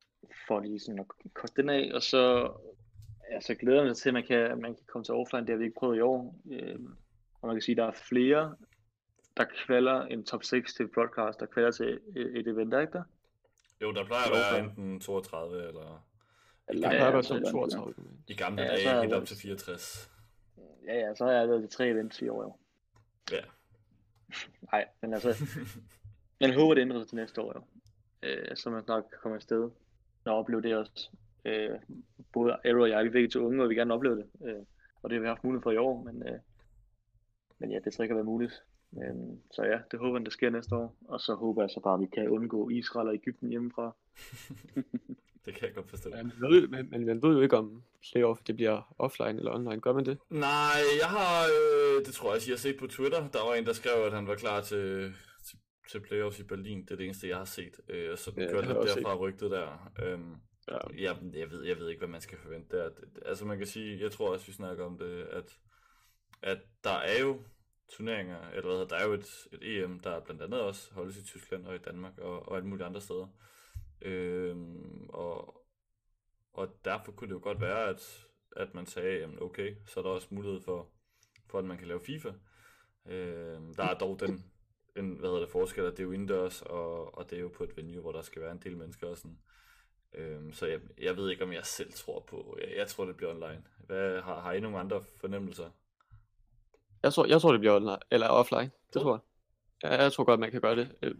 For 0.47 0.59
lige 0.59 0.79
sådan 0.79 0.99
at 0.99 1.33
korte 1.33 1.61
den 1.61 1.69
af, 1.69 1.91
og 1.93 2.01
så 2.01 2.53
altså, 3.29 3.55
glæder 3.55 3.77
jeg 3.77 3.87
mig 3.87 3.95
til, 3.95 4.09
at 4.09 4.13
man 4.13 4.23
kan, 4.23 4.61
man 4.61 4.75
kan 4.75 4.83
komme 4.87 5.05
til 5.05 5.13
offline. 5.13 5.41
Det 5.41 5.49
har 5.49 5.57
vi 5.57 5.63
ikke 5.63 5.79
prøvet 5.79 5.97
i 5.97 6.01
år. 6.01 6.35
Øh, 6.51 6.79
og 7.41 7.47
man 7.47 7.55
kan 7.55 7.61
sige, 7.61 7.73
at 7.73 7.77
der 7.77 7.87
er 7.87 8.03
flere, 8.09 8.55
der 9.37 9.45
kvalder 9.65 10.01
en 10.01 10.25
top 10.25 10.43
6 10.43 10.73
til 10.73 10.87
broadcast, 10.87 11.39
der 11.39 11.45
kvalder 11.45 11.71
til 11.71 11.99
et, 12.15 12.37
et 12.39 12.47
event, 12.47 12.73
ikke 12.81 12.93
der? 12.93 13.03
Jo, 13.81 13.91
der 13.91 14.05
plejer 14.05 14.25
at 14.25 14.31
være 14.31 14.63
enten 14.63 14.99
32 14.99 15.67
eller 15.67 16.05
eller 16.69 16.93
ja, 16.93 17.15
ja, 17.15 17.21
så 17.21 17.49
32. 17.51 17.93
I 18.27 18.33
gamle 18.33 18.61
ja, 18.61 18.67
dage 18.67 19.01
helt 19.01 19.13
op 19.13 19.25
til 19.25 19.37
64. 19.37 20.11
Ja, 20.85 20.99
ja, 20.99 21.15
så 21.15 21.25
har 21.25 21.31
jeg 21.31 21.49
været 21.49 21.61
til 21.61 21.69
tre 21.69 21.87
events 21.87 22.21
i 22.21 22.27
år 22.27 22.43
jo. 22.43 22.55
Ja. 23.31 23.41
Nej, 24.71 24.87
men 25.01 25.13
altså, 25.13 25.45
jeg 26.39 26.53
håber, 26.53 26.73
det 26.73 26.81
ændrer 26.81 26.99
sig 26.99 27.07
til 27.07 27.15
næste 27.15 27.41
år 27.41 27.53
jo. 27.55 27.63
Øh, 28.23 28.55
så 28.55 28.69
man 28.69 28.83
snart 28.83 29.03
kan 29.09 29.19
komme 29.21 29.35
afsted 29.35 29.69
og 30.25 30.35
opleve 30.35 30.61
det 30.61 30.75
også. 30.75 31.09
Øh, 31.45 31.79
både 32.33 32.53
Arrow 32.65 32.81
og 32.81 32.89
jeg, 32.89 33.03
vi 33.03 33.07
er 33.07 33.11
begge 33.11 33.29
to 33.29 33.39
unge, 33.39 33.63
og 33.63 33.69
vi 33.69 33.75
gerne 33.75 33.93
opleve 33.93 34.15
det. 34.15 34.25
Øh, 34.45 34.61
og 35.01 35.09
det 35.09 35.15
har 35.15 35.21
vi 35.21 35.27
haft 35.27 35.43
mulighed 35.43 35.63
for 35.63 35.71
i 35.71 35.77
år, 35.77 36.03
men, 36.03 36.27
øh, 36.27 36.39
men 37.59 37.71
ja, 37.71 37.79
det 37.79 37.93
skal 37.93 38.03
ikke 38.03 38.13
have 38.13 38.17
været 38.17 38.33
muligt. 38.33 38.63
Øh, 38.97 39.15
så 39.51 39.63
ja, 39.63 39.79
det 39.91 39.99
håber 39.99 40.17
jeg, 40.17 40.25
det 40.25 40.33
sker 40.33 40.49
næste 40.49 40.75
år. 40.75 40.95
Og 41.07 41.19
så 41.19 41.35
håber 41.35 41.61
jeg 41.61 41.69
så 41.69 41.79
bare, 41.79 41.93
at 41.93 41.99
vi 41.99 42.05
kan 42.05 42.29
undgå 42.29 42.69
Israel 42.69 43.07
og 43.07 43.13
Ægypten 43.13 43.49
hjemmefra. 43.49 43.95
Det 45.45 45.55
kan 45.55 45.67
jeg 45.67 45.75
godt 45.75 45.89
forstå. 45.89 46.09
Ja, 46.09 46.23
man, 46.23 46.51
ved, 46.51 46.67
men, 46.67 46.89
men 46.89 47.05
man 47.05 47.21
ved 47.21 47.35
jo 47.35 47.41
ikke 47.41 47.57
om 47.57 47.83
playoff 48.11 48.41
det 48.47 48.55
bliver 48.55 48.95
offline 48.99 49.37
eller 49.37 49.51
online. 49.51 49.81
Gør 49.81 49.93
man 49.93 50.05
det? 50.05 50.17
Nej, 50.29 50.81
jeg 51.01 51.09
har, 51.09 51.43
øh, 51.43 52.05
det 52.05 52.13
tror 52.13 52.29
jeg 52.29 52.35
også, 52.35 52.49
jeg 52.49 52.53
har 52.53 52.59
set 52.59 52.77
på 52.79 52.87
Twitter. 52.87 53.27
Der 53.27 53.47
var 53.47 53.53
en, 53.53 53.65
der 53.65 53.73
skrev, 53.73 54.03
at 54.05 54.13
han 54.13 54.27
var 54.27 54.35
klar 54.35 54.61
til, 54.61 55.13
til, 55.47 55.57
til 55.91 55.99
playoffs 55.99 56.39
i 56.39 56.43
Berlin. 56.43 56.81
Det 56.81 56.91
er 56.91 56.95
det 56.95 57.05
eneste, 57.05 57.27
jeg 57.27 57.37
har 57.37 57.45
set. 57.45 57.79
Øh, 57.89 58.17
så 58.17 58.31
den 58.31 58.43
ja, 58.43 58.49
kørte 58.49 58.67
lidt 58.67 58.77
derfra 58.77 59.13
set. 59.13 59.19
rygtet 59.19 59.51
der. 59.51 59.91
Øhm, 60.03 60.35
ja. 60.71 60.77
jeg, 60.97 61.17
jeg, 61.33 61.51
ved, 61.51 61.63
jeg 61.63 61.79
ved 61.79 61.89
ikke, 61.89 61.99
hvad 61.99 62.09
man 62.09 62.21
skal 62.21 62.37
forvente 62.37 62.77
der. 62.77 62.89
Altså 63.25 63.45
man 63.45 63.57
kan 63.57 63.67
sige, 63.67 64.01
jeg 64.01 64.11
tror 64.11 64.33
også, 64.33 64.45
vi 64.45 64.53
snakker 64.53 64.85
om 64.85 64.97
det, 64.97 65.21
at, 65.31 65.57
at 66.41 66.59
der 66.83 66.97
er 66.97 67.21
jo 67.21 67.39
turneringer, 67.89 68.49
eller 68.53 68.77
hvad 68.77 68.85
der 68.87 68.95
er 68.95 69.07
jo 69.07 69.13
et, 69.13 69.47
et 69.51 69.83
EM, 69.83 69.99
der 69.99 70.19
blandt 70.19 70.41
andet 70.41 70.61
også 70.61 70.93
holdes 70.93 71.17
i 71.17 71.23
Tyskland 71.23 71.65
og 71.67 71.75
i 71.75 71.77
Danmark 71.77 72.17
og, 72.17 72.49
og 72.49 72.55
alle 72.55 72.67
mulige 72.67 72.85
andre 72.85 73.01
steder. 73.01 73.27
Øhm, 74.03 75.09
og, 75.09 75.63
og 76.53 76.69
derfor 76.85 77.11
kunne 77.11 77.27
det 77.27 77.33
jo 77.35 77.43
godt 77.43 77.61
være, 77.61 77.89
at, 77.89 78.27
at 78.55 78.73
man 78.73 78.85
sagde, 78.85 79.19
jamen 79.19 79.41
okay, 79.41 79.75
så 79.85 79.99
er 79.99 80.03
der 80.03 80.09
også 80.09 80.27
mulighed 80.31 80.61
for, 80.61 80.89
for 81.47 81.59
at 81.59 81.65
man 81.65 81.77
kan 81.77 81.87
lave 81.87 82.01
FIFA. 82.05 82.31
Øhm, 83.05 83.75
der 83.75 83.83
er 83.83 83.97
dog 83.97 84.19
den 84.19 84.45
en, 84.95 85.15
hvad 85.15 85.29
hedder 85.29 85.39
det, 85.39 85.49
forskel, 85.49 85.85
at 85.85 85.91
det 85.91 85.99
er 85.99 86.03
jo 86.03 86.11
indendørs, 86.11 86.61
og, 86.61 87.17
og 87.17 87.29
det 87.29 87.37
er 87.37 87.41
jo 87.41 87.47
på 87.47 87.63
et 87.63 87.77
venue, 87.77 88.01
hvor 88.01 88.11
der 88.11 88.21
skal 88.21 88.41
være 88.41 88.51
en 88.51 88.61
del 88.63 88.77
mennesker 88.77 89.07
og 89.07 89.17
sådan. 89.17 89.37
Øhm, 90.13 90.53
så 90.53 90.65
jeg, 90.65 90.79
jeg 91.01 91.17
ved 91.17 91.29
ikke, 91.29 91.43
om 91.43 91.53
jeg 91.53 91.65
selv 91.65 91.93
tror 91.93 92.19
på, 92.19 92.57
jeg, 92.61 92.77
jeg 92.77 92.87
tror, 92.87 93.05
det 93.05 93.17
bliver 93.17 93.31
online. 93.31 93.63
Hvad, 93.77 94.21
har, 94.21 94.41
har 94.41 94.53
I 94.53 94.59
nogle 94.59 94.79
andre 94.79 95.03
fornemmelser? 95.17 95.69
Jeg 97.03 97.13
tror, 97.13 97.25
jeg 97.25 97.41
tror 97.41 97.51
det 97.51 97.59
bliver 97.59 97.75
online, 97.75 97.97
eller 98.11 98.27
offline, 98.27 98.71
det 98.93 99.01
tror 99.01 99.13
jeg. 99.13 99.21
Ja, 99.91 100.03
jeg 100.03 100.13
tror 100.13 100.23
godt, 100.23 100.39
man 100.39 100.51
kan 100.51 100.61
gøre 100.61 100.75
det. 100.75 101.15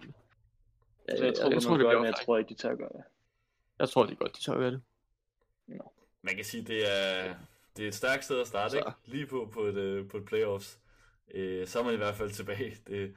Ja, 1.10 1.26
jeg, 1.26 1.36
tror, 1.36 1.44
jeg, 1.46 1.54
jeg 1.54 1.62
tror, 1.62 1.78
det 1.78 1.86
gør, 1.86 1.98
men 1.98 2.06
jeg 2.06 2.16
tror 2.26 2.38
ikke, 2.38 2.50
de 2.50 2.54
tør 2.54 2.76
gøre 2.76 2.90
det. 2.94 3.04
Jeg 3.80 3.90
tror, 3.90 4.06
de 4.06 4.16
godt, 4.16 4.36
de 4.38 4.42
tør 4.42 4.58
gøre 4.58 4.72
det. 4.72 4.82
No. 5.68 5.84
Man 6.22 6.36
kan 6.36 6.46
sige, 6.46 6.64
det 6.64 6.92
er, 6.92 7.36
det 7.78 7.84
er 7.84 7.88
et 7.88 7.96
stærkt 7.96 8.24
sted 8.26 8.42
at 8.42 8.48
starte, 8.48 8.78
ikke? 8.78 8.92
Lige 9.06 9.26
på, 9.26 9.50
på, 9.54 9.64
et, 9.64 9.76
øh, 9.76 10.10
på 10.10 10.18
et 10.18 10.26
playoffs. 10.26 10.80
Øh, 11.34 11.68
så 11.68 11.80
er 11.80 11.84
man 11.84 11.94
i 11.94 11.98
hvert 11.98 12.16
fald 12.16 12.32
tilbage. 12.32 12.78
Det, 12.88 13.16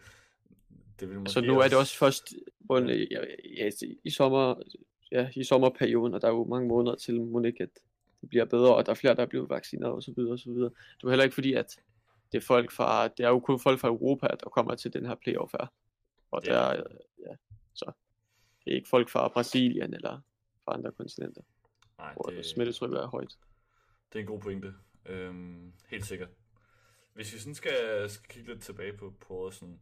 det 1.00 1.10
vil 1.10 1.18
måske 1.18 1.32
så 1.32 1.40
nu 1.40 1.58
er 1.58 1.68
det 1.68 1.78
også 1.78 1.98
først 1.98 2.34
ja, 2.70 3.20
ja, 3.56 3.70
i, 4.04 4.10
sommer, 4.10 4.54
ja, 5.12 5.28
i 5.34 5.44
sommerperioden, 5.44 6.14
og 6.14 6.20
der 6.20 6.28
er 6.28 6.32
jo 6.32 6.44
mange 6.44 6.68
måneder 6.68 6.96
til, 6.96 7.14
ikke, 7.46 7.62
at 7.62 7.70
det 8.20 8.28
bliver 8.28 8.44
bedre, 8.44 8.74
og 8.74 8.86
der 8.86 8.92
er 8.92 8.96
flere, 8.96 9.14
der 9.14 9.22
er 9.22 9.26
blevet 9.26 9.50
vaccineret 9.50 9.92
og 9.92 10.02
så 10.02 10.12
videre 10.16 10.32
og 10.32 10.38
så 10.38 10.50
videre. 10.50 10.70
Det 10.96 11.04
er 11.04 11.08
heller 11.08 11.24
ikke 11.24 11.34
fordi, 11.34 11.52
at 11.52 11.80
det 12.32 12.38
er 12.38 12.46
folk 12.46 12.72
fra, 12.72 13.08
det 13.08 13.24
er 13.24 13.28
jo 13.28 13.40
kun 13.40 13.60
folk 13.60 13.80
fra 13.80 13.88
Europa, 13.88 14.26
der 14.26 14.50
kommer 14.50 14.74
til 14.74 14.92
den 14.92 15.06
her 15.06 15.14
playoff 15.14 15.52
her. 15.52 15.66
Og 16.30 16.42
ja. 16.46 16.52
der, 16.52 16.82
ja, 17.18 17.34
så 17.76 17.92
det 18.64 18.70
er 18.70 18.76
ikke 18.76 18.88
folk 18.88 19.08
fra 19.08 19.28
Brasilien 19.28 19.94
eller 19.94 20.20
fra 20.64 20.74
andre 20.74 20.92
kontinenter, 20.92 21.42
Nej, 21.98 22.14
hvor 22.14 22.22
det, 22.22 22.46
smittetrykket 22.46 22.98
er 22.98 23.06
højt. 23.06 23.36
Det 24.12 24.18
er 24.18 24.20
en 24.20 24.26
god 24.26 24.40
pointe. 24.40 24.74
Øhm, 25.06 25.72
helt 25.88 26.06
sikkert. 26.06 26.28
Hvis 27.14 27.34
vi 27.34 27.38
sådan 27.38 27.54
skal, 27.54 28.10
skal 28.10 28.28
kigge 28.28 28.52
lidt 28.52 28.62
tilbage 28.62 28.92
på, 28.96 29.14
på 29.20 29.50
sådan, 29.50 29.80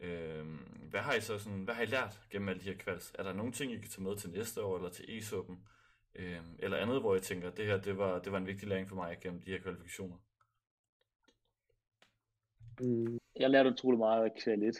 øhm, 0.00 0.56
hvad 0.90 1.00
har 1.00 1.14
I 1.14 1.20
så 1.20 1.38
sådan, 1.38 1.62
hvad 1.64 1.74
har 1.74 1.82
I 1.82 1.86
lært 1.86 2.20
gennem 2.30 2.48
alle 2.48 2.60
de 2.60 2.64
her 2.64 2.78
kvalds? 2.78 3.12
Er 3.14 3.22
der 3.22 3.32
nogle 3.32 3.52
ting, 3.52 3.72
I 3.72 3.76
kan 3.76 3.90
tage 3.90 4.02
med 4.02 4.16
til 4.16 4.30
næste 4.30 4.62
år, 4.62 4.76
eller 4.76 4.90
til 4.90 5.04
e-suppen? 5.04 5.56
Øhm, 6.14 6.56
eller 6.58 6.76
andet, 6.76 7.00
hvor 7.00 7.16
I 7.16 7.20
tænker, 7.20 7.50
det 7.50 7.66
her, 7.66 7.76
det 7.80 7.98
var, 7.98 8.18
det 8.18 8.32
var 8.32 8.38
en 8.38 8.46
vigtig 8.46 8.68
læring 8.68 8.88
for 8.88 8.96
mig 8.96 9.18
gennem 9.20 9.40
de 9.40 9.50
her 9.50 9.58
kvalifikationer? 9.58 10.16
Mm, 12.80 13.18
Jeg 13.36 13.50
lærte 13.50 13.70
utrolig 13.70 13.98
meget 13.98 14.24
af 14.24 14.30
kvæl 14.44 14.62
1. 14.62 14.74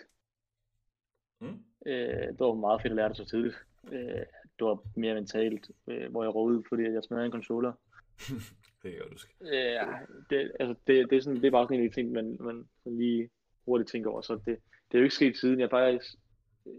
Mm? 1.42 1.90
Øh, 1.90 2.28
det 2.28 2.40
var 2.40 2.54
meget 2.54 2.82
fedt 2.82 2.92
at 2.92 2.96
lære 2.96 3.08
det 3.08 3.16
så 3.16 3.24
tidligt. 3.24 3.56
Øh, 3.92 4.24
det 4.58 4.66
var 4.66 4.78
mere 4.96 5.14
mentalt, 5.14 5.70
øh, 5.86 6.10
hvor 6.10 6.22
jeg 6.22 6.34
rådede, 6.34 6.64
fordi 6.68 6.82
jeg 6.82 7.02
smadrede 7.04 7.26
en 7.26 7.32
controller. 7.32 7.72
Det 8.82 8.90
kan 8.90 8.98
jeg 8.98 9.00
godt 9.00 9.12
huske. 9.12 9.34
Øh, 9.42 9.86
det, 10.30 10.52
altså, 10.60 10.74
det, 10.86 11.10
det, 11.10 11.16
er 11.16 11.20
sådan, 11.20 11.36
det 11.36 11.44
er 11.44 11.50
bare 11.50 11.64
sådan 11.64 11.78
en 11.78 11.84
af 11.84 11.90
de 11.90 11.94
ting, 11.94 12.12
man, 12.12 12.36
man 12.40 12.64
lige 12.86 13.28
hurtigt 13.64 13.90
tænker 13.90 14.10
over. 14.10 14.22
Så 14.22 14.34
det, 14.34 14.46
det 14.46 14.94
er 14.94 14.98
jo 14.98 15.02
ikke 15.02 15.14
sket 15.14 15.36
siden. 15.36 15.60
Jeg 15.60 15.70
faktisk, 15.70 16.14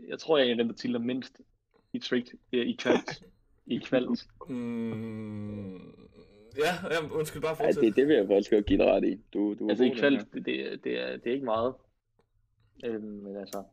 jeg 0.07 0.19
tror, 0.19 0.37
jeg 0.37 0.47
er 0.47 0.51
en 0.51 0.59
af 0.59 0.63
dem, 0.63 0.67
der 0.67 0.75
tilder 0.75 0.99
mindst 0.99 1.41
i 1.93 1.99
trick, 1.99 2.35
øh, 2.53 2.67
i 2.67 2.75
kvalt. 2.79 3.23
I 3.65 3.77
kvalt. 3.77 4.09
Mm, 4.49 5.75
ja, 6.57 6.73
ja, 6.91 7.07
undskyld, 7.11 7.41
bare 7.41 7.55
Ja, 7.59 7.65
fortsæt. 7.67 7.83
det, 7.83 7.95
det 7.95 8.07
vil 8.07 8.15
jeg 8.15 8.27
faktisk 8.27 8.51
godt 8.51 8.65
give 8.65 8.79
dig 8.79 8.87
ret 8.87 9.03
i. 9.03 9.19
Du, 9.33 9.53
du 9.59 9.69
Altså 9.69 9.83
i 9.83 9.89
kvalt, 9.89 10.33
det, 10.33 10.45
det, 10.45 10.99
er, 10.99 11.17
det 11.17 11.27
er 11.27 11.33
ikke 11.33 11.45
meget. 11.45 11.73
Øhm, 12.85 13.01
men 13.03 13.35
altså, 13.37 13.63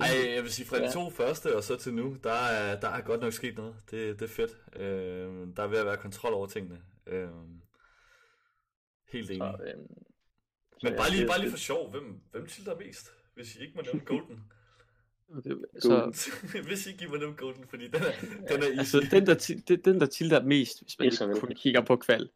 Ej, 0.00 0.32
jeg 0.34 0.42
vil 0.42 0.52
sige, 0.52 0.66
fra 0.66 0.78
de 0.78 0.82
Ja. 0.82 0.90
to 0.90 1.10
første 1.10 1.56
og 1.56 1.64
så 1.64 1.76
til 1.76 1.94
nu, 1.94 2.16
der 2.24 2.32
er, 2.32 2.80
der 2.80 2.88
er 2.88 3.00
godt 3.00 3.20
nok 3.20 3.32
sket 3.32 3.56
noget. 3.56 3.74
Det, 3.90 4.20
det 4.20 4.24
er 4.24 4.34
fedt. 4.34 4.56
Øh, 4.76 5.56
der 5.56 5.62
er 5.62 5.66
ved 5.66 5.78
at 5.78 5.86
være 5.86 5.96
kontrol 5.96 6.32
over 6.32 6.46
tingene. 6.46 6.80
Øh, 7.06 7.28
helt 9.12 9.30
enig. 9.30 9.54
så, 9.58 9.64
øhm, 9.64 9.80
Men 10.82 10.92
ja, 10.92 10.98
bare 10.98 11.10
lige, 11.10 11.26
bare 11.26 11.40
lige 11.40 11.50
for 11.50 11.58
sjov, 11.58 11.90
hvem, 11.90 12.20
hvem 12.30 12.46
tilter 12.46 12.76
mest? 12.78 13.10
Hvis 13.34 13.56
I 13.56 13.60
ikke 13.60 13.72
må 13.76 13.82
nævne 13.82 14.00
Golden. 14.10 14.44
det, 15.44 15.64
så, 15.82 16.24
Hvis 16.68 16.86
I 16.86 16.90
ikke 16.90 17.08
må 17.08 17.16
nævne 17.16 17.36
Golden, 17.36 17.64
fordi 17.68 17.84
den 17.88 17.94
er, 18.02 18.12
den 18.48 18.62
er 18.62 18.66
easy. 18.66 18.78
altså, 18.78 19.08
den, 19.10 19.26
der, 19.26 19.62
det, 19.68 19.84
den, 19.84 20.00
der 20.00 20.06
tilter 20.06 20.42
mest, 20.42 20.80
hvis 20.82 20.98
man 20.98 21.06
ikke 21.30 21.40
kun 21.40 21.52
kigger 21.56 21.80
på 21.80 21.96
kval, 21.96 22.30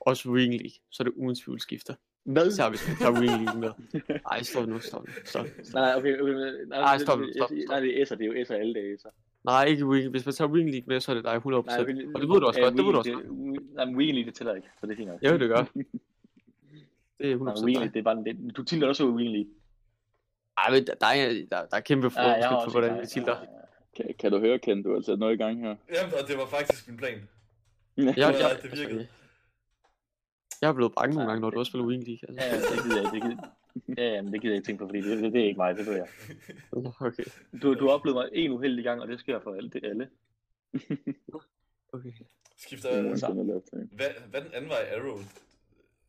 også 0.00 0.28
Wing 0.28 0.52
League, 0.52 0.70
så 0.90 1.02
er 1.02 1.04
det 1.04 1.12
uden 1.16 1.34
tvivl 1.36 1.60
skifter. 1.60 1.94
Hvad? 2.24 2.46
Især 2.48 2.68
hvis 2.68 2.88
man 2.88 2.96
tager 2.96 3.12
Wing 3.20 3.44
League 3.44 3.60
med. 3.60 3.70
Ej, 4.32 4.42
stop 4.42 4.68
nu, 4.68 4.78
stop 4.80 5.06
nu. 5.06 5.12
Stop. 5.24 5.44
Nej, 5.44 5.82
nej, 5.84 5.94
okay, 5.96 6.20
okay, 6.20 6.32
nej, 6.32 6.50
nej, 6.68 6.78
Ej, 6.80 6.92
det- 6.92 7.00
stop, 7.06 7.18
stop, 7.36 7.48
stop. 7.48 7.50
Nej, 7.68 7.80
det 7.80 8.00
er 8.00 8.04
S'er, 8.04 8.14
det 8.14 8.22
er 8.26 8.26
jo 8.38 8.44
S'er 8.44 8.54
alle 8.54 8.74
dage, 8.74 8.98
så. 8.98 9.08
Nej, 9.44 9.64
ikke 9.64 9.86
Wing 9.86 10.08
Hvis 10.10 10.26
man 10.26 10.34
tager 10.34 10.48
Wing 10.50 10.70
League 10.70 10.84
med, 10.86 11.00
så 11.00 11.10
er 11.12 11.14
det 11.14 11.24
dig 11.24 11.36
100%. 11.36 11.66
Nej, 11.66 11.80
okay, 11.80 12.12
og 12.14 12.20
det 12.20 12.28
ved 12.28 12.40
du 12.40 12.46
også 12.46 12.60
ja, 12.60 12.64
godt, 12.64 12.76
det 12.76 12.84
ved 12.84 12.92
du 12.92 12.98
også 12.98 13.12
godt. 13.12 13.24
det- 13.24 13.74
Nej, 13.74 13.84
men 13.84 13.96
Wii 13.96 14.12
League, 14.12 14.26
det 14.26 14.34
tæller 14.34 14.54
ikke, 14.54 14.68
så 14.80 14.86
det 14.86 14.92
er 14.92 14.96
fint 14.96 15.08
nok. 15.08 15.22
Jo, 15.22 15.38
det 15.38 15.48
gør. 15.48 15.64
Det 17.18 17.32
er 17.32 17.36
100% 17.36 17.44
Nej, 17.44 17.54
Wii 17.64 17.74
League, 17.74 17.90
det 17.94 17.98
er 17.98 18.02
bare, 18.02 18.24
det, 18.24 18.56
du 18.56 18.62
tilter 18.64 18.88
også 18.88 19.06
Wii 19.06 19.28
League. 19.28 19.50
Ej, 20.58 20.70
men 20.70 20.86
der, 20.86 20.94
der, 20.94 21.06
er, 21.06 21.28
der, 21.50 21.66
der 21.70 21.76
er 21.76 21.80
kæmpe 21.80 22.10
Ja, 22.16 22.22
har 22.22 22.50
forskel 22.52 22.64
på, 22.66 22.70
hvordan 22.80 23.00
vi 23.02 23.06
tilter. 23.06 23.36
ja, 23.36 23.40
ja. 23.42 23.46
Kan, 24.04 24.14
kan 24.18 24.32
du 24.32 24.38
høre, 24.38 24.58
Ken, 24.58 24.82
du 24.82 24.94
har 24.94 25.00
sat 25.00 25.18
noget 25.18 25.34
i 25.34 25.36
gang 25.36 25.60
her? 25.60 25.74
Jamen, 25.94 26.14
og 26.22 26.28
det 26.28 26.38
var 26.38 26.46
faktisk 26.46 26.88
min 26.88 26.96
plan. 26.96 27.28
Jeg, 27.96 28.14
Ja, 28.16 28.26
jeg, 28.48 28.58
det 28.62 28.70
virkede. 28.78 29.06
Jeg 30.62 30.68
er 30.68 30.72
blevet 30.72 30.92
bange 31.00 31.14
nogle 31.14 31.28
gange, 31.30 31.40
når 31.40 31.50
du 31.50 31.58
også 31.58 31.70
spiller 31.70 31.86
Wing 31.86 32.04
League. 32.08 32.28
Altså. 32.28 32.46
Ja, 32.46 32.56
det 32.76 32.82
gider 32.84 33.02
jeg, 33.02 33.12
det 33.12 33.22
gider, 33.22 34.04
ja, 34.14 34.22
men 34.22 34.32
det 34.32 34.40
gider 34.40 34.52
jeg 34.54 34.58
ikke 34.58 34.66
tænke 34.66 34.78
på, 34.80 34.86
fordi 34.88 35.00
det, 35.00 35.32
det, 35.32 35.40
er 35.42 35.46
ikke 35.46 35.56
mig, 35.58 35.76
det 35.76 35.86
ved 35.86 35.94
jeg. 35.94 36.08
Okay, 37.00 37.24
Du, 37.62 37.74
du 37.74 37.84
har 37.86 37.92
oplevet 37.94 38.16
mig 38.16 38.28
en 38.32 38.50
uheldig 38.52 38.84
gang, 38.84 39.02
og 39.02 39.08
det 39.08 39.20
sker 39.20 39.40
for 39.40 39.54
alle. 39.54 39.70
Det 39.70 39.84
alle. 39.84 40.08
okay. 41.92 42.12
Skifter 42.56 42.88
er 42.88 42.94
jeg... 42.96 43.04
Hvad, 43.92 44.06
hvad 44.30 44.40
den 44.40 44.52
anden 44.52 44.70
vej 44.70 44.88
Arrow? 44.96 45.18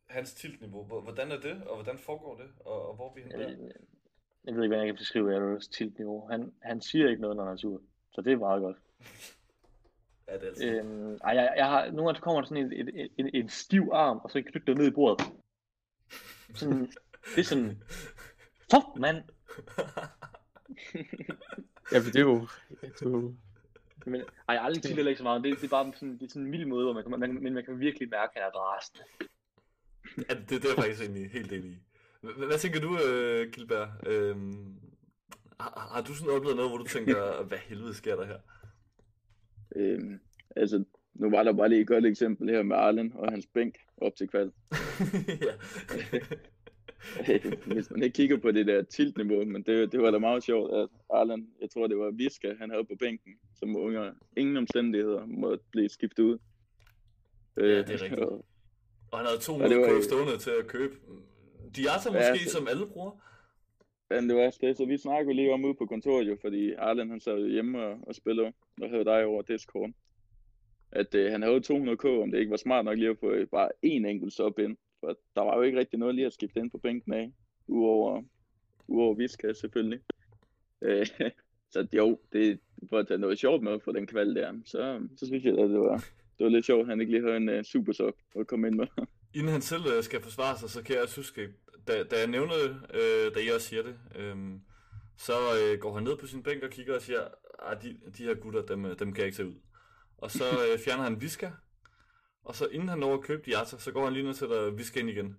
Hans 0.06 0.34
tiltniveau, 0.34 0.84
hvor- 0.84 1.00
hvordan 1.00 1.30
er 1.32 1.40
det, 1.40 1.62
og 1.66 1.74
hvordan 1.74 1.98
foregår 1.98 2.36
det, 2.36 2.46
og, 2.60 2.88
og 2.88 2.94
hvor 2.96 3.10
er 3.10 3.14
vi 3.14 3.20
henne 3.20 3.38
der? 3.38 3.48
Jeg, 3.48 3.58
jeg 4.44 4.54
ved 4.54 4.62
ikke, 4.62 4.68
hvordan 4.74 4.78
jeg 4.78 4.86
kan 4.86 4.96
beskrive 4.96 5.36
Arrows 5.36 5.68
tiltniveau. 5.68 6.28
Han, 6.30 6.52
han 6.62 6.80
siger 6.80 7.08
ikke 7.08 7.22
noget, 7.22 7.36
når 7.36 7.44
han 7.44 7.52
er 7.52 7.56
sur. 7.56 7.82
Så 8.12 8.20
det 8.20 8.32
er 8.32 8.36
meget 8.36 8.60
godt. 8.62 8.76
Ja, 10.30 10.34
det 10.34 10.42
er 10.42 10.46
altid. 10.48 10.70
Øhm, 10.78 11.14
ej, 11.24 11.32
jeg, 11.34 11.54
jeg 11.56 11.66
har, 11.66 11.90
nogle 11.90 12.04
gange 12.04 12.20
kommer 12.20 12.40
der 12.40 12.48
sådan 12.48 12.72
en, 12.72 12.72
en, 12.72 13.08
en, 13.18 13.30
en, 13.34 13.48
stiv 13.48 13.88
arm, 13.92 14.18
og 14.24 14.30
så 14.30 14.42
kan 14.42 14.52
knytte 14.52 14.74
ned 14.74 14.86
i 14.86 14.90
bordet. 14.90 15.26
Sådan, 16.54 16.92
det 17.34 17.38
er 17.38 17.42
sådan, 17.42 17.82
fuck, 18.72 18.86
mand! 18.96 19.16
Ja, 21.92 21.98
men 21.98 22.04
det 22.12 22.16
er 22.16 22.20
jo... 22.20 22.46
Det 22.80 23.02
er 23.02 23.10
jo 23.10 23.34
Men, 24.06 24.20
ej, 24.20 24.24
jeg 24.48 24.60
har 24.60 24.66
aldrig 24.66 24.82
tilhælder 24.82 25.08
ikke 25.10 25.18
så 25.18 25.24
meget. 25.24 25.44
Det, 25.44 25.56
det 25.56 25.64
er 25.64 25.68
bare 25.68 25.92
sådan, 25.94 26.18
det 26.18 26.22
er 26.22 26.28
sådan 26.28 26.42
en 26.42 26.50
mild 26.50 26.66
måde, 26.66 26.84
hvor 26.84 26.92
man, 26.92 27.02
kan- 27.02 27.20
man, 27.20 27.42
men 27.42 27.54
man 27.54 27.64
kan 27.64 27.80
virkelig 27.80 28.08
mærke, 28.10 28.32
at 28.36 28.42
han 28.42 28.50
er 28.54 28.58
rasende. 28.58 29.04
Ja, 30.28 30.34
det, 30.34 30.48
det 30.50 30.64
er 30.64 30.68
jeg 30.68 30.76
faktisk 30.76 31.00
egentlig 31.02 31.30
helt 31.30 31.52
enig 31.52 31.70
i. 31.70 31.78
Hvad, 32.20 32.46
hvad 32.46 32.58
tænker 32.58 32.80
du, 32.80 32.98
øh, 33.06 33.52
Gilbert? 33.52 33.88
Øhm, 34.06 34.80
har, 35.60 35.88
har 35.94 36.02
du 36.02 36.14
sådan 36.14 36.32
oplevet 36.36 36.56
noget, 36.56 36.70
hvor 36.70 36.78
du 36.78 36.84
tænker, 36.84 37.42
hvad 37.42 37.58
helvede 37.58 37.94
sker 37.94 38.16
der 38.16 38.24
her? 38.26 38.38
Øhm, 39.76 40.20
altså, 40.56 40.84
nu 41.14 41.30
var 41.30 41.42
der 41.42 41.52
bare 41.52 41.68
lige 41.68 41.80
et 41.80 41.86
godt 41.86 42.06
eksempel 42.06 42.48
her 42.50 42.62
med 42.62 42.76
Arlen 42.76 43.12
og 43.14 43.32
hans 43.32 43.46
bænk 43.46 43.74
op 43.96 44.16
til 44.16 44.28
kval. 44.28 44.52
ja. 45.46 45.52
Hvis 47.74 47.90
man 47.90 48.02
ikke 48.02 48.14
kigger 48.14 48.36
på 48.36 48.50
det 48.50 48.66
der 48.66 48.82
tiltniveau, 48.82 49.44
men 49.44 49.62
det, 49.62 49.92
det 49.92 50.02
var 50.02 50.10
da 50.10 50.18
meget 50.18 50.42
sjovt, 50.44 50.74
at 50.76 50.88
Arlen, 51.10 51.48
jeg 51.60 51.70
tror 51.70 51.86
det 51.86 51.98
var 51.98 52.10
Viska, 52.10 52.54
han 52.58 52.70
havde 52.70 52.84
på 52.84 52.94
bænken, 52.98 53.32
som 53.58 53.76
under 53.76 54.12
ingen 54.36 54.56
omstændigheder 54.56 55.26
måtte 55.26 55.64
blive 55.72 55.88
skiftet 55.88 56.22
ud. 56.22 56.38
Ja, 57.56 57.62
det 57.62 57.72
er 57.78 57.78
Øh, 57.94 58.00
rigtigt. 58.02 58.20
og- 58.20 58.44
Og 59.12 59.18
han 59.18 59.26
havde 59.26 59.36
Ja, 59.36 59.40
200 59.40 59.70
det 59.74 59.80
var 59.80 59.86
ja, 59.86 59.92
jo- 59.92 60.02
stående 60.02 60.38
til 60.38 60.50
at 60.60 60.66
købe. 60.66 60.94
Diata 61.76 62.08
Ja, 62.12 62.30
måske, 62.32 62.44
så- 62.44 62.56
som 62.56 62.68
alle 62.70 62.86
bruger. 62.86 63.10
Men 64.10 64.28
det 64.28 64.36
var 64.36 64.56
det, 64.60 64.76
så 64.76 64.84
vi 64.84 64.96
snakkede 64.98 65.34
lige 65.36 65.52
om 65.52 65.64
ude 65.64 65.74
på 65.74 65.86
kontoret 65.86 66.28
jo, 66.28 66.36
fordi 66.40 66.72
Arlen 66.72 67.10
han 67.10 67.20
sad 67.20 67.48
hjemme 67.48 67.82
og, 67.82 67.98
og 68.06 68.14
spillede, 68.14 68.52
hvad 68.80 68.88
hedder 68.88 69.16
dig 69.16 69.24
over 69.24 69.42
Discord. 69.42 69.90
At 70.92 71.14
øh, 71.14 71.32
han 71.32 71.42
havde 71.42 71.56
200k, 71.56 72.08
om 72.08 72.30
det 72.30 72.38
ikke 72.38 72.50
var 72.50 72.56
smart 72.56 72.84
nok 72.84 72.98
lige 72.98 73.10
at 73.10 73.18
få 73.18 73.30
øh, 73.30 73.46
bare 73.46 73.68
én 73.86 74.06
enkelt 74.06 74.32
sub 74.32 74.58
ind. 74.58 74.76
For 75.00 75.18
der 75.34 75.42
var 75.42 75.56
jo 75.56 75.62
ikke 75.62 75.78
rigtig 75.78 75.98
noget 75.98 76.14
lige 76.14 76.26
at 76.26 76.32
skifte 76.32 76.60
ind 76.60 76.70
på 76.70 76.78
bænken 76.78 77.12
af, 77.12 77.32
uover, 77.66 78.22
uover 78.88 79.14
Viska 79.14 79.52
selvfølgelig. 79.52 80.00
Øh, 80.82 81.06
så 81.72 81.86
jo, 81.92 82.18
det, 82.32 82.60
for 82.88 82.98
at 82.98 83.08
tage 83.08 83.18
noget 83.18 83.38
sjovt 83.38 83.62
med 83.62 83.80
for 83.80 83.92
den 83.92 84.06
kval 84.06 84.34
der, 84.34 84.52
så, 84.64 85.06
så 85.16 85.26
synes 85.26 85.44
jeg, 85.44 85.58
at 85.58 85.70
det 85.70 85.80
var, 85.80 85.96
det 86.38 86.44
var 86.44 86.48
lidt 86.48 86.66
sjovt, 86.66 86.80
at 86.80 86.86
han 86.86 87.00
ikke 87.00 87.12
lige 87.12 87.24
havde 87.24 87.36
en 87.36 87.48
uh, 87.48 87.62
super 87.62 87.92
sub 87.92 88.14
at 88.36 88.46
komme 88.46 88.66
ind 88.68 88.76
med. 88.76 88.86
Inden 89.34 89.52
han 89.52 89.60
selv 89.60 89.82
øh, 89.96 90.02
skal 90.02 90.22
forsvare 90.22 90.58
sig, 90.58 90.70
så 90.70 90.82
kan 90.82 90.94
jeg 90.94 91.02
også 91.02 91.16
huske, 91.16 91.48
da, 91.88 92.02
da 92.02 92.16
jeg 92.18 92.26
nævnte, 92.26 92.54
øh, 92.94 93.34
da 93.34 93.40
I 93.40 93.48
også 93.54 93.68
siger 93.68 93.82
det, 93.82 93.96
øh, 94.16 94.36
så 95.20 95.32
øh, 95.60 95.80
går 95.80 95.94
han 95.94 96.02
ned 96.02 96.16
på 96.16 96.26
sin 96.26 96.42
bænk 96.42 96.62
og 96.62 96.70
kigger 96.70 96.94
og 96.94 97.02
siger, 97.02 97.28
at 97.58 97.82
de, 97.82 98.00
de 98.18 98.24
her 98.24 98.34
gutter, 98.34 98.66
dem, 98.66 98.84
øh, 98.84 98.98
dem 98.98 99.12
kan 99.12 99.18
jeg 99.18 99.26
ikke 99.26 99.36
tage 99.36 99.48
ud. 99.48 99.60
Og 100.18 100.30
så 100.30 100.44
øh, 100.44 100.78
fjerner 100.84 101.04
han 101.04 101.20
Viska, 101.20 101.50
og 102.44 102.54
så 102.54 102.66
inden 102.66 102.88
han 102.88 102.98
når 102.98 103.14
at 103.14 103.22
købe 103.22 103.42
Diata, 103.46 103.78
så 103.78 103.92
går 103.92 104.04
han 104.04 104.12
lige 104.12 104.26
ned 104.26 104.34
til 104.34 104.44
at 104.52 104.78
Viska 104.78 105.00
ind 105.00 105.10
igen. 105.10 105.36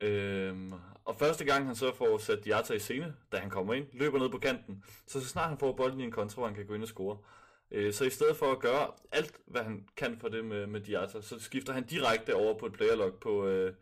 Øhm, 0.00 0.72
og 1.04 1.16
første 1.18 1.44
gang 1.44 1.66
han 1.66 1.76
så 1.76 1.94
får 1.94 2.18
sat 2.18 2.44
Diata 2.44 2.74
i 2.74 2.78
scene, 2.78 3.16
da 3.32 3.36
han 3.36 3.50
kommer 3.50 3.74
ind, 3.74 3.86
løber 3.92 4.18
ned 4.18 4.30
på 4.30 4.38
kanten, 4.38 4.84
så 5.06 5.20
så 5.20 5.28
snart 5.28 5.48
han 5.48 5.58
får 5.58 5.76
bolden 5.76 6.00
i 6.00 6.04
en 6.04 6.10
kontra, 6.10 6.34
hvor 6.34 6.46
han 6.46 6.54
kan 6.54 6.66
gå 6.66 6.74
ind 6.74 6.82
og 6.82 6.88
score. 6.88 7.18
Øh, 7.70 7.92
så 7.92 8.04
i 8.04 8.10
stedet 8.10 8.36
for 8.36 8.52
at 8.52 8.60
gøre 8.60 8.90
alt, 9.12 9.40
hvad 9.46 9.62
han 9.62 9.88
kan 9.96 10.18
for 10.20 10.28
det 10.28 10.44
med, 10.44 10.66
med 10.66 10.80
Diata, 10.80 11.20
så 11.20 11.38
skifter 11.38 11.72
han 11.72 11.86
direkte 11.86 12.34
over 12.34 12.58
på 12.58 12.66
et 12.66 12.72
playerlog 12.72 13.14
på, 13.20 13.46
øh, 13.46 13.74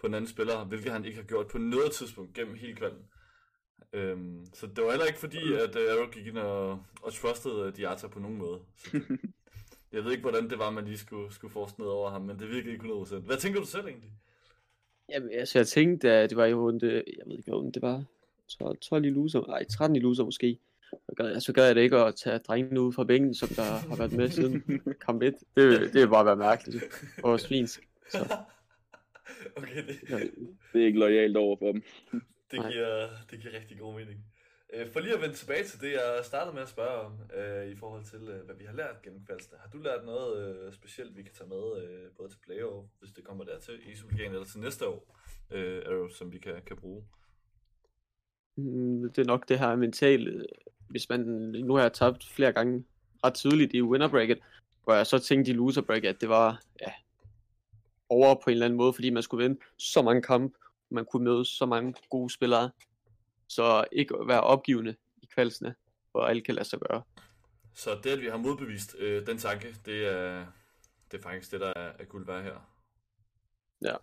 på 0.00 0.06
en 0.06 0.14
anden 0.14 0.30
spiller, 0.30 0.64
hvilket 0.64 0.92
han 0.92 1.04
ikke 1.04 1.16
har 1.16 1.26
gjort 1.26 1.46
på 1.48 1.58
noget 1.58 1.92
tidspunkt 1.92 2.34
gennem 2.34 2.54
hele 2.54 2.76
kvalden. 2.76 3.04
Øhm, 3.92 4.46
så 4.52 4.66
det 4.66 4.84
var 4.84 4.90
heller 4.90 5.06
ikke 5.06 5.18
fordi, 5.18 5.54
at 5.54 5.76
uh, 5.76 5.92
Arrow 5.92 6.10
gik 6.10 6.26
ind 6.26 6.38
og, 6.38 6.82
og 7.02 7.12
trustede 7.12 7.66
uh, 7.66 7.76
Diata 7.76 8.06
på 8.06 8.18
nogen 8.18 8.38
måde. 8.38 8.58
Så 8.76 8.90
det, 8.92 9.20
jeg 9.92 10.04
ved 10.04 10.10
ikke, 10.10 10.22
hvordan 10.22 10.50
det 10.50 10.58
var, 10.58 10.70
man 10.70 10.84
lige 10.84 10.98
skulle, 10.98 11.34
skulle 11.34 11.52
forske 11.52 11.80
ned 11.80 11.88
over 11.88 12.10
ham, 12.10 12.22
men 12.22 12.38
det 12.38 12.48
virkede 12.48 12.72
ikke 12.72 12.84
100%. 12.84 13.18
Hvad 13.18 13.36
tænker 13.36 13.60
du 13.60 13.66
selv 13.66 13.86
egentlig? 13.86 14.10
Jamen, 15.08 15.30
altså, 15.32 15.58
jeg 15.58 15.66
tænkte, 15.66 16.10
at 16.10 16.30
det 16.30 16.36
var 16.36 16.46
i 16.46 16.54
runde, 16.54 16.92
jeg 16.92 17.26
ved 17.26 17.36
ikke, 17.36 17.50
hvad 17.50 17.72
det 17.72 17.82
var, 17.82 18.04
12, 18.58 18.78
12 18.78 19.04
i 19.04 19.10
loser, 19.10 19.46
nej, 19.48 19.64
13 19.64 19.96
i 19.96 20.00
loser 20.00 20.24
måske. 20.24 20.58
Så 20.90 21.14
gad, 21.16 21.26
jeg, 21.32 21.42
så 21.42 21.52
gad 21.52 21.66
jeg 21.66 21.74
det 21.74 21.82
ikke 21.82 21.96
at 21.96 22.14
tage 22.14 22.38
drengene 22.38 22.80
ud 22.80 22.92
fra 22.92 23.04
bænken, 23.04 23.34
som 23.34 23.48
der 23.48 23.62
har 23.62 23.96
været 23.96 24.12
med 24.12 24.28
siden 24.28 24.62
kamp 25.06 25.22
1. 25.22 25.34
Det, 25.56 25.92
det 25.92 26.02
er 26.02 26.06
bare 26.06 26.26
være 26.26 26.36
mærkeligt 26.36 26.84
og 27.22 27.40
svinsk. 27.40 27.88
Så, 28.10 28.18
okay, 29.56 29.86
det, 29.86 30.00
Det 30.72 30.82
er 30.82 30.86
ikke 30.86 30.98
lojalt 30.98 31.36
over 31.36 31.56
for 31.56 31.72
dem. 31.72 31.82
Det, 32.52 32.60
Nej. 32.60 32.72
giver, 32.72 33.08
det 33.30 33.40
giver 33.40 33.54
rigtig 33.54 33.78
god 33.78 33.94
mening. 33.94 34.24
Øh, 34.72 34.92
For 34.92 35.00
lige 35.00 35.14
at 35.14 35.20
vende 35.20 35.34
tilbage 35.34 35.64
til 35.64 35.80
det, 35.80 35.92
jeg 35.92 36.20
startede 36.22 36.54
med 36.54 36.62
at 36.62 36.68
spørge 36.68 37.00
om, 37.00 37.12
øh, 37.36 37.66
i 37.68 37.76
forhold 37.76 38.04
til, 38.04 38.28
øh, 38.28 38.44
hvad 38.44 38.54
vi 38.54 38.64
har 38.64 38.72
lært 38.72 39.02
gennem 39.02 39.26
kvalsten. 39.26 39.56
Har 39.60 39.70
du 39.70 39.78
lært 39.78 40.04
noget 40.04 40.56
øh, 40.56 40.72
specielt, 40.72 41.16
vi 41.16 41.22
kan 41.22 41.32
tage 41.32 41.48
med, 41.48 41.82
øh, 41.82 42.10
både 42.16 42.28
til 42.28 42.38
playoff, 42.46 42.88
hvis 42.98 43.10
det 43.12 43.24
kommer 43.24 43.44
dertil, 43.44 43.92
i 43.92 43.96
Superligaen, 43.96 44.32
eller 44.32 44.46
til 44.46 44.60
næste 44.60 44.88
år, 44.88 45.18
øh, 45.50 46.10
som 46.10 46.32
vi 46.32 46.38
kan, 46.38 46.62
kan 46.66 46.76
bruge? 46.76 47.04
Mm, 48.56 49.12
det 49.12 49.18
er 49.18 49.26
nok 49.26 49.48
det 49.48 49.58
her 49.58 49.76
mentale, 49.76 50.46
hvis 50.88 51.08
man, 51.08 51.20
nu 51.64 51.74
har 51.74 51.82
jeg 51.82 51.92
tabt 51.92 52.24
flere 52.24 52.52
gange 52.52 52.84
ret 53.24 53.34
tydeligt 53.34 53.74
i 53.74 53.82
winner 53.82 54.08
bracket, 54.08 54.38
hvor 54.84 54.94
jeg 54.94 55.06
så 55.06 55.18
tænkte 55.18 55.50
i 55.50 55.54
loser 55.54 55.82
bracket, 55.82 56.08
at 56.08 56.20
det 56.20 56.28
var 56.28 56.62
ja, 56.80 56.92
over 58.08 58.34
på 58.34 58.50
en 58.50 58.52
eller 58.52 58.66
anden 58.66 58.76
måde, 58.76 58.92
fordi 58.92 59.10
man 59.10 59.22
skulle 59.22 59.42
vinde 59.42 59.60
så 59.76 60.02
mange 60.02 60.22
kampe, 60.22 60.58
man 60.92 61.04
kunne 61.04 61.24
møde 61.24 61.44
så 61.44 61.66
mange 61.66 61.94
gode 62.10 62.30
spillere, 62.30 62.70
så 63.48 63.84
ikke 63.92 64.14
være 64.26 64.40
opgivende 64.40 64.96
i 65.22 65.26
kvalsene, 65.34 65.74
hvor 66.10 66.20
alt 66.20 66.44
kan 66.44 66.54
lade 66.54 66.68
sig 66.68 66.78
gøre. 66.78 67.02
Så 67.74 68.00
det, 68.04 68.10
at 68.10 68.20
vi 68.20 68.28
har 68.28 68.36
modbevist 68.36 68.96
øh, 68.98 69.26
den 69.26 69.38
tanke, 69.38 69.76
det 69.84 70.06
er, 70.06 70.46
det 71.10 71.18
er 71.18 71.22
faktisk 71.22 71.52
det, 71.52 71.60
der 71.60 71.72
er, 71.76 71.92
er 71.98 72.04
guld 72.04 72.26
værd 72.26 72.42
her. 72.42 72.72
Ja. 73.84 73.96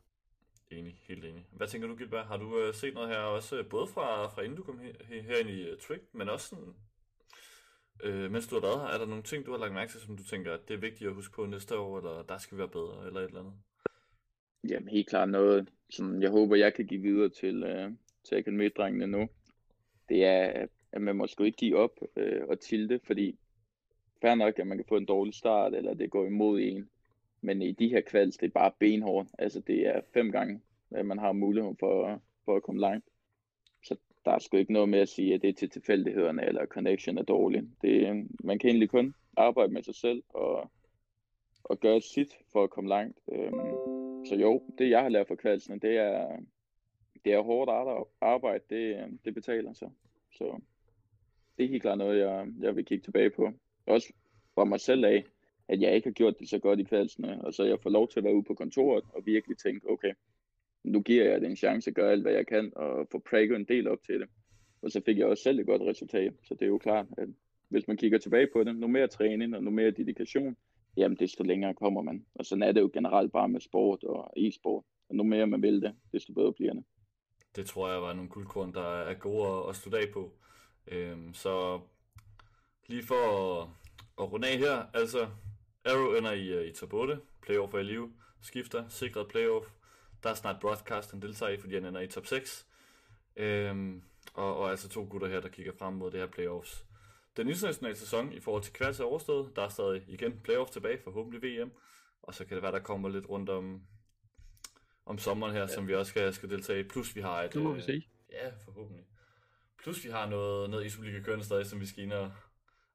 Enig, 0.71 1.01
helt 1.07 1.25
enig. 1.25 1.47
Hvad 1.51 1.67
tænker 1.67 1.87
du, 1.87 1.95
Gilbert? 1.95 2.25
Har 2.25 2.37
du 2.37 2.57
øh, 2.59 2.73
set 2.73 2.93
noget 2.93 3.09
her 3.09 3.19
også, 3.19 3.57
øh, 3.57 3.69
både 3.69 3.87
fra, 3.87 4.27
fra 4.27 4.41
inden 4.41 4.57
du 4.57 4.63
kom 4.63 4.79
her, 4.79 4.93
her, 5.03 5.21
herind 5.21 5.49
i 5.49 5.71
uh, 5.71 5.77
Trick, 5.79 6.03
men 6.13 6.29
også 6.29 6.47
sådan, 6.47 6.75
øh, 8.03 8.31
mens 8.31 8.47
du 8.47 8.55
har 8.55 8.61
været 8.61 8.81
her, 8.81 8.87
er 8.87 8.97
der 8.97 9.05
nogle 9.05 9.23
ting, 9.23 9.45
du 9.45 9.51
har 9.51 9.57
lagt 9.57 9.73
mærke 9.73 9.91
til, 9.91 10.01
som 10.01 10.17
du 10.17 10.23
tænker, 10.23 10.53
at 10.53 10.67
det 10.67 10.73
er 10.73 10.77
vigtigt 10.77 11.07
at 11.07 11.15
huske 11.15 11.33
på 11.33 11.45
næste 11.45 11.77
år, 11.77 11.97
eller 11.97 12.23
der 12.23 12.37
skal 12.37 12.57
vi 12.57 12.59
være 12.59 12.69
bedre, 12.69 13.07
eller 13.07 13.19
et 13.19 13.25
eller 13.25 13.39
andet? 13.39 13.53
Jamen 14.69 14.87
helt 14.87 15.07
klart 15.07 15.29
noget, 15.29 15.69
som 15.89 16.21
jeg 16.21 16.29
håber, 16.29 16.55
jeg 16.55 16.73
kan 16.73 16.85
give 16.85 17.01
videre 17.01 17.29
til, 17.29 17.63
øh, 17.63 17.91
til 18.23 18.35
akademidrengene 18.35 19.07
nu. 19.07 19.27
Det 20.09 20.25
er, 20.25 20.67
at 20.91 21.01
man 21.01 21.15
må 21.15 21.27
sgu 21.27 21.43
ikke 21.43 21.57
give 21.57 21.77
op 21.77 21.99
øh, 22.15 22.41
og 22.47 22.59
tilte, 22.59 22.99
fordi 23.03 23.39
fair 24.21 24.35
nok, 24.35 24.59
at 24.59 24.67
man 24.67 24.77
kan 24.77 24.85
få 24.89 24.97
en 24.97 25.05
dårlig 25.05 25.33
start, 25.33 25.73
eller 25.73 25.93
det 25.93 26.11
går 26.11 26.25
imod 26.25 26.59
en. 26.61 26.89
Men 27.41 27.61
i 27.61 27.71
de 27.71 27.89
her 27.89 28.01
kvalds, 28.01 28.37
det 28.37 28.45
er 28.45 28.51
bare 28.51 28.71
benhårdt. 28.79 29.29
Altså 29.39 29.59
det 29.59 29.87
er 29.87 30.01
fem 30.13 30.31
gange, 30.31 30.61
at 30.91 31.05
man 31.05 31.19
har 31.19 31.31
mulighed 31.31 31.75
for, 31.79 32.21
for 32.45 32.55
at 32.55 32.63
komme 32.63 32.81
langt. 32.81 33.05
Så 33.83 33.95
der 34.25 34.31
er 34.31 34.39
sgu 34.39 34.57
ikke 34.57 34.73
noget 34.73 34.89
med 34.89 34.99
at 34.99 35.09
sige, 35.09 35.33
at 35.33 35.41
det 35.41 35.49
er 35.49 35.53
til 35.53 35.69
tilfældighederne, 35.69 36.45
eller 36.45 36.65
connection 36.65 37.17
er 37.17 37.23
dårlig. 37.23 37.63
Det, 37.81 38.27
man 38.43 38.59
kan 38.59 38.69
egentlig 38.69 38.89
kun 38.89 39.13
arbejde 39.37 39.73
med 39.73 39.83
sig 39.83 39.95
selv, 39.95 40.23
og, 40.29 40.71
og 41.63 41.79
gøre 41.79 42.01
sit 42.01 42.37
for 42.51 42.63
at 42.63 42.69
komme 42.69 42.89
langt. 42.89 43.19
Øh, 43.31 43.51
så 44.25 44.35
jo, 44.35 44.63
det 44.77 44.89
jeg 44.89 45.01
har 45.01 45.09
lært 45.09 45.27
fra 45.27 45.35
kvalsen, 45.35 45.79
det 45.79 45.97
er, 45.97 46.37
det 47.25 47.33
er 47.33 47.41
hårdt 47.41 48.07
arbejde, 48.21 48.63
det, 48.69 49.19
det 49.25 49.33
betaler 49.33 49.73
sig. 49.73 49.89
Så 50.31 50.61
det 51.57 51.65
er 51.65 51.69
helt 51.69 51.81
klart 51.81 51.97
noget, 51.97 52.19
jeg, 52.19 52.47
jeg 52.59 52.75
vil 52.75 52.85
kigge 52.85 53.03
tilbage 53.03 53.29
på. 53.29 53.51
Også 53.85 54.13
for 54.53 54.63
mig 54.63 54.79
selv 54.79 55.05
af, 55.05 55.25
at 55.67 55.81
jeg 55.81 55.95
ikke 55.95 56.07
har 56.07 56.13
gjort 56.13 56.39
det 56.39 56.49
så 56.49 56.59
godt 56.59 56.79
i 56.79 56.83
kvaldsene, 56.83 57.33
øh, 57.33 57.39
og 57.39 57.53
så 57.53 57.63
jeg 57.63 57.79
får 57.79 57.89
lov 57.89 58.09
til 58.09 58.19
at 58.19 58.23
være 58.23 58.35
ude 58.35 58.43
på 58.43 58.53
kontoret 58.53 59.03
og 59.13 59.25
virkelig 59.25 59.57
tænke, 59.57 59.89
okay, 59.89 60.13
nu 60.83 61.01
giver 61.01 61.25
jeg 61.25 61.41
det 61.41 61.49
en 61.49 61.55
chance 61.55 61.89
at 61.89 61.95
gøre 61.95 62.11
alt, 62.11 62.21
hvad 62.21 62.33
jeg 62.33 62.47
kan, 62.47 62.71
og 62.75 63.07
få 63.11 63.19
prægget 63.19 63.55
en 63.55 63.65
del 63.65 63.87
op 63.87 64.03
til 64.03 64.19
det. 64.19 64.29
Og 64.81 64.91
så 64.91 65.01
fik 65.05 65.17
jeg 65.17 65.27
også 65.27 65.43
selv 65.43 65.59
et 65.59 65.65
godt 65.65 65.81
resultat, 65.81 66.33
så 66.43 66.53
det 66.53 66.61
er 66.61 66.67
jo 66.67 66.77
klart, 66.77 67.07
at 67.17 67.29
hvis 67.69 67.87
man 67.87 67.97
kigger 67.97 68.17
tilbage 68.17 68.47
på 68.53 68.63
det, 68.63 68.75
nu 68.75 68.87
mere 68.87 69.07
træning 69.07 69.55
og 69.55 69.63
nu 69.63 69.71
mere 69.71 69.91
dedikation, 69.91 70.57
jamen 70.99 71.17
desto 71.17 71.43
længere 71.43 71.73
kommer 71.73 72.01
man. 72.01 72.25
Og 72.35 72.45
sådan 72.45 72.63
er 72.63 72.71
det 72.71 72.81
jo 72.81 72.89
generelt 72.93 73.31
bare 73.31 73.49
med 73.49 73.61
sport 73.61 74.03
og 74.03 74.33
e-sport. 74.37 74.83
Og 75.09 75.15
nu 75.15 75.23
mere 75.23 75.47
man 75.47 75.61
vil 75.61 75.81
det, 75.81 75.95
desto 76.11 76.33
bedre 76.33 76.53
bliver 76.53 76.73
det. 76.73 76.83
Det 77.55 77.65
tror 77.65 77.89
jeg 77.91 78.01
var 78.01 78.13
nogle 78.13 78.29
guldkorn, 78.29 78.73
der 78.73 78.83
er 78.83 79.13
gode 79.13 79.69
at, 79.69 79.75
studere 79.75 80.01
af 80.01 80.13
på. 80.13 80.31
Øhm, 80.87 81.33
så 81.33 81.79
lige 82.87 83.03
for 83.03 83.61
at, 83.61 83.67
at 84.21 84.31
runde 84.31 84.47
af 84.47 84.57
her, 84.57 84.85
altså 84.93 85.27
Arrow 85.85 86.17
ender 86.17 86.31
i, 86.31 86.47
øh, 86.47 86.67
i 86.67 86.71
top 86.71 86.93
8, 86.93 87.19
playoff 87.41 87.73
er 87.73 87.79
i 87.79 87.83
live, 87.83 88.11
skifter, 88.41 88.87
sikret 88.87 89.27
playoff. 89.27 89.67
Der 90.23 90.29
er 90.29 90.33
snart 90.33 90.59
broadcast, 90.61 91.11
han 91.11 91.21
deltager 91.21 91.51
i, 91.51 91.57
fordi 91.57 91.73
han 91.73 91.85
ender 91.85 92.01
i 92.01 92.07
top 92.07 92.25
6. 92.25 92.67
Øhm, 93.35 94.01
og, 94.33 94.57
og 94.57 94.69
altså 94.69 94.89
to 94.89 95.07
gutter 95.09 95.27
her, 95.27 95.39
der 95.41 95.49
kigger 95.49 95.71
frem 95.77 95.93
mod 95.93 96.11
det 96.11 96.19
her 96.19 96.27
playoffs. 96.27 96.85
Den 97.39 97.47
internationale 97.47 97.95
sæson 97.95 98.33
i 98.33 98.39
forhold 98.39 98.63
til 98.63 98.73
kvarts 98.73 98.99
er 98.99 99.03
overstået. 99.03 99.55
Der 99.55 99.61
er 99.61 99.69
stadig 99.69 100.03
igen 100.07 100.39
playoff 100.43 100.71
tilbage, 100.71 100.99
forhåbentlig 101.03 101.43
VM. 101.43 101.71
Og 102.21 102.33
så 102.33 102.45
kan 102.45 102.55
det 102.55 102.63
være, 102.63 102.71
der 102.71 102.79
kommer 102.79 103.09
lidt 103.09 103.29
rundt 103.29 103.49
om, 103.49 103.81
om 105.05 105.17
sommeren 105.17 105.53
her, 105.53 105.61
ja. 105.61 105.67
som 105.67 105.87
vi 105.87 105.95
også 105.95 106.09
skal, 106.09 106.33
skal 106.33 106.49
deltage 106.49 106.79
i. 106.79 106.83
Plus 106.83 107.15
vi 107.15 107.21
har 107.21 107.43
et... 107.43 107.53
Det 107.53 107.61
må 107.61 107.73
vi 107.73 107.81
se. 107.81 108.07
Ja, 108.31 108.49
forhåbentlig. 108.65 109.05
Plus 109.83 110.05
vi 110.05 110.09
har 110.09 110.29
noget, 110.29 110.69
noget 110.69 110.91
Superliga 110.91 111.21
kørende 111.21 111.45
stadig, 111.45 111.65
som 111.65 111.79
vi 111.79 111.85
skal 111.85 112.03
ind 112.03 112.13
og, 112.13 112.31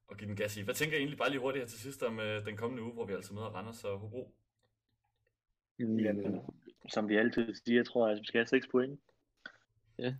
og 0.06 0.16
give 0.16 0.28
den 0.28 0.36
gas 0.36 0.56
i. 0.56 0.62
Hvad 0.62 0.74
tænker 0.74 0.96
I 0.96 0.98
egentlig 0.98 1.18
bare 1.18 1.30
lige 1.30 1.40
hurtigt 1.40 1.62
her 1.62 1.68
til 1.68 1.80
sidst 1.80 2.02
om 2.02 2.20
øh, 2.20 2.46
den 2.46 2.56
kommende 2.56 2.82
uge, 2.82 2.92
hvor 2.92 3.06
vi 3.06 3.12
altså 3.12 3.34
møder 3.34 3.46
Randers 3.46 3.84
og 3.84 3.98
Hobro? 3.98 4.34
Jamen, 5.78 6.40
som 6.88 7.08
vi 7.08 7.16
altid 7.16 7.54
siger, 7.54 7.84
tror 7.84 8.06
jeg, 8.06 8.16
at 8.16 8.20
vi 8.20 8.26
skal 8.26 8.38
have 8.38 8.46
6 8.46 8.66
point. 8.66 9.00
Ja. 9.98 10.14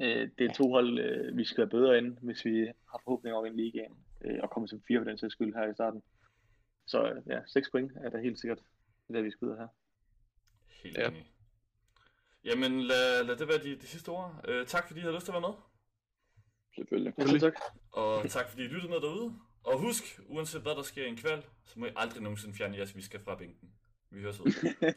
Øh, 0.00 0.28
det 0.38 0.50
er 0.50 0.52
to 0.52 0.70
hold, 0.70 0.98
øh, 0.98 1.36
vi 1.36 1.44
skal 1.44 1.58
være 1.58 1.70
bedre 1.70 1.98
end, 1.98 2.16
hvis 2.22 2.44
vi 2.44 2.66
har 2.90 3.00
forhåbninger 3.04 3.38
om 3.38 3.46
en 3.46 3.56
ligaen, 3.56 3.94
øh, 4.24 4.38
og 4.42 4.50
kommer 4.50 4.66
som 4.66 4.82
fire 4.88 5.00
for 5.00 5.04
den 5.04 5.18
sags 5.18 5.32
skyld 5.32 5.54
her 5.54 5.70
i 5.70 5.74
starten. 5.74 6.02
Så 6.86 7.10
øh, 7.10 7.22
ja, 7.26 7.40
6 7.46 7.70
point 7.70 7.92
er 7.96 8.10
da 8.10 8.18
helt 8.18 8.40
sikkert 8.40 8.58
det, 9.12 9.24
vi 9.24 9.30
skal 9.30 9.48
ud 9.48 9.52
af 9.52 9.58
her. 9.58 9.68
Helt 10.82 10.98
ja. 10.98 11.08
enig. 11.08 11.30
Jamen, 12.44 12.80
lad, 12.80 13.24
lad 13.24 13.36
det 13.36 13.48
være 13.48 13.58
de, 13.58 13.76
de 13.76 13.86
sidste 13.86 14.08
ord. 14.08 14.44
Øh, 14.48 14.66
tak 14.66 14.86
fordi 14.86 15.00
I 15.00 15.02
havde 15.02 15.14
lyst 15.14 15.24
til 15.24 15.32
at 15.32 15.42
være 15.42 15.50
med. 15.50 15.56
Selvfølgelig. 16.74 17.14
Ja, 17.18 17.38
tak. 17.38 17.54
Og 17.92 18.30
tak 18.30 18.48
fordi 18.50 18.62
I 18.62 18.66
lyttede 18.68 18.92
med 18.92 19.00
derude. 19.00 19.34
Og 19.64 19.78
husk, 19.80 20.20
uanset 20.28 20.62
hvad 20.62 20.72
der 20.72 20.82
sker 20.82 21.04
i 21.04 21.08
en 21.08 21.16
kval, 21.16 21.44
så 21.64 21.80
må 21.80 21.86
I 21.86 21.90
aldrig 21.96 22.22
nogensinde 22.22 22.54
fjerne 22.54 22.76
jeres 22.76 22.96
visker 22.96 23.18
fra 23.18 23.34
bænken. 23.34 23.70
Vi 24.10 24.20
høres 24.20 24.40
ud. 24.40 24.46